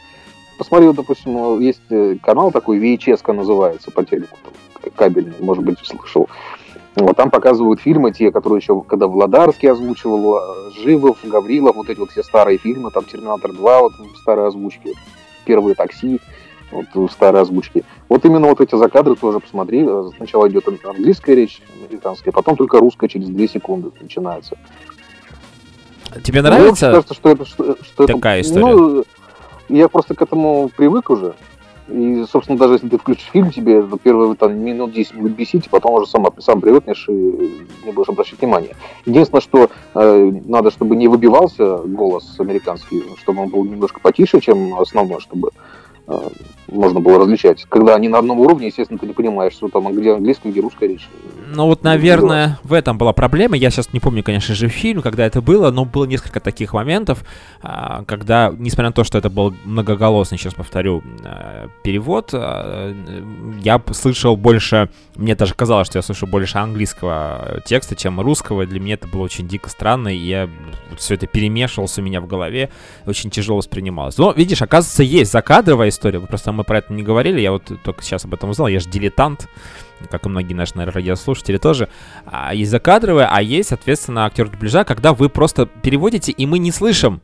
Посмотри, 0.58 0.88
вот, 0.88 0.96
допустим, 0.96 1.60
есть 1.60 1.82
э, 1.90 2.16
канал 2.22 2.52
такой, 2.52 2.80
VHS 2.80 3.34
называется 3.34 3.92
по 3.92 4.06
телеку, 4.06 4.38
там, 4.44 4.92
кабельный, 4.96 5.34
может 5.40 5.64
быть, 5.64 5.80
слышал. 5.80 6.30
Вот 6.96 7.18
там 7.18 7.32
показывают 7.32 7.82
фильмы, 7.82 8.12
те, 8.12 8.32
которые 8.32 8.60
еще, 8.60 8.80
когда 8.82 9.08
Владарский 9.08 9.70
озвучивал, 9.72 10.38
э, 10.38 10.72
Живов, 10.84 11.18
Гаврилов, 11.24 11.76
вот 11.76 11.90
эти 11.90 11.98
вот 12.00 12.12
все 12.12 12.22
старые 12.22 12.60
фильмы, 12.60 12.92
там 12.92 13.04
Терминатор 13.06 13.52
2, 13.52 13.80
вот 13.82 13.94
в 13.94 14.18
старой 14.18 14.48
озвучке, 14.48 14.94
Первые 15.46 15.76
такси, 15.76 16.22
вот 16.72 16.86
в 16.94 17.10
старой 17.12 17.42
озвучке. 17.42 17.84
Вот 18.10 18.24
именно 18.26 18.48
вот 18.48 18.62
эти 18.62 18.76
закадры 18.76 19.16
тоже 19.16 19.40
посмотри. 19.40 19.84
Э, 19.88 20.10
Сначала 20.18 20.48
идет 20.48 20.68
ан- 20.68 20.80
английская 20.84 21.36
речь, 21.36 21.62
американская, 21.90 22.32
потом 22.32 22.56
только 22.56 22.78
русская 22.80 23.08
через 23.10 23.28
2 23.28 23.48
секунды 23.48 23.92
начинается. 24.00 24.56
Тебе 26.24 26.42
Ну, 26.44 26.50
нравится? 26.50 26.92
кажется, 26.92 27.14
что 27.16 27.30
это, 27.30 27.46
что, 27.46 27.76
что 27.84 28.04
это- 28.04 28.14
такая 28.14 28.42
история? 28.42 28.76
Ну, 28.76 29.04
я 29.70 29.88
просто 29.90 30.14
к 30.14 30.22
этому 30.22 30.70
привык 30.76 31.10
уже. 31.10 31.34
И, 31.88 32.24
собственно, 32.32 32.58
даже 32.58 32.74
если 32.76 32.90
ты 32.90 32.98
включишь 32.98 33.30
фильм, 33.32 33.52
тебе 33.52 33.80
это 33.80 33.98
первые 33.98 34.36
там, 34.36 34.58
минут 34.58 34.94
10 34.94 35.16
будет 35.16 35.36
бесить, 35.36 35.66
и 35.66 35.70
потом 35.70 35.94
уже 35.96 36.08
сам, 36.08 36.28
сам 36.40 36.62
привыкнешь 36.62 37.08
и 37.10 37.68
не 37.86 37.92
будешь 37.92 38.10
обращать 38.10 38.40
внимания. 38.40 38.76
Единственное, 39.06 39.42
что 39.42 39.70
э, 39.94 40.32
надо, 40.46 40.72
чтобы 40.72 40.96
не 40.96 41.08
выбивался 41.08 41.78
голос 41.78 42.36
американский, 42.40 43.04
чтобы 43.22 43.44
он 43.44 43.50
был 43.50 43.66
немножко 43.66 44.00
потише, 44.00 44.40
чем 44.40 44.80
основной, 44.80 45.20
чтобы 45.20 45.50
можно 46.68 47.00
было 47.00 47.20
различать. 47.20 47.66
Когда 47.70 47.96
они 47.96 48.10
на 48.10 48.20
одном 48.20 48.40
уровне, 48.40 48.68
естественно, 48.68 49.00
ты 49.00 49.08
не 49.08 49.14
понимаешь, 49.14 49.54
что 49.54 49.70
там, 49.70 49.92
где 49.94 50.14
английская, 50.14 50.52
где 50.52 50.62
русская 50.62 50.88
речь. 50.90 51.08
Ну 51.56 51.68
вот, 51.68 51.84
наверное, 51.84 52.60
в 52.64 52.74
этом 52.74 52.98
была 52.98 53.14
проблема. 53.14 53.56
Я 53.56 53.70
сейчас 53.70 53.94
не 53.94 54.00
помню, 54.00 54.24
конечно 54.24 54.56
же, 54.56 54.70
фильм, 54.70 55.02
когда 55.02 55.26
это 55.26 55.42
было, 55.42 55.70
но 55.72 55.86
было 55.86 56.06
несколько 56.06 56.40
таких 56.40 56.74
моментов, 56.74 57.24
а, 57.62 58.04
когда, 58.06 58.52
несмотря 58.58 58.90
на 58.90 58.94
то, 58.94 59.04
что 59.04 59.18
это 59.18 59.30
был 59.30 59.54
многоголосный, 59.64 60.38
сейчас 60.38 60.56
повторю, 60.56 61.04
а, 61.24 61.68
перевод, 61.84 62.32
а, 62.34 62.96
я 63.62 63.82
слышал 63.92 64.36
больше, 64.36 64.90
мне 65.16 65.36
даже 65.36 65.54
казалось, 65.54 65.88
что 65.88 66.00
я 66.00 66.02
слышу 66.02 66.26
больше 66.26 66.58
английского 66.58 67.62
текста, 67.66 67.96
чем 67.96 68.20
русского. 68.20 68.66
Для 68.66 68.80
меня 68.80 68.96
это 68.96 69.08
было 69.08 69.22
очень 69.22 69.48
дико 69.48 69.70
странно, 69.70 70.08
и 70.08 70.18
я 70.18 70.50
все 70.98 71.14
это 71.14 71.28
перемешивалось 71.28 71.98
у 72.00 72.02
меня 72.02 72.20
в 72.20 72.28
голове, 72.28 72.70
очень 73.06 73.30
тяжело 73.30 73.58
воспринималось. 73.58 74.18
Но, 74.18 74.32
видишь, 74.32 74.62
оказывается, 74.62 75.04
есть 75.04 75.32
закадровая 75.32 75.92
история, 75.94 76.20
просто 76.20 76.52
мы 76.52 76.64
про 76.64 76.80
это 76.80 76.94
не 76.94 77.04
говорили, 77.04 77.40
я 77.40 77.52
вот 77.52 77.72
только 77.84 78.04
сейчас 78.04 78.26
об 78.26 78.34
этом 78.34 78.50
узнал, 78.50 78.68
я 78.68 78.80
же 78.80 78.90
дилетант, 78.90 79.48
как 80.10 80.26
и 80.26 80.30
многие 80.30 80.54
наши, 80.54 80.76
наверное, 80.76 80.96
радиослушатели 80.96 81.58
тоже. 81.58 81.90
А 82.26 82.54
есть 82.54 82.72
закадровые, 82.72 83.28
а 83.30 83.42
есть, 83.42 83.70
соответственно, 83.70 84.26
актер 84.26 84.50
дубляжа, 84.50 84.84
когда 84.84 85.14
вы 85.14 85.30
просто 85.30 85.66
переводите, 85.66 86.32
и 86.32 86.46
мы 86.46 86.60
не 86.60 86.72
слышим 86.72 87.22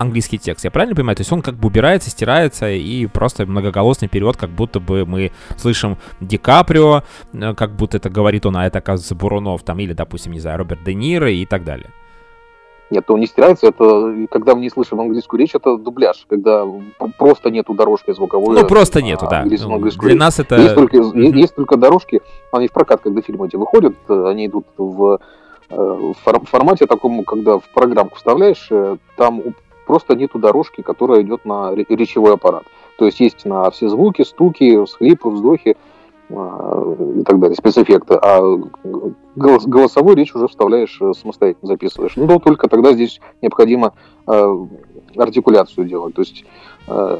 английский 0.00 0.38
текст. 0.38 0.64
Я 0.64 0.70
правильно 0.70 0.96
понимаю? 0.96 1.16
То 1.16 1.20
есть 1.20 1.32
он 1.32 1.42
как 1.42 1.56
бы 1.56 1.68
убирается, 1.68 2.08
стирается, 2.08 2.70
и 2.70 3.06
просто 3.06 3.44
многоголосный 3.46 4.08
перевод, 4.08 4.36
как 4.36 4.50
будто 4.50 4.80
бы 4.80 5.04
мы 5.04 5.30
слышим 5.56 5.98
Ди 6.20 6.38
Каприо, 6.38 7.04
э, 7.34 7.54
как 7.54 7.76
будто 7.76 7.98
это 7.98 8.08
говорит 8.08 8.46
он, 8.46 8.56
а 8.56 8.66
это, 8.66 8.78
оказывается, 8.78 9.14
Бурунов, 9.14 9.62
там, 9.62 9.78
или, 9.78 9.92
допустим, 9.92 10.32
не 10.32 10.40
знаю, 10.40 10.58
Роберт 10.58 10.82
Де 10.84 10.94
Ниро 10.94 11.30
и 11.30 11.44
так 11.44 11.64
далее. 11.64 11.90
Нет, 12.90 13.08
он 13.08 13.20
не 13.20 13.26
стирается, 13.26 13.68
это 13.68 14.26
когда 14.30 14.54
мы 14.54 14.62
не 14.62 14.70
слышим 14.70 15.00
английскую 15.00 15.38
речь, 15.38 15.54
это 15.54 15.76
дубляж, 15.76 16.26
когда 16.28 16.66
просто 17.18 17.50
нету 17.50 17.72
дорожки 17.72 18.12
звуковой. 18.12 18.56
Ну, 18.60 18.66
просто 18.66 19.00
нету, 19.00 19.26
да. 19.30 19.42
Ну, 19.44 19.48
для 19.48 20.08
речь. 20.08 20.18
нас 20.18 20.40
это... 20.40 20.56
Есть 20.56 20.74
только, 20.74 20.96
mm-hmm. 20.96 21.36
есть 21.36 21.54
только 21.54 21.76
дорожки, 21.76 22.20
они 22.50 22.66
в 22.66 22.72
прокат, 22.72 23.00
когда 23.02 23.22
фильмы 23.22 23.46
эти 23.46 23.54
выходят, 23.54 23.94
они 24.08 24.46
идут 24.46 24.66
в, 24.76 25.20
э, 25.70 25.76
в 25.76 26.14
формате 26.46 26.86
такому, 26.86 27.22
когда 27.22 27.58
в 27.58 27.68
программку 27.72 28.16
вставляешь, 28.16 28.66
э, 28.70 28.96
там 29.16 29.42
просто 29.86 30.16
нету 30.16 30.38
дорожки, 30.38 30.82
которая 30.82 31.22
идет 31.22 31.44
на 31.44 31.72
речевой 31.74 32.34
аппарат. 32.34 32.64
То 32.98 33.06
есть 33.06 33.20
есть 33.20 33.44
на 33.44 33.70
все 33.70 33.88
звуки, 33.88 34.22
стуки, 34.22 34.84
всхлипы, 34.84 35.28
вздохи, 35.28 35.70
а, 35.70 35.89
и 36.30 37.24
так 37.24 37.40
далее, 37.40 37.56
спецэффекты. 37.56 38.14
А 38.14 38.40
голос, 39.34 39.66
голосовую 39.66 40.16
речь 40.16 40.34
уже 40.34 40.48
вставляешь 40.48 40.96
э, 41.00 41.12
самостоятельно, 41.12 41.66
записываешь. 41.66 42.16
Ну, 42.16 42.38
только 42.38 42.68
тогда 42.68 42.92
здесь 42.92 43.20
необходимо 43.42 43.94
э, 44.26 44.66
артикуляцию 45.16 45.88
делать. 45.88 46.14
То 46.14 46.22
есть 46.22 46.44
э, 46.86 47.18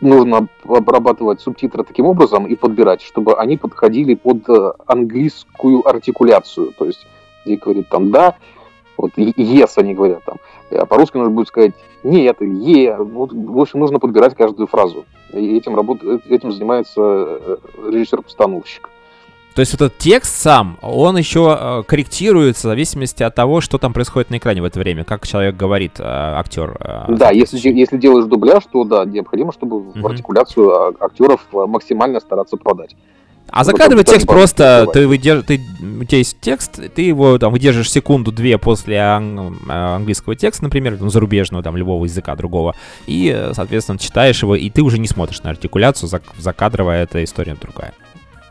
нужно 0.00 0.48
обрабатывать 0.64 1.40
субтитры 1.40 1.84
таким 1.84 2.06
образом 2.06 2.46
и 2.46 2.54
подбирать, 2.54 3.02
чтобы 3.02 3.34
они 3.34 3.56
подходили 3.56 4.14
под 4.14 4.48
э, 4.48 4.72
английскую 4.86 5.86
артикуляцию. 5.86 6.72
То 6.78 6.84
есть, 6.84 7.06
где 7.44 7.56
говорит 7.56 7.88
там 7.88 8.10
«да», 8.10 8.36
вот 8.96 9.12
«yes» 9.16 9.72
они 9.76 9.94
говорят 9.94 10.24
там. 10.24 10.36
А 10.70 10.86
по-русски 10.86 11.16
нужно 11.16 11.32
будет 11.32 11.48
сказать 11.48 11.72
«нет» 12.02 12.36
или 12.40 12.54
«е». 12.54 12.96
Вот, 12.96 13.32
в 13.32 13.58
общем, 13.58 13.80
нужно 13.80 13.98
подбирать 13.98 14.36
каждую 14.36 14.66
фразу. 14.66 15.04
И 15.32 15.56
этим, 15.56 15.76
работает, 15.76 16.26
этим 16.30 16.52
занимается 16.52 17.00
э, 17.00 17.56
режиссер-постановщик. 17.90 18.88
То 19.54 19.60
есть 19.60 19.74
этот 19.74 19.98
текст 19.98 20.40
сам, 20.40 20.78
он 20.80 21.16
еще 21.16 21.56
э, 21.58 21.82
корректируется 21.82 22.68
в 22.68 22.70
зависимости 22.70 23.22
от 23.24 23.34
того, 23.34 23.60
что 23.60 23.78
там 23.78 23.92
происходит 23.92 24.30
на 24.30 24.38
экране 24.38 24.62
в 24.62 24.64
это 24.64 24.78
время, 24.78 25.04
как 25.04 25.26
человек 25.26 25.56
говорит, 25.56 25.98
э, 25.98 26.04
актер. 26.04 26.76
Э, 26.80 27.04
да, 27.08 27.30
если, 27.30 27.58
если 27.68 27.98
делаешь 27.98 28.26
дубляж, 28.26 28.64
то 28.70 28.84
да, 28.84 29.04
необходимо, 29.04 29.52
чтобы 29.52 29.78
mm-hmm. 29.78 30.00
в 30.00 30.06
артикуляцию 30.06 30.70
а, 30.70 30.92
актеров 31.00 31.46
максимально 31.52 32.20
стараться 32.20 32.56
подать. 32.56 32.94
А 33.48 33.64
закадровый 33.64 34.04
текст 34.04 34.26
просто, 34.26 34.86
ты, 34.92 35.08
выдерж... 35.08 35.44
ты, 35.44 35.60
у 35.80 36.04
тебя 36.04 36.18
есть 36.18 36.36
текст, 36.40 36.80
ты 36.94 37.02
его 37.02 37.36
там 37.38 37.52
выдержишь 37.52 37.90
секунду-две 37.90 38.58
после 38.58 38.98
ан... 38.98 39.56
английского 39.68 40.36
текста, 40.36 40.64
например, 40.64 40.98
ну, 41.00 41.08
зарубежного, 41.08 41.62
там, 41.62 41.76
любого 41.76 42.04
языка 42.04 42.36
другого, 42.36 42.76
и, 43.06 43.50
соответственно, 43.52 43.98
читаешь 43.98 44.42
его, 44.42 44.54
и 44.54 44.70
ты 44.70 44.82
уже 44.82 44.98
не 44.98 45.08
смотришь 45.08 45.42
на 45.42 45.50
артикуляцию, 45.50 46.08
зак... 46.08 46.22
закадровая 46.38 47.02
эта 47.02 47.24
история 47.24 47.56
другая. 47.60 47.92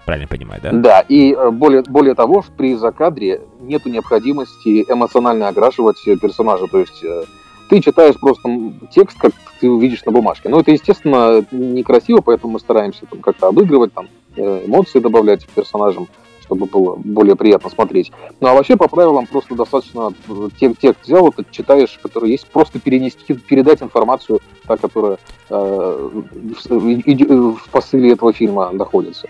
Правильно 0.09 0.27
понимаю, 0.27 0.59
да? 0.63 0.71
Да, 0.71 0.99
и 1.01 1.33
э, 1.33 1.51
более, 1.51 1.83
более 1.83 2.15
того, 2.15 2.43
при 2.57 2.73
закадре 2.73 3.41
нет 3.61 3.85
необходимости 3.85 4.83
эмоционально 4.91 5.49
окрашивать 5.49 6.03
персонажа, 6.19 6.65
то 6.65 6.79
есть 6.79 7.03
э, 7.03 7.25
ты 7.69 7.79
читаешь 7.79 8.19
просто 8.19 8.49
текст, 8.91 9.19
как 9.19 9.33
ты 9.61 9.69
увидишь 9.69 10.03
на 10.05 10.11
бумажке. 10.11 10.49
Но 10.49 10.61
это, 10.61 10.71
естественно, 10.71 11.45
некрасиво, 11.51 12.21
поэтому 12.21 12.53
мы 12.53 12.59
стараемся 12.59 13.05
там, 13.05 13.21
как-то 13.21 13.49
обыгрывать, 13.49 13.93
там, 13.93 14.05
э, 14.05 14.28
эмоции 14.39 14.99
добавлять 14.99 15.45
персонажам, 15.47 16.07
чтобы 16.41 16.65
было 16.65 16.95
более 16.95 17.35
приятно 17.35 17.69
смотреть. 17.69 18.11
Ну 18.39 18.47
а 18.47 18.53
вообще, 18.53 18.75
по 18.75 18.87
правилам, 18.87 19.27
просто 19.27 19.55
достаточно 19.55 20.13
текст, 20.59 20.79
текст 20.81 21.03
взял, 21.03 21.23
вот 21.23 21.45
читаешь, 21.51 21.99
который 22.01 22.31
есть, 22.31 22.47
просто 22.47 22.79
перенести, 22.79 23.33
передать 23.33 23.83
информацию, 23.83 24.39
та, 24.65 24.77
которая 24.77 25.17
э, 25.49 26.09
в, 26.11 27.55
в 27.55 27.69
посыле 27.69 28.13
этого 28.13 28.33
фильма 28.33 28.71
находится. 28.71 29.29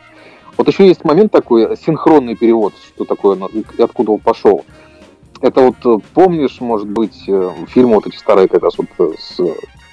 Вот 0.58 0.68
еще 0.68 0.86
есть 0.88 1.04
момент 1.06 1.32
такой, 1.32 1.78
синхронный 1.78 2.36
перевод, 2.36 2.74
что 2.96 3.06
такое, 3.06 3.38
откуда 3.78 4.12
он 4.12 4.20
пошел. 4.20 4.66
Это 5.42 5.62
вот 5.62 5.76
э, 5.86 6.00
помнишь, 6.14 6.60
может 6.60 6.88
быть, 6.88 7.24
э, 7.28 7.52
фильмы 7.70 7.96
вот 7.96 8.08
эти 8.08 8.18
старые 8.18 8.48
как 8.50 8.64
раз 8.64 8.78
вот 8.78 8.88
э, 8.98 9.12
с 9.18 9.40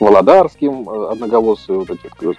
Володарским, 0.01 0.89
одноголосые 0.89 1.79
вот 1.79 1.91
эти. 1.91 2.37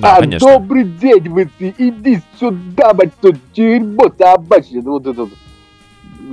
Да, 0.00 0.16
а, 0.16 0.20
конечно. 0.20 0.48
добрый 0.48 0.84
день, 0.84 1.28
вы 1.28 1.50
иди 1.58 2.20
сюда, 2.38 2.94
мать 2.94 3.12
тут 3.20 3.36
дерьмо 3.54 4.12
собачье. 4.18 4.80
Вот 4.80 5.06
это. 5.06 5.28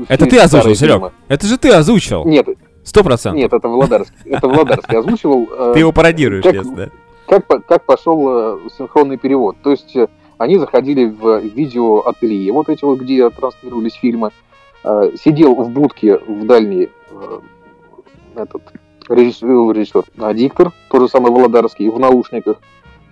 Это 0.07 0.25
ты 0.25 0.39
озвучил, 0.39 0.75
Серег? 0.75 1.11
Это 1.27 1.47
же 1.47 1.57
ты 1.57 1.69
озвучил. 1.69 2.25
Нет. 2.25 2.47
Сто 2.83 3.03
процентов. 3.03 3.39
Нет, 3.39 3.51
это 3.51 3.67
Володарский. 3.67 4.15
Это 4.25 4.47
Володарский 4.47 4.97
озвучивал. 4.99 5.73
Ты 5.73 5.79
его 5.79 5.91
пародируешь, 5.91 6.43
да? 6.43 6.89
Как, 7.27 7.47
как 7.65 7.85
пошел 7.85 8.59
синхронный 8.77 9.17
перевод. 9.17 9.57
То 9.63 9.71
есть 9.71 9.95
они 10.37 10.57
заходили 10.59 11.05
в 11.05 11.39
видеоателье, 11.39 12.51
вот 12.51 12.69
эти 12.69 12.83
вот, 12.83 12.99
где 12.99 13.27
транслировались 13.29 13.93
фильмы, 13.93 14.31
Э, 14.87 15.09
сидел 15.19 15.55
в 15.55 15.71
будке 15.71 16.19
в 16.19 16.45
дальней 16.45 16.91
э, 17.09 17.39
этот 18.35 18.61
режиссер, 19.09 19.47
э, 19.47 19.73
режиссер 19.73 20.03
а 20.19 20.31
диктор, 20.31 20.71
тот 20.89 21.01
же 21.01 21.07
самый 21.07 21.31
Володарский, 21.31 21.89
в 21.89 21.97
наушниках, 21.97 22.57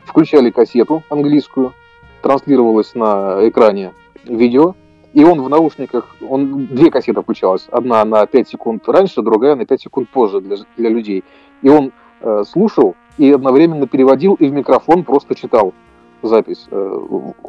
включали 0.06 0.50
кассету 0.50 1.04
английскую, 1.10 1.74
транслировалось 2.22 2.96
на 2.96 3.48
экране 3.48 3.94
видео, 4.26 4.76
и 5.14 5.24
он 5.24 5.42
в 5.42 5.50
наушниках, 5.50 6.16
он 6.28 6.66
две 6.68 6.90
кассеты 6.90 7.22
включалась, 7.22 7.68
одна 7.72 8.04
на 8.04 8.26
5 8.26 8.48
секунд 8.48 8.88
раньше, 8.88 9.22
другая 9.22 9.56
на 9.56 9.66
5 9.66 9.82
секунд 9.82 10.10
позже 10.10 10.42
для, 10.42 10.58
для 10.76 10.90
людей. 10.90 11.24
И 11.62 11.70
он 11.70 11.92
э, 12.22 12.44
слушал 12.50 12.96
и 13.18 13.32
одновременно 13.32 13.88
переводил 13.88 14.34
и 14.36 14.48
в 14.48 14.54
микрофон 14.54 15.04
просто 15.04 15.36
читал 15.36 15.74
запись 16.24 16.68
э, 16.72 17.00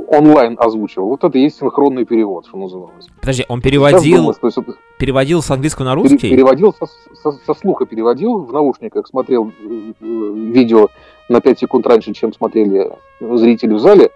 онлайн 0.09 0.57
озвучивал. 0.59 1.09
Вот 1.09 1.25
это 1.25 1.39
и 1.39 1.43
есть 1.43 1.59
синхронный 1.59 2.05
перевод, 2.05 2.47
что 2.47 2.59
называлось. 2.59 3.07
Подожди, 3.21 3.45
он 3.49 3.61
переводил, 3.61 4.17
думаю, 4.17 4.37
есть, 4.43 4.59
это... 4.59 4.75
переводил 4.99 5.43
с 5.43 5.51
английского 5.51 5.85
на 5.87 5.95
русский? 5.95 6.31
Переводил 6.31 6.75
со, 6.75 6.87
со, 7.23 7.33
со 7.33 7.55
слуха, 7.55 7.87
переводил 7.87 8.45
в 8.45 8.53
наушниках, 8.53 9.07
смотрел 9.07 9.49
э, 9.49 9.93
видео 10.01 10.89
на 11.29 11.41
5 11.41 11.59
секунд 11.59 11.87
раньше, 11.87 12.13
чем 12.13 12.33
смотрели 12.33 12.91
зрители 13.21 13.75
в 13.75 13.79
зале, 13.79 14.11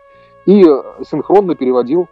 и 0.47 0.65
синхронно 1.09 1.55
переводил 1.55 2.09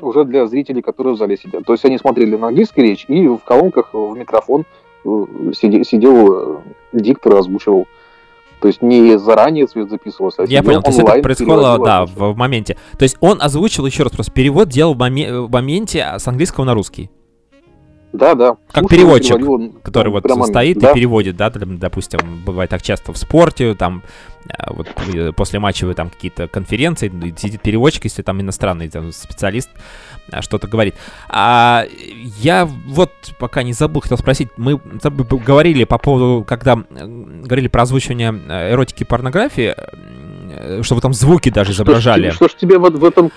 уже 0.00 0.24
для 0.24 0.46
зрителей, 0.46 0.82
которые 0.82 1.14
в 1.14 1.18
зале 1.18 1.36
сидят. 1.36 1.64
То 1.64 1.72
есть 1.72 1.84
они 1.84 1.98
смотрели 1.98 2.36
на 2.36 2.48
английский 2.48 2.82
речь, 2.82 3.04
и 3.08 3.26
в 3.28 3.38
колонках 3.38 3.90
в 3.92 4.16
микрофон 4.16 4.64
э, 5.04 5.08
сидел, 5.54 5.84
сидел 5.84 6.62
диктор 6.92 7.34
и 7.34 7.38
озвучивал 7.38 7.86
то 8.60 8.68
есть 8.68 8.80
не 8.80 9.18
заранее 9.18 9.66
цвет 9.66 9.90
записывался, 9.90 10.44
а 10.44 10.46
Я 10.46 10.62
понял, 10.62 10.82
то 10.82 10.90
есть 10.90 11.00
это 11.00 11.20
происходило, 11.20 11.84
да, 11.84 12.06
в, 12.06 12.32
в 12.32 12.36
моменте. 12.36 12.76
То 12.96 13.02
есть 13.02 13.16
он 13.18 13.42
озвучил, 13.42 13.84
еще 13.86 14.04
раз 14.04 14.12
просто, 14.12 14.30
перевод 14.32 14.68
делал 14.68 14.94
в, 14.94 14.98
моме- 14.98 15.40
в 15.40 15.50
моменте 15.50 16.06
с 16.16 16.28
английского 16.28 16.64
на 16.64 16.72
русский. 16.72 17.10
Да, 18.12 18.34
да. 18.34 18.56
Как 18.70 18.82
Слушай, 18.82 18.96
переводчик, 18.96 19.36
переводил, 19.36 19.80
который 19.82 20.12
вот 20.12 20.24
стоит 20.46 20.78
да? 20.78 20.90
и 20.90 20.94
переводит, 20.94 21.36
да, 21.36 21.50
допустим, 21.50 22.42
бывает 22.44 22.68
так 22.68 22.82
часто 22.82 23.12
в 23.12 23.16
спорте, 23.16 23.74
там, 23.74 24.02
а, 24.58 24.72
вот 24.74 24.88
после 25.34 25.58
матча 25.58 25.86
вы 25.86 25.94
там 25.94 26.10
какие-то 26.10 26.46
конференции, 26.46 27.08
сидит 27.38 27.62
переводчик, 27.62 28.04
если 28.04 28.22
там 28.22 28.40
иностранный 28.40 28.90
там, 28.90 29.12
специалист, 29.12 29.70
а, 30.30 30.42
что-то 30.42 30.68
говорит. 30.68 30.94
А 31.30 31.86
я 32.40 32.66
вот 32.66 33.10
пока 33.38 33.62
не 33.62 33.72
забыл, 33.72 34.02
хотел 34.02 34.18
спросить, 34.18 34.48
мы 34.58 34.78
говорили 34.78 35.84
по 35.84 35.96
поводу, 35.96 36.44
когда 36.44 36.76
говорили 36.76 37.68
про 37.68 37.82
озвучивание 37.82 38.38
э, 38.48 38.72
эротики 38.72 39.04
и 39.04 39.06
порнографии, 39.06 39.74
э, 39.76 40.82
чтобы 40.82 41.00
там 41.00 41.14
звуки 41.14 41.48
даже 41.48 41.72
изображали. 41.72 42.28
Что, 42.30 42.48
что 42.48 42.56
ж 42.56 42.60
тебе 42.60 42.78
вот 42.78 42.94
в 42.94 43.04
этом... 43.04 43.30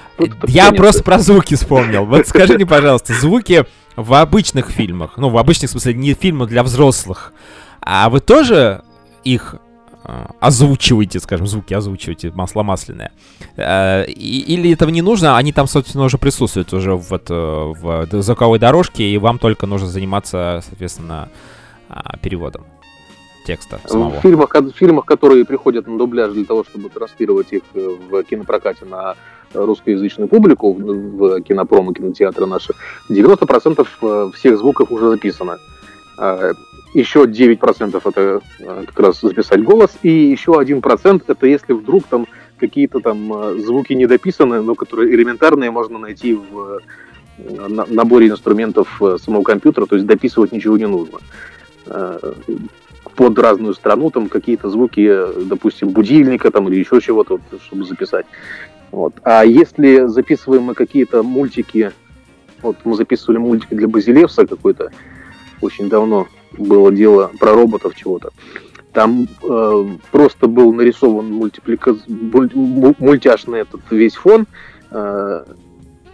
Я 0.48 0.74
просто 0.74 1.02
про 1.04 1.20
звуки 1.20 1.56
вспомнил. 1.56 2.06
Вот 2.06 2.28
скажи 2.28 2.56
мне, 2.56 2.66
пожалуйста, 2.66 3.14
звуки 3.14 3.66
в 3.96 4.14
обычных 4.14 4.70
фильмах, 4.70 5.18
ну, 5.18 5.30
в 5.30 5.38
обычных, 5.38 5.70
в 5.70 5.72
смысле, 5.72 5.94
не 5.94 6.14
фильмах 6.14 6.50
для 6.50 6.64
взрослых, 6.64 7.34
а 7.82 8.10
вы 8.10 8.20
тоже 8.20 8.84
их 9.24 9.56
э, 10.04 10.26
озвучиваете, 10.40 11.20
скажем, 11.20 11.48
звуки 11.48 11.74
озвучиваете, 11.74 12.32
масло 12.32 12.64
масляное. 12.64 13.12
Э, 13.56 14.06
или 14.06 14.72
этого 14.72 14.90
не 14.90 15.02
нужно, 15.02 15.38
они 15.38 15.52
там, 15.54 15.68
собственно, 15.68 16.04
уже 16.04 16.18
присутствуют 16.18 16.74
уже 16.74 16.96
в, 16.96 17.10
в 17.10 18.22
звуковой 18.22 18.60
дорожке, 18.60 19.04
и 19.04 19.18
вам 19.18 19.40
только 19.40 19.66
нужно 19.66 19.88
заниматься, 19.88 20.62
соответственно, 20.68 21.30
а, 21.90 22.18
переводом 22.18 22.66
текста 23.46 23.80
самого. 23.86 24.20
В 24.20 24.22
фильмах, 24.22 24.54
в 24.54 24.72
фильмах, 24.72 25.06
которые 25.06 25.46
приходят 25.46 25.88
на 25.88 25.98
дубляж 25.98 26.34
для 26.34 26.46
того, 26.46 26.64
чтобы 26.64 26.90
транслировать 26.90 27.54
их 27.54 27.62
э, 27.74 27.96
в 28.10 28.24
кинопрокате 28.24 28.86
на 28.86 29.16
русскоязычную 29.56 30.28
публику, 30.28 30.74
в 30.74 31.42
кинопром 31.42 31.92
и 31.92 31.94
кинотеатры 31.94 32.46
наши, 32.46 32.74
90% 33.10 33.88
э, 34.02 34.32
всех 34.34 34.58
звуков 34.58 34.92
уже 34.92 35.10
записано. 35.10 35.58
А, 36.18 36.52
еще 36.94 37.24
9% 37.24 38.02
это 38.04 38.42
э, 38.60 38.84
как 38.88 39.00
раз 39.00 39.22
записать 39.22 39.64
голос, 39.64 39.98
и 40.02 40.10
еще 40.10 40.52
1% 40.52 41.24
это 41.28 41.48
если 41.48 41.74
вдруг 41.74 42.06
там 42.06 42.28
какие-то 42.58 43.00
там 43.00 43.60
звуки 43.60 43.94
недописаны, 43.94 44.62
но 44.62 44.76
которые 44.76 45.14
элементарные 45.14 45.72
можно 45.72 46.00
найти 46.00 46.34
в 46.34 46.80
наборе 47.38 48.30
инструментов 48.30 49.02
самого 49.22 49.44
компьютера, 49.44 49.86
то 49.88 49.96
есть 49.96 50.08
дописывать 50.08 50.54
ничего 50.54 50.78
не 50.78 50.88
нужно 50.88 51.20
под 53.16 53.40
разную 53.40 53.74
страну, 53.74 54.10
там 54.10 54.30
какие-то 54.30 54.70
звуки, 54.70 55.10
допустим, 55.46 55.90
будильника 55.90 56.52
там 56.52 56.68
или 56.68 56.80
еще 56.80 57.00
чего-то, 57.02 57.40
чтобы 57.66 57.86
записать. 57.86 58.26
Вот. 58.92 59.16
А 59.24 59.44
если 59.46 60.08
записываем 60.08 60.64
мы 60.64 60.74
какие-то 60.74 61.24
мультики, 61.24 61.92
вот 62.62 62.78
мы 62.84 62.96
записывали 62.96 63.38
мультик 63.38 63.70
для 63.70 63.88
Базилевса 63.88 64.48
какой-то, 64.48 64.92
очень 65.62 65.90
давно 65.90 66.28
было 66.58 66.92
дело 66.92 67.32
про 67.40 67.54
роботов 67.54 67.94
чего-то. 67.96 68.30
Там 68.94 69.28
э, 69.44 69.88
просто 70.12 70.48
был 70.48 70.74
нарисован 70.74 71.32
мультиплика... 71.32 71.96
мультяшный 72.08 73.60
этот 73.60 73.82
весь 73.92 74.16
фон, 74.16 74.48
э, 74.92 75.46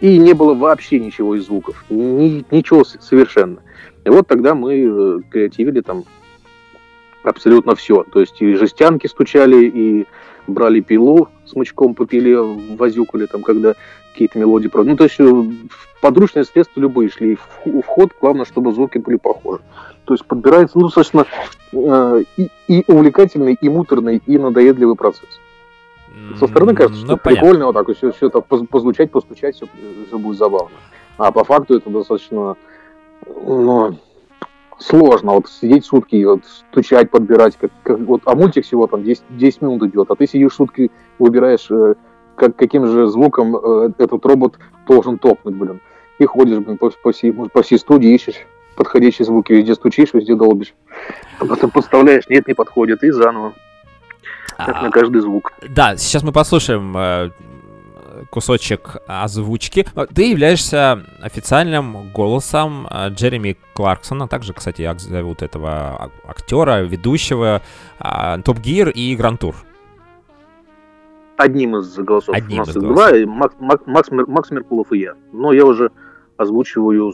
и 0.00 0.18
не 0.18 0.32
было 0.32 0.54
вообще 0.54 0.98
ничего 0.98 1.36
из 1.36 1.46
звуков, 1.46 1.84
ни, 1.88 2.44
ничего 2.50 2.82
совершенно. 2.84 3.62
И 4.04 4.10
вот 4.10 4.26
тогда 4.26 4.56
мы 4.56 4.74
э, 4.74 5.18
креативили 5.30 5.80
там 5.80 6.04
абсолютно 7.22 7.76
все. 7.76 8.02
То 8.02 8.20
есть 8.20 8.42
и 8.42 8.54
жестянки 8.54 9.06
стучали, 9.06 9.64
и 9.64 10.06
брали 10.48 10.80
пилу, 10.80 11.28
смычком 11.52 11.94
по 11.94 12.06
пиле 12.06 12.38
возюкали, 12.38 13.26
там, 13.26 13.42
когда 13.42 13.74
какие-то 14.12 14.38
мелодии... 14.38 14.70
Ну, 14.72 14.96
то 14.96 15.04
есть 15.04 15.16
э, 15.18 15.44
подручные 16.00 16.44
средства 16.44 16.80
любые 16.80 17.08
шли 17.08 17.38
в 17.64 17.82
ход, 17.86 18.10
главное, 18.20 18.44
чтобы 18.44 18.72
звуки 18.72 18.98
были 18.98 19.16
похожи. 19.16 19.62
То 20.04 20.14
есть 20.14 20.24
подбирается, 20.26 20.78
ну, 20.78 20.86
достаточно 20.86 21.26
э, 21.72 22.22
и, 22.36 22.50
и 22.68 22.84
увлекательный, 22.88 23.56
и 23.58 23.68
муторный, 23.68 24.22
и 24.26 24.38
надоедливый 24.38 24.96
процесс. 24.96 25.40
Со 26.38 26.46
стороны 26.46 26.74
кажется, 26.74 27.00
ну, 27.00 27.06
что 27.06 27.16
понятно. 27.16 27.30
прикольно 27.40 27.66
вот 27.66 27.74
так 27.74 27.88
вот 27.88 27.96
все, 27.96 28.12
все 28.12 28.26
это 28.26 28.40
позвучать, 28.40 29.10
постучать, 29.10 29.56
все, 29.56 29.66
все 30.06 30.18
будет 30.18 30.38
забавно. 30.38 30.76
А 31.16 31.32
по 31.32 31.44
факту 31.44 31.76
это 31.76 31.88
достаточно, 31.88 32.56
ну, 33.26 33.96
сложно 34.78 35.32
вот 35.32 35.48
сидеть 35.48 35.84
сутки 35.84 36.16
и 36.16 36.24
вот 36.24 36.44
стучать, 36.44 37.10
подбирать. 37.10 37.56
Как, 37.56 37.70
как, 37.82 37.98
вот, 38.00 38.22
а 38.24 38.34
мультик 38.34 38.64
всего 38.64 38.86
там 38.86 39.04
10, 39.04 39.22
10 39.30 39.62
минут 39.62 39.82
идет, 39.84 40.10
а 40.10 40.14
ты 40.14 40.26
сидишь 40.26 40.54
сутки, 40.54 40.90
выбираешь, 41.18 41.70
э, 41.70 41.94
как, 42.36 42.56
каким 42.56 42.86
же 42.86 43.06
звуком 43.08 43.56
э, 43.56 43.90
этот 43.98 44.24
робот 44.24 44.58
должен 44.86 45.18
топнуть, 45.18 45.54
блин. 45.54 45.80
И 46.18 46.24
ходишь, 46.24 46.58
блин, 46.58 46.78
по, 46.78 46.90
по, 46.90 47.12
всей, 47.12 47.32
по 47.32 47.62
всей 47.62 47.78
студии, 47.78 48.14
ищешь 48.14 48.46
подходящие 48.74 49.26
звуки, 49.26 49.52
везде 49.52 49.74
стучишь, 49.74 50.14
везде 50.14 50.34
долбишь. 50.34 50.74
А 51.38 51.46
потом 51.46 51.70
подставляешь, 51.70 52.28
нет, 52.28 52.46
не 52.48 52.54
подходит, 52.54 53.02
и 53.02 53.10
заново. 53.10 53.52
Как 54.56 54.76
а, 54.76 54.82
на 54.82 54.90
каждый 54.90 55.20
звук. 55.20 55.52
Да, 55.68 55.96
сейчас 55.96 56.22
мы 56.22 56.32
послушаем 56.32 56.96
э, 56.96 57.30
кусочек 58.30 58.96
озвучки. 59.06 59.86
Ты 60.14 60.30
являешься 60.30 61.04
официальным 61.20 62.12
голосом 62.12 62.86
э, 62.90 63.08
Джереми 63.10 63.56
Кларксона. 63.74 64.28
Также, 64.28 64.52
кстати, 64.52 64.90
зовут 64.98 65.42
этого 65.42 66.10
актера, 66.26 66.82
ведущего 66.82 67.62
Топ 68.44 68.58
Гир 68.58 68.90
и 68.90 69.14
Гранд 69.16 69.40
Тур. 69.40 69.54
Одним 71.36 71.76
из 71.76 71.94
голосов. 71.96 72.34
Одним 72.34 72.58
У 72.62 72.64
нас 72.64 72.68
из 72.68 72.76
голосов. 72.76 73.10
два, 73.10 73.32
Макс, 73.58 73.82
Макс, 73.86 74.10
Макс 74.10 74.50
Меркулов 74.50 74.92
и 74.92 75.00
я. 75.00 75.14
Но 75.32 75.52
я 75.52 75.64
уже 75.64 75.90
озвучиваю 76.36 77.12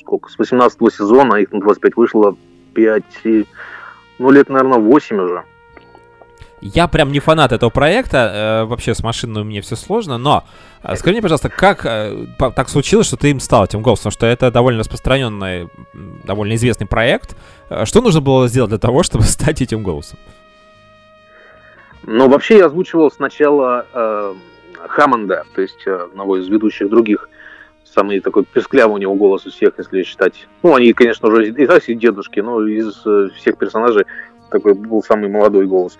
сколько, 0.00 0.28
с 0.28 0.38
18 0.38 0.78
сезона, 0.92 1.36
их 1.36 1.52
на 1.52 1.60
25 1.60 1.96
вышло 1.96 2.36
5, 2.74 3.04
ну, 4.18 4.30
лет, 4.30 4.48
наверное, 4.48 4.78
8 4.78 5.16
уже. 5.20 5.44
Я 6.60 6.88
прям 6.88 7.10
не 7.10 7.20
фанат 7.20 7.52
этого 7.52 7.70
проекта, 7.70 8.62
э, 8.62 8.64
вообще 8.64 8.94
с 8.94 9.02
машиной 9.02 9.44
мне 9.44 9.60
все 9.62 9.76
сложно, 9.76 10.18
но 10.18 10.44
э, 10.82 10.94
скажи 10.96 11.14
мне, 11.14 11.22
пожалуйста, 11.22 11.48
как 11.48 11.86
э, 11.86 12.26
так 12.38 12.68
случилось, 12.68 13.06
что 13.06 13.16
ты 13.16 13.30
им 13.30 13.40
стал 13.40 13.64
этим 13.64 13.80
голосом, 13.80 14.10
что 14.10 14.26
это 14.26 14.50
довольно 14.50 14.80
распространенный, 14.80 15.68
довольно 16.24 16.54
известный 16.54 16.86
проект. 16.86 17.36
Э, 17.70 17.86
что 17.86 18.02
нужно 18.02 18.20
было 18.20 18.46
сделать 18.48 18.70
для 18.70 18.78
того, 18.78 19.02
чтобы 19.04 19.24
стать 19.24 19.62
этим 19.62 19.82
голосом? 19.82 20.18
Ну, 22.02 22.28
вообще 22.28 22.58
я 22.58 22.66
озвучивал 22.66 23.10
сначала 23.10 23.86
э, 23.92 24.34
Хаммонда, 24.88 25.44
то 25.54 25.62
есть 25.62 25.86
э, 25.86 25.94
одного 25.94 26.38
из 26.38 26.48
ведущих 26.48 26.88
других 26.90 27.28
самый 27.84 28.20
такой 28.20 28.44
песклявый 28.44 28.96
у 28.96 28.98
него 28.98 29.14
голос 29.14 29.46
у 29.46 29.50
всех, 29.50 29.74
если 29.78 30.02
считать. 30.02 30.46
Ну, 30.62 30.74
они, 30.74 30.92
конечно, 30.92 31.28
уже 31.28 31.48
и 31.48 31.66
так 31.66 31.88
и 31.88 31.94
дедушки, 31.94 32.40
но 32.40 32.66
из 32.66 33.04
э, 33.06 33.28
всех 33.36 33.58
персонажей 33.58 34.04
такой 34.50 34.74
был 34.74 35.02
самый 35.02 35.28
молодой 35.28 35.66
голос. 35.66 35.98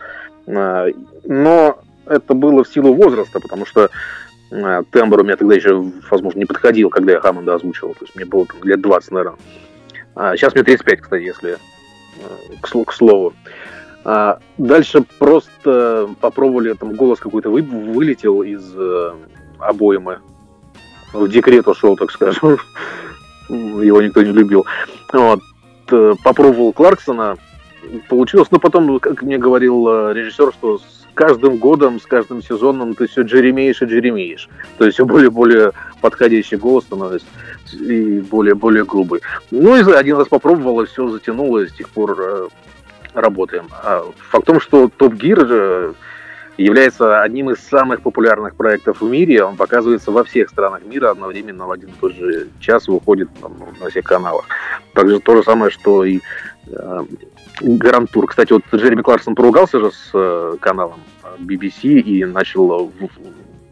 А, 0.57 0.87
но 1.25 1.79
это 2.07 2.35
было 2.35 2.65
в 2.65 2.69
силу 2.69 2.95
возраста, 2.95 3.41
потому 3.41 3.67
что 3.67 3.91
а, 4.51 4.83
тембр 4.91 5.21
у 5.21 5.25
меня 5.25 5.37
тогда 5.37 5.55
еще, 5.55 5.85
возможно, 6.11 6.39
не 6.39 6.47
подходил, 6.47 6.91
когда 6.91 7.13
я 7.13 7.21
Хаммонда 7.21 7.55
озвучивал. 7.55 7.95
То 7.95 8.05
есть 8.05 8.17
мне 8.17 8.25
было 8.25 8.47
там, 8.47 8.63
лет 8.65 8.81
20, 8.81 9.11
наверное. 9.13 9.39
А 10.15 10.37
сейчас 10.37 10.55
мне 10.55 10.65
35, 10.65 11.01
кстати, 11.01 11.23
если 11.23 11.59
к, 12.61 12.93
слову. 12.93 13.33
А 14.05 14.39
дальше 14.59 15.05
просто 15.19 16.09
попробовали, 16.21 16.73
там 16.73 16.95
голос 16.95 17.21
какой-то 17.21 17.51
вы, 17.51 17.63
вылетел 17.63 18.43
из 18.43 18.73
э, 18.75 19.13
обоймы. 19.59 20.19
В 21.13 21.29
декрет 21.29 21.69
ушел, 21.69 21.97
так 21.97 22.11
скажем. 22.11 22.59
Его 23.49 24.01
никто 24.01 24.23
не 24.23 24.33
любил. 24.33 24.65
Вот. 25.13 25.41
Э, 25.91 26.15
попробовал 26.25 26.73
Кларксона, 26.73 27.37
получилось. 28.09 28.49
Но 28.51 28.59
потом, 28.59 28.99
как 29.01 29.23
мне 29.23 29.39
говорил 29.39 29.89
э, 29.89 30.15
режиссер, 30.15 30.53
что 30.53 30.79
с 30.79 31.07
каждым 31.15 31.57
годом, 31.57 32.01
с 32.01 32.07
каждым 32.07 32.43
сезоном 32.43 32.95
ты 32.95 33.07
все 33.07 33.23
джеремеешь 33.23 33.83
и 33.83 33.87
джеремеешь. 33.87 34.49
То 34.79 34.85
есть 34.85 34.95
все 34.95 35.05
более-более 35.05 35.73
подходящий 36.01 36.57
голос 36.57 36.85
становится 36.85 37.27
и 37.73 38.21
более-более 38.21 38.85
грубый. 38.85 39.21
Ну 39.51 39.77
и 39.77 39.93
один 39.93 40.17
раз 40.17 40.29
попробовал, 40.29 40.81
и 40.81 40.87
все 40.87 41.09
затянуло, 41.09 41.59
и 41.59 41.69
с 41.69 41.73
тех 41.73 41.89
пор 41.89 42.17
э, 42.19 42.49
работаем. 43.15 43.69
А 43.83 44.05
факт 44.31 44.45
в 44.45 44.47
том, 44.47 44.61
что 44.61 44.91
Топ 44.97 45.15
Гир 45.15 45.95
является 46.63 47.23
одним 47.23 47.51
из 47.51 47.59
самых 47.59 48.03
популярных 48.03 48.55
проектов 48.55 49.01
в 49.01 49.09
мире. 49.09 49.45
Он 49.45 49.57
показывается 49.57 50.11
во 50.11 50.25
всех 50.25 50.51
странах 50.51 50.85
мира 50.85 51.11
одновременно 51.11 51.67
в 51.67 51.71
один 51.71 51.91
и 51.91 51.95
тот 52.01 52.15
же 52.15 52.49
час, 52.61 52.87
выходит 52.89 53.29
там, 53.41 53.57
на 53.81 53.89
всех 53.89 54.05
каналах. 54.05 54.45
Также 54.95 55.21
то 55.21 55.37
же 55.37 55.43
самое, 55.43 55.71
что 55.71 56.05
и 56.05 56.21
Гранд 57.61 58.11
Тур. 58.11 58.27
Кстати, 58.27 58.53
вот 58.53 58.63
Джереми 58.75 59.03
Кларксон 59.03 59.35
поругался 59.35 59.81
же 59.81 59.91
с 59.91 60.11
э, 60.13 60.57
каналом 60.61 61.01
BBC 61.39 62.01
и 62.01 62.25
начал 62.25 62.93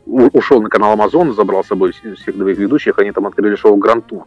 ушел 0.07 0.62
на 0.62 0.70
канал 0.70 0.97
Amazon, 0.97 1.34
забрал 1.34 1.62
с 1.62 1.68
собой 1.68 1.93
всех 1.93 2.36
двоих 2.36 2.57
ведущих, 2.57 2.99
они 2.99 3.12
там 3.12 3.26
открыли 3.26 3.57
шоу 3.57 3.76
Гранд 3.76 4.07
Тур. 4.07 4.24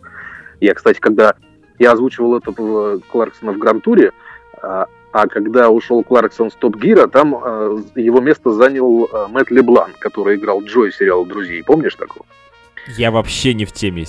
Я, 0.59 0.76
кстати, 0.76 0.99
когда 0.99 1.34
я 1.80 1.93
озвучивал 1.93 2.38
это 2.38 2.51
Кларксона 3.12 3.53
в 3.53 3.57
Гранд 3.57 3.84
Туре, 3.84 4.12
а, 5.12 5.28
когда 5.28 5.70
ушел 5.70 6.03
Кларксон 6.03 6.51
с 6.51 6.55
Топ 6.55 6.78
Гира, 6.78 7.07
там 7.07 7.36
э, 7.36 7.80
его 7.95 8.22
место 8.22 8.51
занял 8.51 9.05
э, 9.05 9.28
Мэтт 9.28 9.51
Леблан, 9.51 9.91
который 9.99 10.36
играл 10.38 10.62
Джой 10.64 10.91
сериал 10.93 11.26
«Друзей». 11.26 11.64
Помнишь 11.64 11.95
такого? 11.95 12.26
Я 12.97 13.12
вообще 13.12 13.53
не 13.53 13.66
в 13.66 13.72
теме. 13.72 14.05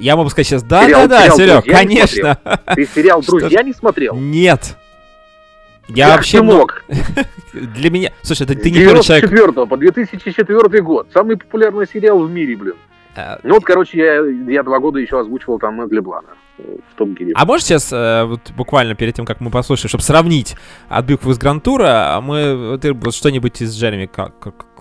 Я 0.00 0.16
могу 0.16 0.30
сказать 0.30 0.46
сейчас, 0.46 0.62
да-да-да, 0.62 1.30
Серег, 1.30 1.64
конечно. 1.64 2.38
Ты 2.74 2.86
сериал 2.86 3.22
«Друзья» 3.26 3.62
не 3.62 3.72
смотрел? 3.72 4.16
Нет. 4.16 4.76
Я 5.88 6.06
как 6.06 6.16
вообще 6.16 6.42
мог. 6.42 6.84
Для 7.52 7.90
меня... 7.90 8.12
Слушай, 8.22 8.44
это 8.44 8.54
ты 8.54 8.70
не 8.70 8.78
первый 8.78 9.02
человек... 9.02 9.28
94 9.28 9.66
по 9.66 9.76
2004 9.76 10.82
год. 10.82 11.08
Самый 11.12 11.36
популярный 11.36 11.86
сериал 11.86 12.20
в 12.20 12.30
мире, 12.30 12.56
блин. 12.56 12.76
Э, 13.16 13.36
ну 13.42 13.54
вот, 13.54 13.64
короче, 13.64 13.98
я, 13.98 14.52
я 14.52 14.62
два 14.62 14.78
года 14.78 14.98
еще 14.98 15.20
озвучивал 15.20 15.58
там 15.58 15.88
для 15.88 16.02
в 16.02 16.94
том 16.96 17.14
гире. 17.14 17.32
А 17.34 17.44
можешь 17.44 17.66
сейчас, 17.66 17.92
э, 17.92 18.24
вот 18.24 18.52
буквально 18.56 18.94
перед 18.94 19.14
тем, 19.14 19.24
как 19.24 19.40
мы 19.40 19.50
послушаем, 19.50 19.88
чтобы 19.88 20.04
сравнить 20.04 20.56
отбивку 20.88 21.30
из 21.30 21.38
Грантура, 21.38 22.18
мы 22.22 22.78
ты 22.80 22.88
э, 22.88 22.92
вот 22.92 23.14
что-нибудь 23.14 23.60
из 23.60 23.76
Джереми 23.76 24.08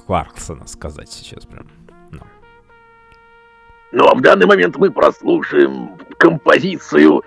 Кларксона 0.06 0.68
сказать 0.68 1.12
сейчас 1.12 1.46
прям? 1.46 1.68
Ну. 2.12 2.22
ну, 3.92 4.08
а 4.08 4.16
в 4.16 4.22
данный 4.22 4.46
момент 4.46 4.78
мы 4.78 4.92
прослушаем 4.92 5.98
композицию 6.18 7.24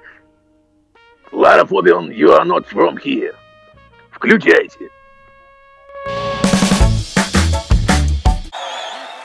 Лара 1.33 1.65
Фобион, 1.65 2.11
You 2.11 2.39
Are 2.39 2.45
Not 2.45 2.67
From 2.73 2.97
Here. 3.03 3.35
Включайте. 4.11 4.91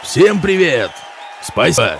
Всем 0.01 0.41
привет! 0.41 0.91
Спасибо! 1.43 1.99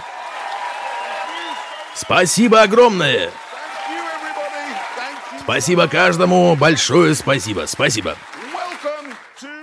Спасибо 1.96 2.62
огромное! 2.62 3.32
Спасибо 5.44 5.88
каждому, 5.88 6.56
большое 6.56 7.16
спасибо, 7.16 7.66
спасибо. 7.68 8.16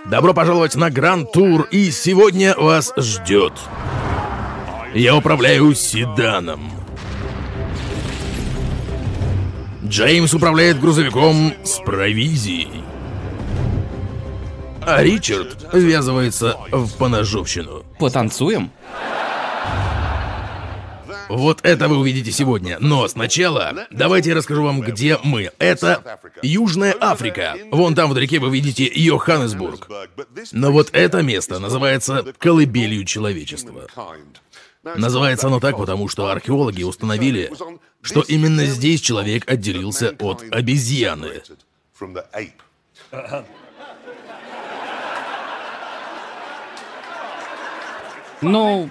Добро 0.07 0.35
пожаловать 0.35 0.75
на 0.75 0.91
Гранд 0.91 1.33
Тур, 1.33 1.69
и 1.71 1.91
сегодня 1.91 2.55
вас 2.57 2.93
ждет. 2.97 3.53
Я 4.95 5.15
управляю 5.15 5.75
седаном. 5.75 6.73
Джеймс 9.85 10.35
управляет 10.35 10.81
грузовиком 10.81 11.55
с 11.63 11.79
провизией. 11.79 12.85
А 14.83 15.03
Ричард 15.03 15.67
ввязывается 15.73 16.57
в 16.71 16.97
поножовщину. 16.97 17.85
Потанцуем? 17.99 18.71
Вот 21.29 21.61
это 21.63 21.89
вы 21.89 21.99
увидите 21.99 22.33
сегодня. 22.33 22.79
Но 22.81 23.07
сначала 23.09 23.87
давайте 23.91 24.31
я 24.31 24.37
расскажу 24.37 24.63
вам, 24.65 24.81
где 24.81 25.19
мы. 25.23 25.51
Это 25.59 26.21
Южная 26.43 26.95
Африка. 27.01 27.57
Вон 27.71 27.95
там 27.95 28.11
вдалеке 28.11 28.39
вы 28.39 28.51
видите 28.51 28.91
Йоханнесбург. 28.93 29.89
Но 30.53 30.73
вот 30.73 30.91
это 30.93 31.23
место 31.23 31.59
называется 31.59 32.25
колыбелью 32.39 33.05
человечества. 33.05 33.87
Называется 34.83 35.49
оно 35.49 35.61
так, 35.61 35.77
потому 35.77 36.09
что 36.09 36.31
археологи 36.31 36.83
установили, 36.83 37.53
что 38.01 38.23
именно 38.23 38.65
здесь 38.65 39.01
человек 39.01 39.51
отделился 39.51 40.15
от 40.19 40.45
обезьяны. 40.51 41.43
Ну, 48.41 48.89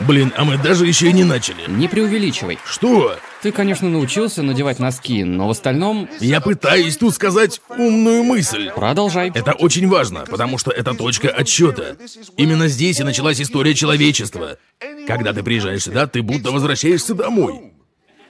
Блин, 0.00 0.32
а 0.36 0.44
мы 0.44 0.58
даже 0.58 0.86
еще 0.86 1.08
и 1.08 1.12
не 1.12 1.24
начали. 1.24 1.68
не 1.68 1.86
преувеличивай. 1.88 2.58
Что? 2.64 3.16
Ты, 3.42 3.52
конечно, 3.52 3.88
научился 3.88 4.42
надевать 4.42 4.78
носки, 4.78 5.22
но 5.24 5.46
в 5.46 5.50
остальном 5.50 6.08
Я 6.20 6.40
пытаюсь 6.40 6.96
тут 6.96 7.14
сказать 7.14 7.60
умную 7.68 8.24
мысль. 8.24 8.70
продолжай. 8.74 9.30
Это 9.34 9.52
очень 9.52 9.88
важно, 9.88 10.24
потому 10.28 10.58
что 10.58 10.70
это 10.70 10.94
точка 10.94 11.28
отсчета. 11.28 11.96
Именно 12.36 12.68
здесь 12.68 12.98
и 13.00 13.04
началась 13.04 13.40
история 13.40 13.74
человечества. 13.74 14.58
Когда 15.06 15.32
ты 15.32 15.42
приезжаешь 15.42 15.82
сюда, 15.84 16.06
ты 16.06 16.22
будто 16.22 16.50
возвращаешься 16.50 17.14
домой. 17.14 17.72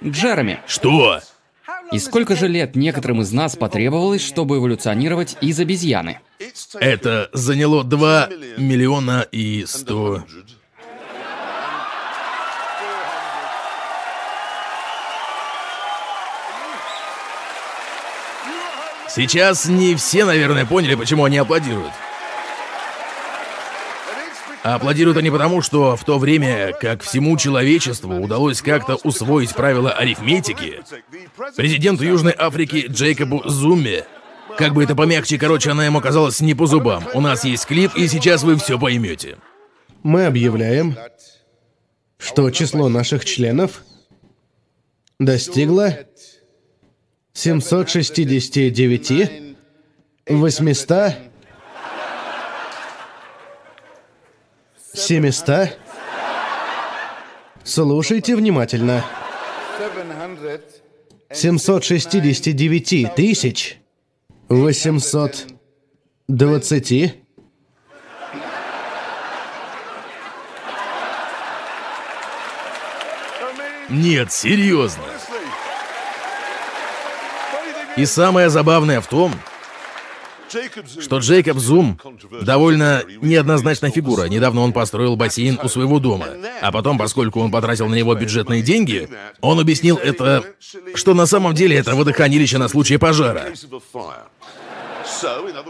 Джереми, 0.04 0.60
Что? 0.66 1.20
и 1.92 1.98
сколько 1.98 2.36
же 2.36 2.48
лет 2.48 2.76
некоторым 2.76 3.22
из 3.22 3.32
нас 3.32 3.56
потребовалось, 3.56 4.22
чтобы 4.22 4.58
эволюционировать 4.58 5.36
из 5.40 5.58
обезьяны? 5.60 6.20
Это 6.78 7.30
заняло 7.32 7.84
2 7.84 8.28
миллиона 8.58 9.26
и 9.32 9.64
100... 9.66 10.24
Сейчас 19.14 19.66
не 19.66 19.94
все, 19.94 20.24
наверное, 20.24 20.66
поняли, 20.66 20.96
почему 20.96 21.24
они 21.24 21.38
аплодируют. 21.38 21.92
Аплодируют 24.64 25.18
они 25.18 25.30
потому, 25.30 25.62
что 25.62 25.94
в 25.94 26.04
то 26.04 26.18
время, 26.18 26.72
как 26.72 27.02
всему 27.02 27.36
человечеству 27.36 28.16
удалось 28.16 28.62
как-то 28.62 28.96
усвоить 28.96 29.54
правила 29.54 29.92
арифметики, 29.92 30.80
президенту 31.54 32.04
Южной 32.04 32.34
Африки 32.36 32.86
Джейкобу 32.88 33.42
Зуме, 33.44 34.04
как 34.56 34.72
бы 34.72 34.82
это 34.82 34.96
помягче, 34.96 35.38
короче, 35.38 35.70
она 35.70 35.84
ему 35.84 36.00
казалась 36.00 36.40
не 36.40 36.54
по 36.54 36.66
зубам. 36.66 37.04
У 37.12 37.20
нас 37.20 37.44
есть 37.44 37.66
клип, 37.66 37.94
и 37.94 38.08
сейчас 38.08 38.42
вы 38.42 38.56
все 38.56 38.78
поймете. 38.78 39.36
Мы 40.02 40.26
объявляем, 40.26 40.96
что 42.18 42.50
число 42.50 42.88
наших 42.88 43.24
членов 43.24 43.82
достигло 45.18 45.98
769 47.34 49.54
800 50.26 51.14
700 54.94 55.78
Слушайте 57.64 58.36
внимательно. 58.36 59.04
769 61.32 63.14
тысяч 63.16 63.78
820 64.48 67.14
Нет, 73.90 74.32
серьезно. 74.32 75.02
И 77.96 78.06
самое 78.06 78.50
забавное 78.50 79.00
в 79.00 79.06
том, 79.06 79.32
что 81.00 81.18
Джейкоб 81.18 81.58
Зум 81.58 81.98
довольно 82.42 83.02
неоднозначная 83.20 83.90
фигура. 83.90 84.24
Недавно 84.24 84.60
он 84.60 84.72
построил 84.72 85.16
бассейн 85.16 85.58
у 85.62 85.68
своего 85.68 85.98
дома. 85.98 86.26
А 86.60 86.70
потом, 86.70 86.98
поскольку 86.98 87.40
он 87.40 87.50
потратил 87.50 87.88
на 87.88 87.94
него 87.94 88.14
бюджетные 88.14 88.62
деньги, 88.62 89.08
он 89.40 89.58
объяснил 89.58 89.96
это, 89.96 90.44
что 90.94 91.14
на 91.14 91.26
самом 91.26 91.54
деле 91.54 91.76
это 91.76 91.94
водохранилище 91.94 92.58
на 92.58 92.68
случай 92.68 92.96
пожара. 92.96 93.46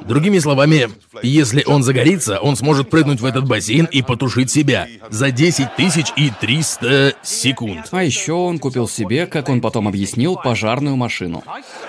Другими 0.02 0.38
словами, 0.38 0.90
если 1.22 1.64
он 1.66 1.82
загорится, 1.82 2.38
он 2.38 2.56
сможет 2.56 2.90
прыгнуть 2.90 3.20
в 3.20 3.24
этот 3.24 3.46
бассейн 3.46 3.86
и 3.86 4.02
потушить 4.02 4.50
себя 4.50 4.88
за 5.10 5.30
10 5.30 5.76
тысяч 5.76 6.12
и 6.16 6.30
300 6.40 7.14
секунд. 7.22 7.88
А 7.90 8.02
еще 8.02 8.32
он 8.32 8.58
купил 8.58 8.88
себе, 8.88 9.26
как 9.26 9.48
он 9.48 9.60
потом 9.60 9.88
объяснил, 9.88 10.36
пожарную 10.36 10.96
машину. 10.96 11.42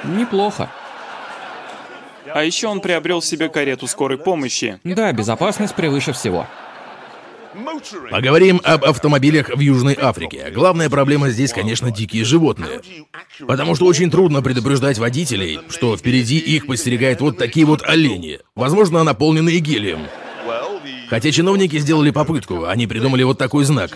Неплохо. 0.03 0.69
А 2.33 2.43
еще 2.43 2.67
он 2.67 2.81
приобрел 2.81 3.21
себе 3.21 3.47
карету 3.49 3.87
скорой 3.87 4.17
помощи. 4.17 4.79
Да, 4.83 5.11
безопасность 5.13 5.75
превыше 5.75 6.11
всего. 6.11 6.47
Поговорим 8.11 8.59
об 8.63 8.83
автомобилях 8.85 9.49
в 9.49 9.59
Южной 9.59 9.97
Африке. 9.99 10.51
Главная 10.53 10.89
проблема 10.89 11.29
здесь, 11.29 11.53
конечно, 11.53 11.91
дикие 11.91 12.25
животные. 12.25 12.81
Потому 13.47 13.75
что 13.75 13.85
очень 13.85 14.11
трудно 14.11 14.41
предупреждать 14.41 14.97
водителей, 14.97 15.59
что 15.69 15.95
впереди 15.95 16.37
их 16.37 16.67
подстерегают 16.67 17.21
вот 17.21 17.37
такие 17.37 17.65
вот 17.65 17.81
олени, 17.83 18.39
возможно, 18.55 19.03
наполненные 19.03 19.59
гелием. 19.59 20.07
Хотя 21.09 21.31
чиновники 21.31 21.77
сделали 21.77 22.11
попытку, 22.11 22.65
они 22.65 22.87
придумали 22.87 23.23
вот 23.23 23.37
такой 23.37 23.63
знак. 23.63 23.91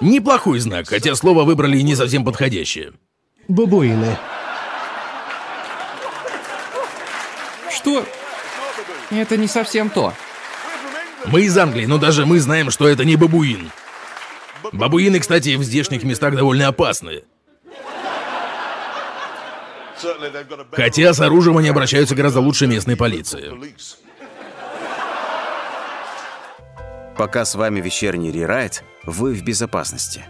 Неплохой 0.00 0.58
знак, 0.58 0.88
хотя 0.88 1.14
слово 1.14 1.44
выбрали 1.44 1.80
не 1.80 1.94
совсем 1.94 2.24
подходящее. 2.24 2.92
Бабуины. 3.48 4.18
Что? 7.70 8.04
Это 9.10 9.36
не 9.36 9.46
совсем 9.46 9.90
то. 9.90 10.12
Мы 11.26 11.42
из 11.42 11.56
Англии, 11.56 11.86
но 11.86 11.98
даже 11.98 12.26
мы 12.26 12.38
знаем, 12.40 12.70
что 12.70 12.88
это 12.88 13.04
не 13.04 13.16
бабуин. 13.16 13.70
Бабуины, 14.72 15.20
кстати, 15.20 15.56
в 15.56 15.62
здешних 15.62 16.04
местах 16.04 16.34
довольно 16.36 16.68
опасны. 16.68 17.24
Хотя 20.72 21.12
с 21.12 21.20
оружием 21.20 21.56
они 21.56 21.68
обращаются 21.68 22.14
гораздо 22.14 22.40
лучше 22.40 22.66
местной 22.66 22.96
полиции. 22.96 23.52
Пока 27.16 27.44
с 27.44 27.54
вами 27.54 27.80
вечерний 27.80 28.32
рерайт, 28.32 28.82
вы 29.04 29.34
в 29.34 29.42
безопасности. 29.42 30.24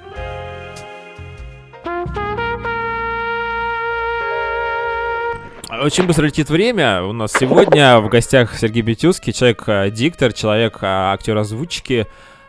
Очень 5.83 6.07
быстро 6.07 6.27
летит 6.27 6.51
время. 6.51 7.03
У 7.03 7.13
нас 7.13 7.33
сегодня 7.33 7.99
в 7.99 8.09
гостях 8.09 8.57
Сергей 8.57 8.83
Бетюцкий, 8.83 9.33
человек-диктор, 9.33 10.33
человек 10.33 10.79
актер 10.83 11.37
озвучки 11.37 12.07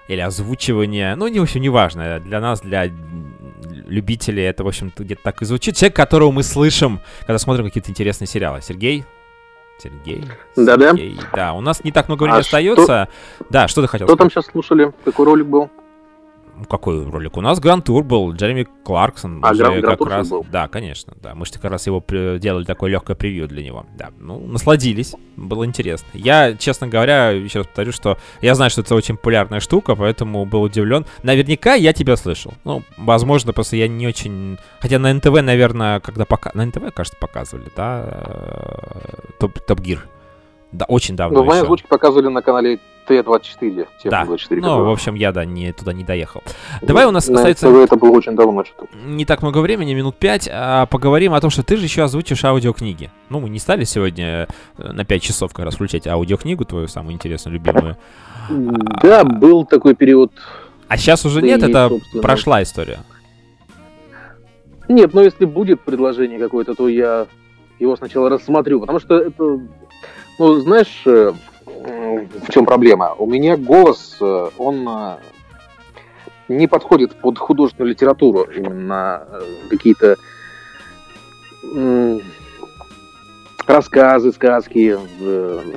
или 0.08 0.20
озвучивания. 0.20 1.16
Ну, 1.16 1.28
не, 1.28 1.40
в 1.40 1.44
общем, 1.44 1.62
неважно. 1.62 2.20
Для 2.20 2.40
нас, 2.40 2.62
для 2.62 2.86
любителей, 3.88 4.44
это, 4.44 4.64
в 4.64 4.68
общем-то, 4.68 5.04
где-то 5.04 5.22
так 5.24 5.42
и 5.42 5.46
звучит. 5.46 5.76
Человек, 5.76 5.96
которого 5.96 6.32
мы 6.32 6.44
слышим, 6.44 7.00
когда 7.22 7.38
смотрим 7.38 7.66
какие-то 7.66 7.90
интересные 7.90 8.28
сериалы. 8.28 8.62
Сергей? 8.62 9.06
Сергей? 9.82 10.24
Да-да. 10.56 10.94
Да, 11.34 11.54
у 11.54 11.62
нас 11.62 11.84
не 11.84 11.92
так 11.92 12.08
много 12.08 12.24
времени 12.24 12.40
А 12.40 12.42
остается. 12.42 13.08
Да, 13.50 13.68
что 13.68 13.82
ты 13.82 13.88
хотел 13.88 14.08
Что 14.08 14.16
там 14.16 14.30
сказать? 14.30 14.46
сейчас 14.46 14.52
слушали? 14.52 14.94
Какой 15.04 15.26
ролик 15.26 15.48
был? 15.48 15.70
Какой 16.70 17.04
ролик? 17.04 17.38
У 17.38 17.42
нас 17.42 17.60
Гранд 17.60 17.86
Тур 17.86 18.04
был, 18.04 18.32
Джереми 18.34 18.68
Кларксон. 18.84 19.40
А, 19.44 19.54
Гранд- 19.54 19.82
как 19.82 19.98
Тур 20.00 20.10
раз, 20.10 20.30
был? 20.30 20.46
Да, 20.52 20.68
конечно, 20.68 21.14
да. 21.22 21.36
Мы 21.36 21.46
же 21.46 21.54
как 21.54 21.66
раз 21.66 21.86
его 21.88 22.04
делали 22.38 22.64
такое 22.64 22.92
легкое 22.92 23.16
превью 23.16 23.48
для 23.48 23.64
него. 23.64 23.86
Да, 23.98 24.10
ну, 24.20 24.40
насладились, 24.40 25.16
было 25.36 25.66
интересно. 25.66 26.08
Я, 26.14 26.56
честно 26.56 26.88
говоря, 26.88 27.32
еще 27.32 27.60
раз 27.60 27.68
повторю, 27.68 27.92
что 27.92 28.18
я 28.42 28.56
знаю, 28.56 28.72
что 28.72 28.82
это 28.82 28.96
очень 28.96 29.18
популярная 29.18 29.60
штука, 29.60 29.96
поэтому 29.96 30.46
был 30.46 30.62
удивлен. 30.62 31.06
Наверняка 31.24 31.74
я 31.74 31.94
тебя 31.94 32.16
слышал. 32.16 32.54
Ну, 32.64 32.84
возможно, 32.98 33.54
просто 33.54 33.76
я 33.76 33.88
не 33.88 34.08
очень... 34.08 34.58
Хотя 34.80 35.00
на 35.00 35.14
НТВ, 35.14 35.42
наверное, 35.42 36.00
когда 36.00 36.26
пока... 36.26 36.52
На 36.54 36.66
НТВ, 36.66 36.94
кажется, 36.94 37.18
показывали, 37.20 37.70
да? 37.76 38.06
э, 38.08 39.32
Топ, 39.40 39.60
Топ 39.60 39.80
Гир. 39.82 40.08
Да, 40.72 40.86
очень 40.86 41.16
давно 41.16 41.40
Ну, 41.40 41.46
мои 41.46 41.60
озвучки 41.60 41.88
показывали 41.88 42.28
на 42.28 42.42
канале 42.42 42.80
Т24. 43.08 43.88
Да, 44.06 44.26
24 44.26 44.62
ну, 44.62 44.86
в 44.86 44.90
общем, 44.90 45.16
я, 45.16 45.32
да, 45.32 45.46
не, 45.46 45.72
туда 45.72 45.94
не 45.94 46.04
доехал. 46.04 46.44
Давай 46.82 47.06
у 47.06 47.12
нас 47.12 47.28
На 47.28 47.36
остается 47.36 47.70
это 47.70 47.96
было 47.96 48.12
очень 48.12 48.36
давно 48.36 48.64
что-то. 48.64 48.88
не 49.06 49.26
так 49.26 49.42
много 49.42 49.60
времени, 49.60 49.94
минут 49.94 50.16
пять, 50.16 50.50
а 50.52 50.86
поговорим 50.86 51.34
о 51.34 51.42
том, 51.42 51.50
что 51.50 51.64
ты 51.64 51.78
же 51.78 51.84
еще 51.86 52.04
озвучишь 52.04 52.44
аудиокниги. 52.46 53.10
Ну, 53.30 53.40
мы 53.40 53.50
не 53.50 53.60
стали 53.60 53.84
сегодня 53.84 54.48
э, 54.78 54.92
на 54.92 55.06
5 55.06 55.22
часов 55.22 55.54
как 55.54 55.66
раз 55.66 55.76
включать 55.76 56.08
аудиокнигу 56.08 56.66
твою, 56.66 56.88
самую 56.88 57.14
интересную, 57.14 57.56
любимую. 57.56 57.98
Да, 59.02 59.24
был 59.24 59.66
такой 59.66 59.96
период. 59.96 60.32
А 60.88 60.98
сейчас 60.98 61.26
уже 61.26 61.42
Да 61.42 61.48
нет, 61.48 61.64
и, 61.64 61.70
это 61.70 61.90
собственно, 61.90 62.22
прошла 62.22 62.62
история. 62.62 63.00
Нет, 64.88 65.14
но 65.14 65.22
если 65.22 65.46
будет 65.46 65.82
предложение 65.82 66.38
какое-то, 66.40 66.76
то 66.76 66.88
я 66.88 67.28
его 67.80 67.96
сначала 67.96 68.30
рассмотрю, 68.30 68.80
потому 68.80 69.00
что 69.00 69.18
это, 69.18 69.60
ну, 70.40 70.56
знаешь, 70.60 71.02
э, 71.06 71.34
в 71.76 72.52
чем 72.52 72.66
проблема? 72.66 73.14
У 73.14 73.26
меня 73.26 73.58
голос, 73.58 74.18
э, 74.22 74.50
он 74.58 74.88
э, 74.88 75.18
не 76.48 76.68
подходит 76.68 77.16
под 77.16 77.38
художественную 77.38 77.92
литературу, 77.92 78.44
именно 78.44 79.24
э, 79.30 79.42
какие-то 79.70 80.18
рассказы, 83.66 84.32
сказки, 84.32 84.96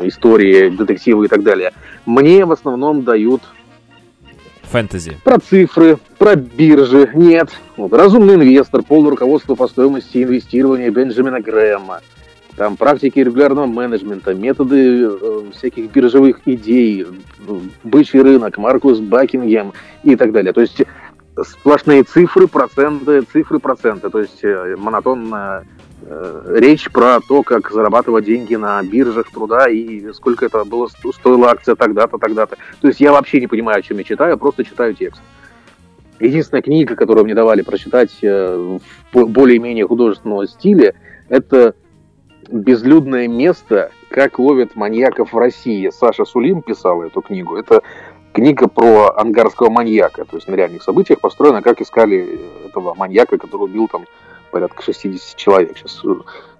истории, 0.07 0.68
детективы 0.68 1.24
и 1.24 1.28
так 1.28 1.42
далее. 1.42 1.72
Мне 2.05 2.44
в 2.44 2.53
основном 2.53 3.03
дают 3.05 3.40
Фэнтези. 4.64 5.16
про 5.24 5.38
цифры, 5.38 5.99
про 6.18 6.36
биржи. 6.36 7.11
Нет. 7.14 7.49
Вот, 7.78 7.92
разумный 7.94 8.34
инвестор, 8.34 8.82
полное 8.82 9.11
руководство 9.11 9.55
по 9.55 9.66
стоимости 9.66 10.22
инвестирования 10.22 10.90
Бенджамина 10.90 11.40
Грэма. 11.40 12.03
Там 12.59 12.76
практики 12.76 13.20
регулярного 13.20 13.66
менеджмента, 13.66 14.34
методы 14.34 15.04
э, 15.04 15.42
всяких 15.54 15.92
биржевых 15.92 16.40
идей, 16.44 17.04
э, 17.04 17.61
бычий 17.84 18.20
рынок, 18.20 18.59
Маркус 18.59 18.98
Бакингем 18.98 19.72
и 20.02 20.16
так 20.16 20.32
далее. 20.32 20.52
То 20.52 20.61
есть 20.61 20.82
сплошные 21.40 22.02
цифры, 22.02 22.48
проценты, 22.48 23.22
цифры, 23.22 23.61
проценты. 23.61 24.11
То 24.11 24.18
есть 24.18 24.42
э, 24.42 24.74
монотонная 24.76 25.66
э, 26.02 26.56
речь 26.56 26.90
про 26.90 27.20
то, 27.20 27.44
как 27.44 27.70
зарабатывать 27.70 28.24
деньги 28.24 28.56
на 28.56 28.82
биржах 28.82 29.30
труда 29.30 29.68
и 29.68 30.12
сколько 30.12 30.44
это 30.44 30.64
было 30.64 30.88
сто- 30.88 31.12
стоила 31.12 31.50
акция 31.50 31.76
тогда-то, 31.76 32.18
тогда-то. 32.18 32.56
То 32.80 32.88
есть 32.88 32.98
я 33.00 33.12
вообще 33.12 33.40
не 33.40 33.46
понимаю, 33.46 33.78
о 33.78 33.82
чем 33.82 33.98
я 33.98 34.04
читаю, 34.04 34.32
я 34.32 34.36
просто 34.36 34.64
читаю 34.64 34.94
текст. 34.94 35.22
Единственная 36.18 36.62
книга, 36.62 36.96
которую 36.96 37.24
мне 37.24 37.36
давали 37.36 37.62
прочитать 37.62 38.18
э, 38.22 38.56
в 38.56 38.80
бо- 39.12 39.26
более-менее 39.26 39.86
художественного 39.86 40.48
стиле, 40.48 40.96
это 41.28 41.76
«Безлюдное 42.49 43.28
место. 43.28 43.90
Как 44.09 44.38
ловят 44.38 44.74
маньяков 44.74 45.32
в 45.32 45.38
России». 45.38 45.90
Саша 45.90 46.24
Сулим 46.24 46.62
писал 46.62 47.03
эту 47.03 47.20
книгу. 47.20 47.57
Это 47.57 47.82
книга 48.32 48.68
про 48.68 49.14
ангарского 49.16 49.70
маньяка, 49.70 50.24
то 50.24 50.36
есть 50.36 50.49
на 50.49 50.55
реальных 50.55 50.82
событиях 50.82 51.20
построена, 51.20 51.61
как 51.61 51.80
искали 51.80 52.40
этого 52.66 52.94
маньяка, 52.94 53.36
который 53.36 53.64
убил 53.64 53.88
там 53.88 54.05
порядка 54.51 54.82
60 54.82 55.36
человек. 55.36 55.76
Сейчас 55.76 56.03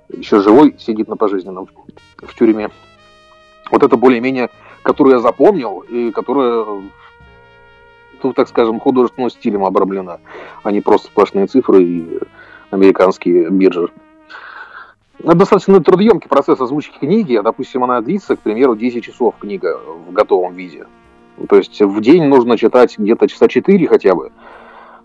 еще 0.09 0.41
живой 0.41 0.75
сидит 0.79 1.09
на 1.09 1.17
пожизненном 1.17 1.69
в 2.17 2.35
тюрьме. 2.35 2.71
Вот 3.71 3.83
это 3.83 3.97
более-менее, 3.97 4.51
которую 4.83 5.17
я 5.17 5.21
запомнил, 5.21 5.81
и 5.81 6.11
которая, 6.11 6.65
ну, 8.23 8.33
так 8.33 8.49
скажем, 8.49 8.81
художественным 8.81 9.31
стилем 9.31 9.65
обрамлена, 9.65 10.21
а 10.63 10.71
не 10.71 10.81
просто 10.81 11.09
сплошные 11.09 11.47
цифры 11.47 11.83
и 11.83 12.19
американские 12.71 13.51
биржи. 13.51 13.89
Это 15.19 15.35
достаточно 15.35 15.83
трудоемкий 15.83 16.29
процесс 16.29 16.61
озвучки 16.61 16.99
книги. 16.99 17.41
Допустим, 17.43 17.83
она 17.85 18.01
длится, 18.01 18.37
к 18.37 18.41
примеру, 18.41 18.77
10 18.77 19.03
часов 19.03 19.35
книга 19.39 19.81
в 20.09 20.13
готовом 20.13 20.55
виде. 20.55 20.87
То 21.49 21.57
есть 21.57 21.81
в 21.81 22.01
день 22.01 22.25
нужно 22.25 22.57
читать 22.57 22.97
где-то 22.99 23.29
часа 23.29 23.49
4 23.49 23.87
хотя 23.89 24.15
бы, 24.15 24.33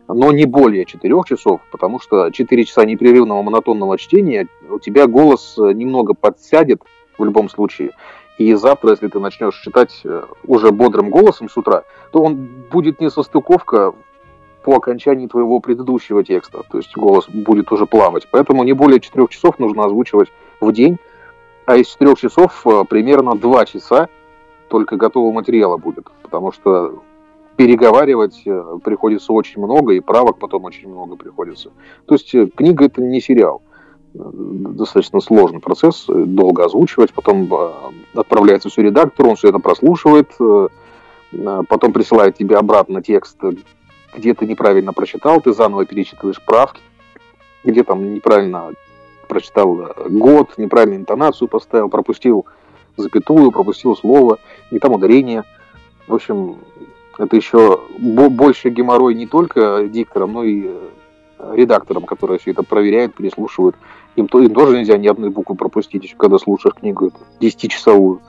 но 0.07 0.31
не 0.31 0.45
более 0.45 0.85
4 0.85 1.15
часов, 1.27 1.61
потому 1.71 1.99
что 1.99 2.29
4 2.31 2.65
часа 2.65 2.85
непрерывного 2.85 3.41
монотонного 3.41 3.97
чтения 3.97 4.47
у 4.69 4.79
тебя 4.79 5.07
голос 5.07 5.55
э, 5.57 5.73
немного 5.73 6.13
подсядет 6.13 6.81
в 7.17 7.23
любом 7.23 7.49
случае. 7.49 7.91
И 8.37 8.53
завтра, 8.55 8.91
если 8.91 9.07
ты 9.07 9.19
начнешь 9.19 9.59
читать 9.61 10.01
э, 10.03 10.23
уже 10.45 10.71
бодрым 10.71 11.09
голосом 11.09 11.49
с 11.49 11.57
утра, 11.57 11.83
то 12.11 12.23
он 12.23 12.49
будет 12.71 12.99
не 12.99 13.11
состыковка 13.11 13.93
по 14.63 14.75
окончании 14.75 15.27
твоего 15.27 15.59
предыдущего 15.59 16.23
текста. 16.23 16.63
То 16.69 16.77
есть 16.77 16.95
голос 16.95 17.27
будет 17.27 17.71
уже 17.71 17.85
плавать. 17.85 18.27
Поэтому 18.31 18.63
не 18.63 18.73
более 18.73 18.99
4 18.99 19.27
часов 19.27 19.59
нужно 19.59 19.83
озвучивать 19.83 20.29
в 20.59 20.71
день. 20.71 20.97
А 21.65 21.75
из 21.75 21.87
4 21.87 22.15
часов 22.15 22.65
э, 22.65 22.83
примерно 22.89 23.35
2 23.35 23.65
часа 23.65 24.07
только 24.69 24.95
готового 24.95 25.31
материала 25.31 25.77
будет. 25.77 26.07
Потому 26.21 26.51
что 26.51 27.03
переговаривать 27.57 28.41
э, 28.45 28.77
приходится 28.83 29.33
очень 29.33 29.61
много, 29.61 29.93
и 29.93 29.99
правок 29.99 30.39
потом 30.39 30.63
очень 30.63 30.89
много 30.89 31.15
приходится. 31.17 31.71
То 32.05 32.15
есть 32.15 32.33
э, 32.33 32.47
книга 32.47 32.85
это 32.85 33.01
не 33.01 33.21
сериал. 33.21 33.61
Достаточно 34.13 35.21
сложный 35.21 35.59
процесс, 35.59 36.05
долго 36.07 36.65
озвучивать, 36.65 37.11
потом 37.13 37.49
отправляется 38.13 38.69
все 38.69 38.83
редактору, 38.83 39.29
он 39.31 39.35
все 39.37 39.49
это 39.49 39.57
прослушивает, 39.57 40.29
потом 41.31 41.93
присылает 41.93 42.37
тебе 42.37 42.57
обратно 42.57 43.01
текст, 43.01 43.39
где 44.15 44.33
ты 44.33 44.45
неправильно 44.45 44.93
прочитал, 44.93 45.41
ты 45.41 45.53
заново 45.53 45.85
перечитываешь 45.85 46.41
правки, 46.41 46.81
где 47.63 47.83
там 47.83 48.13
неправильно 48.13 48.71
прочитал 49.27 49.79
э, 49.79 50.09
год, 50.09 50.57
неправильную 50.57 51.01
интонацию 51.01 51.47
поставил, 51.47 51.89
пропустил 51.89 52.45
запятую, 52.97 53.51
пропустил 53.51 53.95
слово, 53.95 54.39
не 54.71 54.79
там 54.79 54.93
ударение. 54.93 55.43
В 56.07 56.13
общем, 56.13 56.57
это 57.17 57.35
еще 57.35 57.81
бо- 57.97 58.29
больше 58.29 58.69
геморрой 58.69 59.15
не 59.15 59.27
только 59.27 59.87
дикторам, 59.87 60.33
но 60.33 60.43
и 60.43 60.67
э, 60.67 61.53
редакторам, 61.55 62.03
которые 62.03 62.39
все 62.39 62.51
это 62.51 62.63
проверяют, 62.63 63.15
переслушивают. 63.15 63.75
Им, 64.15 64.27
то, 64.27 64.39
им 64.41 64.53
тоже 64.53 64.77
нельзя 64.77 64.97
ни 64.97 65.07
одной 65.07 65.29
буквы 65.29 65.55
пропустить, 65.55 66.03
еще 66.03 66.15
когда 66.15 66.37
слушаешь 66.37 66.75
книгу 66.75 67.07
эту, 67.07 67.17
10-часовую. 67.39 68.21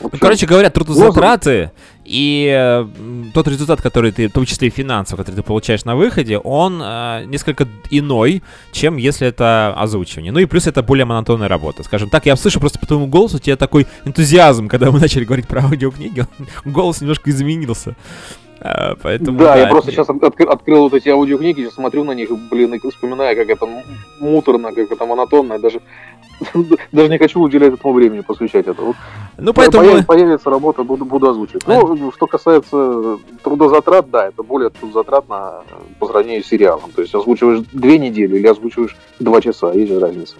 Ну, 0.00 0.10
короче 0.20 0.46
говоря, 0.46 0.70
трудозатраты 0.70 1.70
и 2.04 2.86
тот 3.32 3.48
результат, 3.48 3.80
который 3.80 4.12
ты, 4.12 4.28
в 4.28 4.32
том 4.32 4.44
числе 4.44 4.68
и 4.68 4.70
финансовый, 4.70 5.20
который 5.20 5.36
ты 5.36 5.42
получаешь 5.42 5.84
на 5.84 5.96
выходе, 5.96 6.38
он 6.38 6.80
э, 6.82 7.24
несколько 7.26 7.68
иной, 7.90 8.42
чем 8.72 8.96
если 8.96 9.26
это 9.28 9.74
озвучивание. 9.76 10.32
Ну 10.32 10.40
и 10.40 10.46
плюс 10.46 10.66
это 10.66 10.82
более 10.82 11.04
монотонная 11.04 11.48
работа. 11.48 11.82
Скажем 11.84 12.10
так, 12.10 12.26
я 12.26 12.36
слышу 12.36 12.60
просто 12.60 12.78
по 12.78 12.86
твоему 12.86 13.06
голосу, 13.06 13.36
у 13.36 13.40
тебя 13.40 13.56
такой 13.56 13.86
энтузиазм, 14.04 14.68
когда 14.68 14.90
мы 14.90 15.00
начали 15.00 15.24
говорить 15.24 15.46
про 15.46 15.62
аудиокниги, 15.62 16.26
голос 16.64 17.00
немножко 17.00 17.30
изменился. 17.30 17.94
А, 18.64 18.94
поэтому, 19.02 19.38
да, 19.38 19.56
я 19.56 19.66
просто 19.66 19.90
сейчас 19.90 20.08
открыл, 20.08 20.50
открыл 20.50 20.82
вот 20.82 20.94
эти 20.94 21.08
аудиокниги, 21.08 21.62
сейчас 21.62 21.74
смотрю 21.74 22.04
на 22.04 22.12
них, 22.12 22.30
блин, 22.48 22.72
и 22.74 22.90
вспоминаю, 22.90 23.36
как 23.36 23.48
это 23.48 23.66
муторно, 24.20 24.72
как 24.72 24.90
это 24.90 25.04
монотонно, 25.04 25.58
даже, 25.58 25.80
даже 26.92 27.08
не 27.08 27.18
хочу 27.18 27.40
уделять 27.40 27.74
этому 27.74 27.94
времени, 27.94 28.20
посвящать 28.20 28.66
это. 28.66 28.82
Вот 28.82 28.96
Ну, 29.38 29.52
поэтому 29.52 29.84
появ- 29.84 29.96
мы- 29.98 30.04
появится 30.04 30.50
работа, 30.50 30.82
буду, 30.84 31.04
буду 31.04 31.28
озвучивать. 31.30 31.66
Ну, 31.66 32.12
что 32.14 32.26
касается 32.26 33.18
трудозатрат, 33.42 34.10
да, 34.10 34.28
это 34.28 34.42
более 34.42 34.70
трудозатратно 34.70 35.62
по 35.98 36.06
сравнению 36.06 36.42
с 36.44 36.46
сериалом. 36.48 36.90
То 36.94 37.02
есть 37.02 37.14
озвучиваешь 37.14 37.64
две 37.72 37.98
недели 37.98 38.36
или 38.38 38.46
озвучиваешь 38.46 38.96
два 39.20 39.40
часа, 39.40 39.72
есть 39.72 39.92
же 39.92 39.98
разница. 40.00 40.36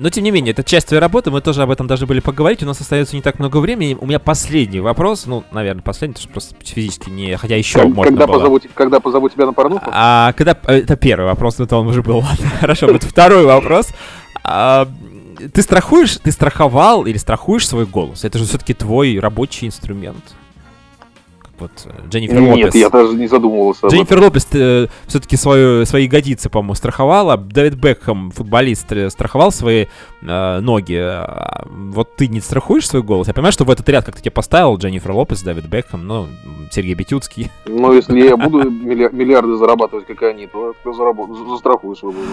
Но 0.00 0.10
тем 0.10 0.22
не 0.22 0.30
менее, 0.30 0.52
это 0.52 0.62
часть 0.62 0.88
твоей 0.88 1.00
работы, 1.00 1.30
мы 1.30 1.40
тоже 1.40 1.62
об 1.62 1.70
этом 1.70 1.86
должны 1.86 2.06
были 2.06 2.20
поговорить. 2.20 2.62
У 2.62 2.66
нас 2.66 2.80
остается 2.80 3.16
не 3.16 3.22
так 3.22 3.38
много 3.40 3.56
времени. 3.56 3.96
У 3.98 4.06
меня 4.06 4.18
последний 4.20 4.80
вопрос, 4.80 5.26
ну, 5.26 5.42
наверное, 5.50 5.82
последний, 5.82 6.14
потому 6.14 6.22
что 6.24 6.32
просто 6.32 6.54
физически 6.64 7.10
не. 7.10 7.36
Хотя 7.36 7.56
еще 7.56 7.80
Как- 7.80 7.88
можно 7.88 8.04
когда, 8.04 8.26
было. 8.26 8.34
позову, 8.38 8.60
когда 8.74 9.00
позову 9.00 9.28
тебя 9.28 9.46
на 9.46 9.52
порнуху? 9.52 9.90
А 9.92 10.32
когда 10.34 10.56
э, 10.66 10.80
это 10.82 10.96
первый 10.96 11.24
вопрос, 11.26 11.58
это 11.58 11.76
он 11.76 11.88
уже 11.88 12.02
был. 12.02 12.18
Ладно, 12.18 12.48
хорошо, 12.60 12.86
вот 12.88 13.02
второй 13.02 13.44
вопрос. 13.44 13.88
А, 14.50 14.88
ты 15.52 15.62
страхуешь, 15.62 16.16
ты 16.16 16.32
страховал 16.32 17.04
или 17.04 17.18
страхуешь 17.18 17.68
свой 17.68 17.86
голос? 17.86 18.24
Это 18.24 18.38
же 18.38 18.44
все-таки 18.44 18.72
твой 18.72 19.18
рабочий 19.18 19.66
инструмент. 19.66 20.34
Вот 21.58 21.70
э, 21.86 21.90
Дженнифер 22.08 22.40
Нет, 22.40 22.56
Лопес. 22.66 22.74
я 22.74 22.88
даже 22.90 23.14
не 23.14 23.26
задумывался 23.26 23.86
Дженнифер 23.88 24.20
Лопес 24.20 24.44
все-таки 25.06 25.36
свою, 25.36 25.84
свои 25.86 26.04
ягодицы, 26.04 26.48
по-моему, 26.50 26.74
страховала. 26.74 27.36
Дэвид 27.36 27.74
Бекхэм, 27.74 28.30
футболист, 28.30 28.90
э, 28.92 29.10
страховал 29.10 29.50
свои 29.52 29.86
э, 30.22 30.60
ноги. 30.60 30.94
А 30.96 31.66
Вот 31.68 32.16
ты 32.16 32.28
не 32.28 32.40
страхуешь 32.40 32.86
свой 32.88 33.02
голос? 33.02 33.26
Я 33.28 33.34
понимаю, 33.34 33.52
что 33.52 33.64
в 33.64 33.70
этот 33.70 33.88
ряд 33.88 34.04
как-то 34.04 34.20
тебя 34.20 34.32
поставил 34.32 34.76
Дженнифер 34.76 35.10
Лопес, 35.12 35.42
Дэвид 35.42 35.66
Бекхэм, 35.66 36.06
ну, 36.06 36.26
Сергей 36.70 36.94
Бетюцкий. 36.94 37.50
Но 37.66 37.92
если 37.92 38.20
я 38.20 38.36
буду 38.38 38.70
милли- 38.70 39.10
миллиарды 39.12 39.56
зарабатывать, 39.56 40.06
как 40.06 40.22
они, 40.22 40.46
то 40.46 40.74
застрахую 40.84 41.96
свой 41.96 42.12
голос. 42.12 42.28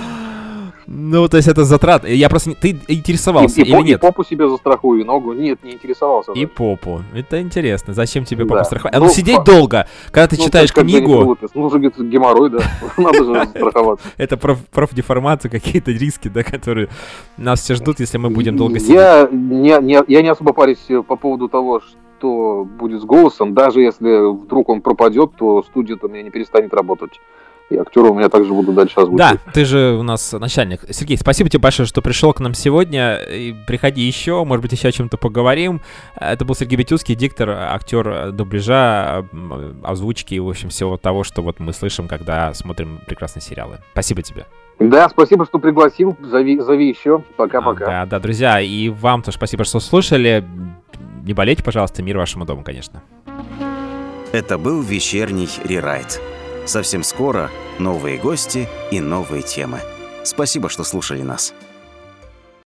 Ну, 0.87 1.27
то 1.27 1.37
есть 1.37 1.47
это 1.49 1.63
затрат. 1.63 2.07
Я 2.07 2.29
просто... 2.29 2.49
не- 2.49 2.55
Ты 2.55 2.79
интересовался 2.87 3.59
И, 3.61 3.63
и 3.63 3.67
или 3.69 3.79
и 3.79 3.83
нет? 3.83 4.01
попу 4.01 4.23
себе 4.23 4.47
застрахую, 4.47 5.01
и 5.01 5.03
ногу. 5.03 5.33
Нет, 5.33 5.63
не 5.63 5.71
интересовался. 5.73 6.31
И 6.33 6.45
попу. 6.45 7.01
Это 7.13 7.41
интересно. 7.41 7.93
Зачем 7.95 8.23
тебе 8.23 8.45
Да. 8.45 8.53
попу 8.55 8.65
страховать? 8.65 8.93
А 8.95 8.99
Ну, 8.99 9.05
ну, 9.05 9.11
сидеть 9.15 9.43
долго. 9.43 9.87
Когда 10.11 10.27
ты 10.27 10.35
Ну, 10.37 10.45
читаешь 10.45 10.73
книгу. 10.73 11.37
Ну, 11.53 11.63
уже 11.63 11.79
где-то 11.79 12.03
геморрой, 12.03 12.49
да. 12.49 12.59
Надо 12.97 13.23
же 13.23 13.45
страховаться. 13.47 14.07
это 14.17 14.37
проф, 14.37 14.59
профдеформация, 14.71 15.49
какие-то 15.49 15.91
риски, 15.91 16.27
да, 16.27 16.43
которые 16.43 16.89
нас 17.37 17.61
все 17.61 17.75
ждут, 17.75 17.99
если 17.99 18.17
мы 18.17 18.29
будем 18.29 18.57
долго 18.57 18.79
сидеть. 18.79 18.95
Я 18.95 19.27
не, 19.31 20.29
особо 20.29 20.53
парюсь 20.53 20.83
э, 20.89 21.01
по 21.01 21.15
поводу 21.15 21.49
того, 21.49 21.81
что 21.81 22.67
будет 22.79 23.01
с 23.01 23.05
голосом. 23.05 23.53
Даже 23.53 23.81
если 23.81 24.31
вдруг 24.31 24.69
он 24.69 24.81
пропадет, 24.81 25.31
то 25.37 25.63
студия-то 25.63 26.07
меня 26.07 26.23
не 26.23 26.29
перестанет 26.29 26.73
работать. 26.73 27.19
И 27.69 27.77
актеры 27.77 28.09
у 28.09 28.13
меня 28.13 28.29
также 28.29 28.53
будут 28.53 28.75
дальше 28.75 28.99
озвучивать. 28.99 29.39
Да, 29.43 29.51
ты 29.51 29.65
же 29.65 29.97
у 29.99 30.03
нас 30.03 30.33
начальник. 30.33 30.81
Сергей, 30.91 31.17
спасибо 31.17 31.49
тебе 31.49 31.59
большое, 31.59 31.87
что 31.87 32.03
пришел 32.03 32.31
к 32.31 32.39
нам 32.39 32.53
сегодня. 32.53 33.15
И 33.15 33.55
приходи 33.65 34.01
еще, 34.01 34.43
может 34.43 34.61
быть, 34.61 34.71
еще 34.71 34.89
о 34.89 34.91
чем-то 34.91 35.17
поговорим. 35.17 35.81
Это 36.15 36.45
был 36.45 36.53
Сергей 36.53 36.77
Бетюцкий, 36.77 37.15
диктор, 37.15 37.49
актер 37.49 38.31
дубляжа, 38.31 39.25
озвучки 39.83 40.35
и, 40.35 40.39
в 40.39 40.47
общем, 40.47 40.69
всего 40.69 40.97
того, 40.97 41.23
что 41.23 41.41
вот 41.41 41.59
мы 41.59 41.73
слышим, 41.73 42.07
когда 42.07 42.53
смотрим 42.53 42.99
прекрасные 43.07 43.41
сериалы. 43.41 43.79
Спасибо 43.93 44.21
тебе. 44.21 44.45
Да, 44.77 45.09
спасибо, 45.09 45.45
что 45.45 45.57
пригласил. 45.57 46.15
Зови, 46.21 46.59
зови 46.59 46.89
еще. 46.89 47.23
Пока-пока. 47.35 47.85
Да, 47.85 48.05
да, 48.05 48.19
друзья, 48.19 48.61
и 48.61 48.89
вам 48.89 49.23
тоже 49.23 49.37
спасибо, 49.37 49.63
что 49.63 49.79
слушали. 49.79 50.45
Не 51.23 51.33
болейте, 51.33 51.63
пожалуйста, 51.63 52.03
мир 52.03 52.17
вашему 52.17 52.45
дому, 52.45 52.63
конечно. 52.63 53.01
Это 54.31 54.59
был 54.59 54.81
вечерний 54.81 55.49
рерайт. 55.63 56.21
Совсем 56.65 57.03
скоро 57.03 57.51
новые 57.79 58.17
гости 58.17 58.67
и 58.91 58.99
новые 58.99 59.43
темы. 59.43 59.81
Спасибо, 60.23 60.69
что 60.69 60.83
слушали 60.83 61.21
нас. 61.21 61.53